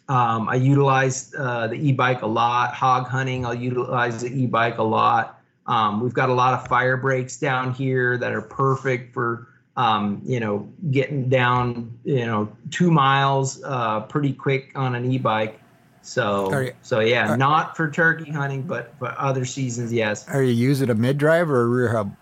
[0.09, 2.73] um, I utilize uh, the e-bike a lot.
[2.73, 5.39] Hog hunting, I'll utilize the e-bike a lot.
[5.65, 10.21] Um, we've got a lot of fire breaks down here that are perfect for um,
[10.23, 15.59] you know, getting down, you know, two miles uh, pretty quick on an e-bike.
[16.03, 20.27] So, you- so yeah, are- not for turkey hunting, but for other seasons, yes.
[20.29, 22.15] Are you using a mid drive or a rear hub?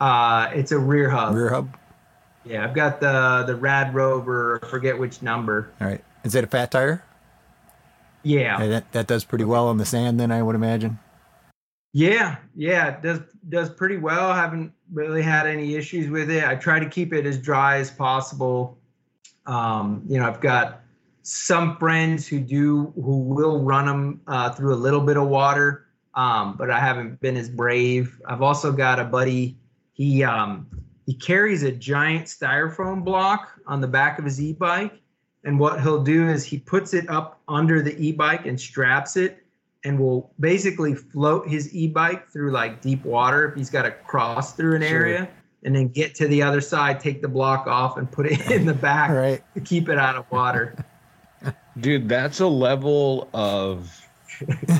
[0.00, 1.34] Uh, it's a rear hub.
[1.34, 1.76] Rear hub.
[2.44, 4.60] Yeah, I've got the the Rad Rover.
[4.62, 5.70] I forget which number.
[5.80, 6.02] All right.
[6.24, 7.04] Is it a fat tire?
[8.22, 10.18] Yeah, that that does pretty well on the sand.
[10.18, 10.98] Then I would imagine.
[11.92, 12.88] yeah, yeah.
[12.88, 14.32] It does does pretty well.
[14.34, 16.44] haven't really had any issues with it.
[16.44, 18.78] I try to keep it as dry as possible.
[19.46, 20.82] Um, you know, I've got
[21.22, 25.86] some friends who do who will run them uh, through a little bit of water,
[26.14, 28.20] um, but I haven't been as brave.
[28.26, 29.56] I've also got a buddy.
[29.92, 30.66] He um,
[31.06, 35.00] he carries a giant styrofoam block on the back of his e-bike,
[35.48, 39.42] and what he'll do is he puts it up under the e-bike and straps it,
[39.82, 44.54] and will basically float his e-bike through like deep water if he's got to cross
[44.54, 45.06] through an Sure.
[45.06, 45.26] area,
[45.64, 48.66] and then get to the other side, take the block off, and put it in
[48.66, 49.42] the back All right.
[49.54, 50.84] to keep it out of water.
[51.80, 53.90] Dude, that's a level of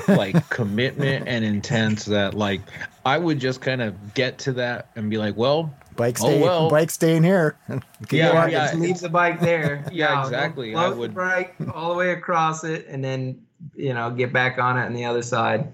[0.07, 2.61] like commitment and intense that like
[3.07, 6.41] I would just kind of get to that and be like, well, Bike Oh, stay.
[6.41, 6.71] well.
[6.71, 7.59] Bike staying here.
[8.11, 8.67] Yeah, yeah.
[8.69, 9.85] just leave the bike there.
[9.93, 10.73] Yeah, I'll exactly.
[10.73, 13.43] Float I would- the bike all the way across it, and then
[13.75, 15.71] you know get back on it on the other side.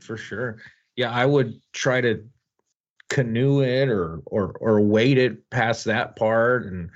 [0.00, 0.56] for sure.
[0.96, 2.24] Yeah, I would try to
[3.10, 6.90] canoe it or or or wade it past that part and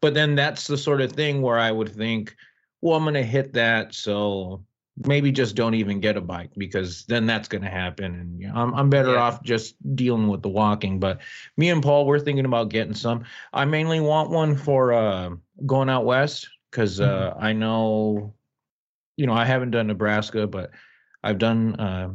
[0.00, 2.34] but then that's the sort of thing where I would think,
[2.80, 4.64] well, I'm gonna hit that, so
[4.96, 8.54] maybe just don't even get a bike because then that's gonna happen and you know,
[8.54, 9.20] I'm I'm better Yeah.
[9.22, 11.00] off just dealing with the walking.
[11.00, 11.20] But
[11.56, 13.24] me and Paul, we're thinking about getting some.
[13.52, 15.30] I mainly want one for uh
[15.64, 18.34] going out west because uh I know
[19.16, 20.70] you know, I haven't done Nebraska, but
[21.22, 22.14] I've done uh,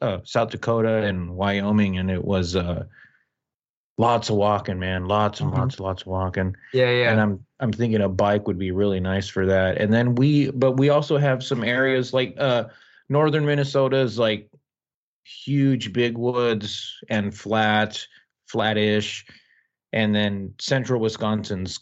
[0.00, 2.84] uh, South Dakota and Wyoming, and it was uh,
[3.98, 5.58] lots of walking, man, lots and Mhm.
[5.58, 6.56] lots, lots of walking.
[6.72, 7.12] Yeah, yeah.
[7.12, 9.78] And I'm I'm thinking a bike would be really nice for that.
[9.78, 12.64] And then we, but we also have some areas like uh,
[13.08, 14.48] northern Minnesota is like
[15.24, 18.06] huge big woods and flat,
[18.46, 19.26] flattish,
[19.92, 21.80] and then central Wisconsin's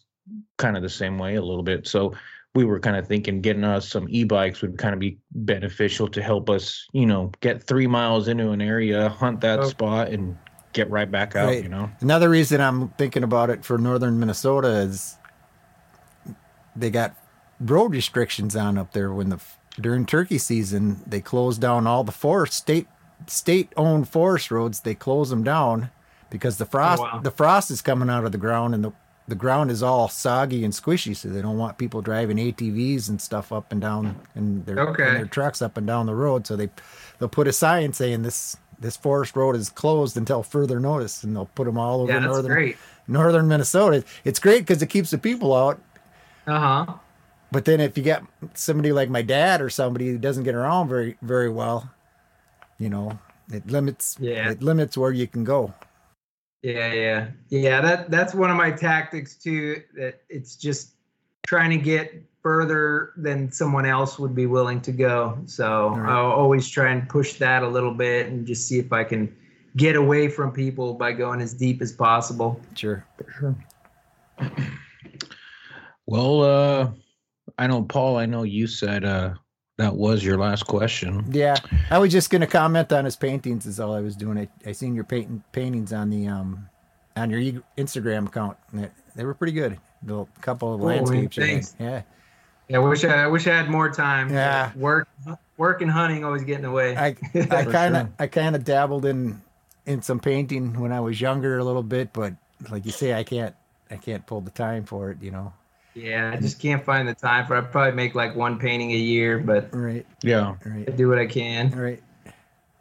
[0.58, 1.86] kind of the same way a little bit.
[1.86, 2.14] So
[2.54, 6.22] we were kind of thinking getting us some e-bikes would kind of be beneficial to
[6.22, 9.64] help us, you know, get three miles into an area, hunt that Oh.
[9.64, 10.38] spot, and
[10.76, 11.46] get right back out.
[11.46, 11.62] Right.
[11.62, 15.16] You know, Another reason I'm thinking about it for northern Minnesota is
[16.76, 17.16] they got
[17.60, 19.40] road restrictions on up there when the
[19.80, 22.86] during turkey season they close down all the forest state
[23.26, 25.90] state owned forest roads they close them down
[26.28, 27.20] because the frost oh, wow.
[27.20, 28.92] the frost is coming out of the ground and the
[29.28, 33.20] the ground is all soggy and squishy so they don't want people driving ATVs and
[33.20, 36.56] stuff up and down and their, and their trucks up and down the road so
[36.56, 36.68] they
[37.18, 41.34] they'll put a sign saying this this forest road is closed until further notice and
[41.34, 42.76] they'll put them all over yeah, northern great.
[43.08, 44.04] northern Minnesota.
[44.24, 45.80] It's great because it keeps the people out.
[46.46, 46.94] Uh huh.
[47.52, 48.22] But then if you get
[48.54, 51.90] somebody like my dad or somebody who doesn't get around very very well,
[52.78, 53.18] you know,
[53.52, 54.50] it limits Yeah.
[54.50, 55.72] it limits where you can go.
[56.62, 57.80] Yeah, yeah, yeah.
[57.80, 59.82] That that's one of my tactics too.
[59.96, 60.94] That it's just
[61.46, 62.12] trying to get
[62.50, 65.36] further than someone else would be willing to go.
[65.46, 66.08] So Right.
[66.12, 69.34] I'll always try and push that a little bit and just see if I can
[69.76, 72.60] get away from people by going as deep as possible.
[72.76, 73.04] Sure.
[73.38, 73.56] sure.
[76.08, 76.90] Well, uh,
[77.58, 78.16] I know, Paul.
[78.16, 79.34] I know you said uh,
[79.76, 81.24] that was your last question.
[81.32, 81.56] Yeah.
[81.90, 84.38] I was just gonna comment on his paintings is all I was doing.
[84.38, 86.68] I, I seen your painting paintings on the um
[87.16, 88.56] on your e- Instagram account.
[88.72, 89.78] They, they were pretty good.
[90.04, 91.74] The couple of Cool, landscapes.
[91.80, 92.02] you Yeah.
[92.68, 94.30] Yeah, I wish I, I wish I had more time.
[94.30, 94.72] Yeah.
[94.76, 95.08] Work,
[95.56, 96.96] work and hunting always getting away.
[96.96, 98.12] I I kind of sure.
[98.18, 99.40] I kind of dabbled in
[99.86, 102.34] in some painting when I was younger a little bit, but
[102.70, 103.54] like you say, I can't
[103.90, 105.18] I can't pull the time for it.
[105.22, 105.52] You know.
[105.94, 107.54] yeah, I just can't find the time for.
[107.56, 107.58] it.
[107.60, 110.04] I probably make like one painting a year, but Right.
[110.22, 110.56] Yeah.
[110.64, 111.70] I do what I can.
[111.70, 112.02] Right.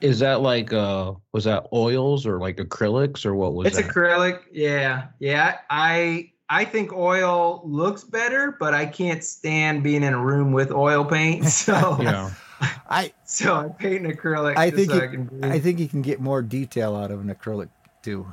[0.01, 3.85] Is that like uh, was that oils or like acrylics or what was It's that?
[3.85, 4.39] acrylic.
[4.51, 5.59] Yeah, yeah.
[5.69, 10.71] I I think oil looks better, but I can't stand being in a room with
[10.71, 11.45] oil paint.
[11.49, 12.31] So yeah.
[12.89, 14.57] I so I paint in acrylic.
[14.57, 15.45] I think so it- I can breathe.
[15.51, 17.69] I think you can get more detail out of an acrylic
[18.03, 18.25] too.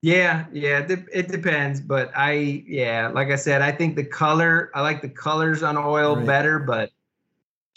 [0.00, 4.70] Yeah, yeah, it, it depends, but I yeah, like I said, I think the color,
[4.72, 6.24] I like the colors on oil Right.
[6.26, 6.92] better, but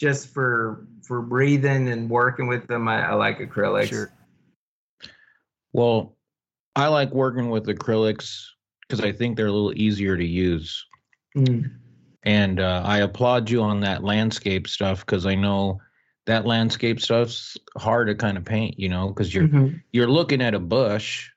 [0.00, 3.88] just for for breathing and working with them, I, I like acrylics.
[3.88, 4.12] Sure.
[5.72, 6.16] Well,
[6.76, 8.44] I like working with acrylics
[8.92, 10.84] because I think they're a little easier to use.
[11.34, 11.70] Mm.
[12.24, 15.80] And uh, I applaud you on that landscape stuff because I know
[16.26, 19.80] that landscape stuff's hard to kind of paint, you know, because you're Mhm.
[19.92, 21.30] you're looking at a bush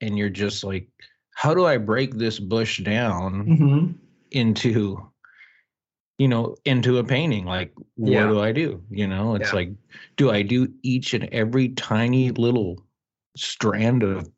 [0.00, 0.88] and you're just like,
[1.36, 3.94] how do I break this bush down Mhm.
[4.32, 5.08] into,
[6.18, 7.44] you know, into a painting?
[7.44, 8.28] Like, what Yeah.
[8.28, 8.82] do I do?
[8.90, 9.54] You know, it's Yeah.
[9.60, 9.72] like,
[10.16, 12.84] do I do each and every tiny little
[13.36, 14.28] strand of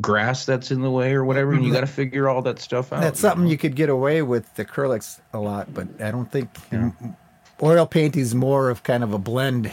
[0.00, 1.52] grass that's in the way or whatever?
[1.52, 3.00] And you got to figure all that stuff out.
[3.00, 3.50] That's something know?
[3.50, 6.50] you could get away with the acrylics a lot, but I don't think
[7.62, 9.70] oil painting is more of kind of a blend.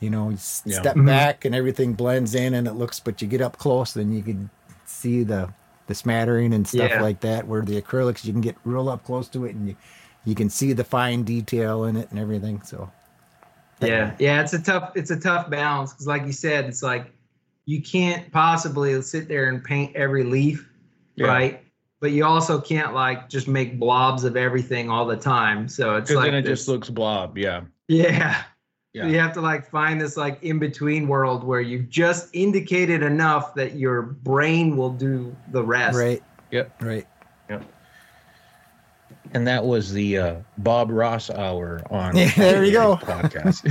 [0.00, 0.80] You know, you Yeah.
[0.80, 1.06] step Mhm.
[1.06, 3.00] back and everything blends in, and it looks.
[3.00, 4.50] But you get up close, then you can
[4.84, 5.48] see the
[5.86, 7.02] the smattering and stuff Yeah.
[7.02, 7.46] like that.
[7.46, 9.76] Where the acrylics, you can get real up close to it, and you
[10.26, 12.62] you can see the fine detail in it and everything.
[12.64, 12.90] So
[13.80, 17.12] Yeah, yeah, it's a tough it's a tough balance because, like you said, it's like
[17.66, 20.68] you can't possibly sit there and paint every leaf,
[21.16, 21.26] Yeah.
[21.28, 21.60] right?
[22.00, 25.68] But you also can't like just make blobs of everything all the time.
[25.68, 27.38] So it's like then it this- just looks blob.
[27.38, 27.62] Yeah.
[27.88, 28.42] yeah.
[28.92, 29.02] Yeah.
[29.04, 33.02] So you have to like find this like in between world where you've just indicated
[33.02, 35.98] enough that your brain will do the rest.
[35.98, 36.22] right,
[36.52, 36.80] Yep.
[36.82, 37.06] right.
[39.34, 42.96] And that was the uh, Bob Ross hour on Yeah, there you go.
[42.96, 43.62] podcast.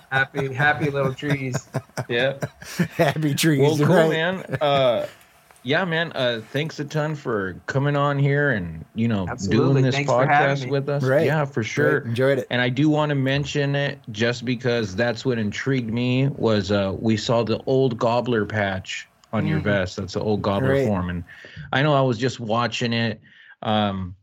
[0.10, 1.68] Happy, happy little trees.
[2.08, 2.38] yeah.
[2.96, 4.08] Happy trees, Well, cool, right?
[4.10, 4.36] man.
[4.60, 5.06] Uh,
[5.62, 6.10] yeah, man.
[6.14, 9.72] Uh, thanks a ton for coming on here and you know Absolutely.
[9.72, 11.04] doing this Thanks podcast with us.
[11.04, 11.26] Right.
[11.26, 11.98] Yeah, for sure.
[12.00, 12.46] Right, enjoyed it.
[12.50, 16.94] And I do want to mention it just because that's what intrigued me was uh,
[16.98, 19.64] we saw the old gobbler patch on your Mhm.
[19.64, 19.96] vest.
[19.96, 20.86] That's the old gobbler Right.
[20.88, 21.22] form, and
[21.72, 23.20] I know I was just watching it.
[23.62, 24.14] Um,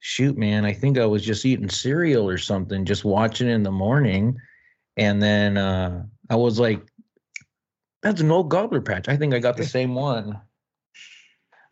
[0.00, 3.70] shoot, man, I think I was just eating cereal or something, just watching in the
[3.70, 4.36] morning,
[4.96, 6.80] and then uh, I was like,
[8.02, 10.40] "That's an old gobbler patch." I think I got the same one.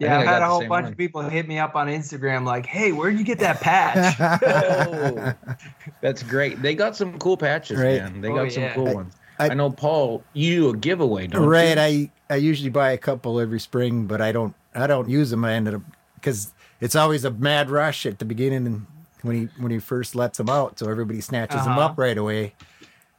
[0.01, 0.85] Yeah, I've had a whole bunch one.
[0.93, 5.33] of people hit me up on Instagram like, "Hey, where'd you get that patch?" Oh,
[6.01, 6.63] that's great.
[6.63, 8.01] They got some cool patches, Right.
[8.01, 8.21] man.
[8.21, 8.75] They Oh, got some yeah.
[8.75, 9.15] cool I- ones.
[9.41, 10.25] I- I, know, Paul.
[10.33, 12.11] You do a giveaway, don't right you?
[12.31, 15.45] i i usually buy a couple every spring but i don't i don't use them
[15.47, 15.83] i ended up
[16.17, 18.87] because it's always a mad rush at the beginning and
[19.23, 21.81] when he when he first lets them out so everybody snatches them Uh-huh.
[21.87, 22.55] up right away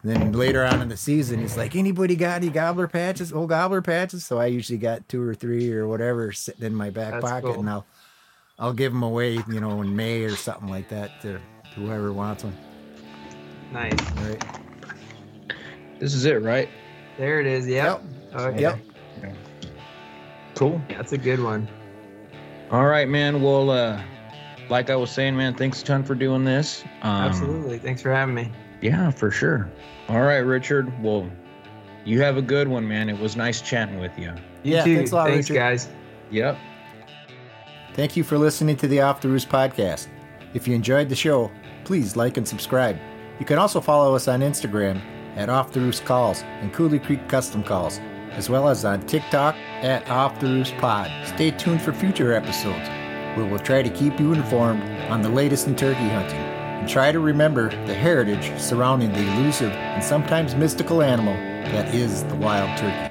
[0.02, 3.50] and then later on in the season he's like anybody got any gobbler patches old
[3.50, 7.12] gobbler patches so i usually got two or three or whatever sitting in my back
[7.14, 7.60] That's pocket cool.
[7.60, 7.86] and i'll
[8.60, 11.40] i'll give them away you know in may or something like that to, to
[11.82, 12.56] whoever wants one
[13.74, 13.94] nice.
[14.22, 14.44] right
[16.00, 16.70] This is it, right?
[17.18, 17.68] There it is.
[17.68, 18.02] Yep.
[18.34, 18.62] Okay.
[18.62, 18.80] Yep.
[20.56, 20.82] Cool.
[20.88, 21.68] That's a good one.
[22.72, 23.42] All right, man.
[23.42, 24.02] Well, uh,
[24.70, 26.84] like I was saying, man, thanks a ton for doing this.
[27.02, 27.80] Um, Absolutely.
[27.80, 28.52] Thanks for having me.
[28.82, 29.70] Yeah, for sure.
[30.08, 30.92] All right, Richard.
[31.04, 31.30] Well,
[32.06, 33.10] you have a good one, man.
[33.10, 34.34] It was nice chatting with you.
[34.64, 34.96] You Yeah, too.
[34.96, 35.60] thanks a lot, Thanks, Richard.
[35.60, 35.90] guys.
[36.32, 36.58] Yep.
[37.94, 40.08] Thank you for listening to the Off the Roost podcast.
[40.54, 41.52] If you enjoyed the show,
[41.84, 42.98] please like and subscribe.
[43.40, 45.02] You can also follow us on Instagram
[45.36, 48.00] at Off the Roost Calls and Cooley Creek Custom Calls,
[48.40, 51.12] as well as on TikTok at Off the Roost Pod.
[51.28, 52.88] Stay tuned for future episodes
[53.36, 57.12] where we'll try to keep you informed on the latest in turkey hunting and try
[57.12, 62.76] to remember the heritage surrounding the elusive and sometimes mystical animal that is the wild
[62.78, 63.09] turkey.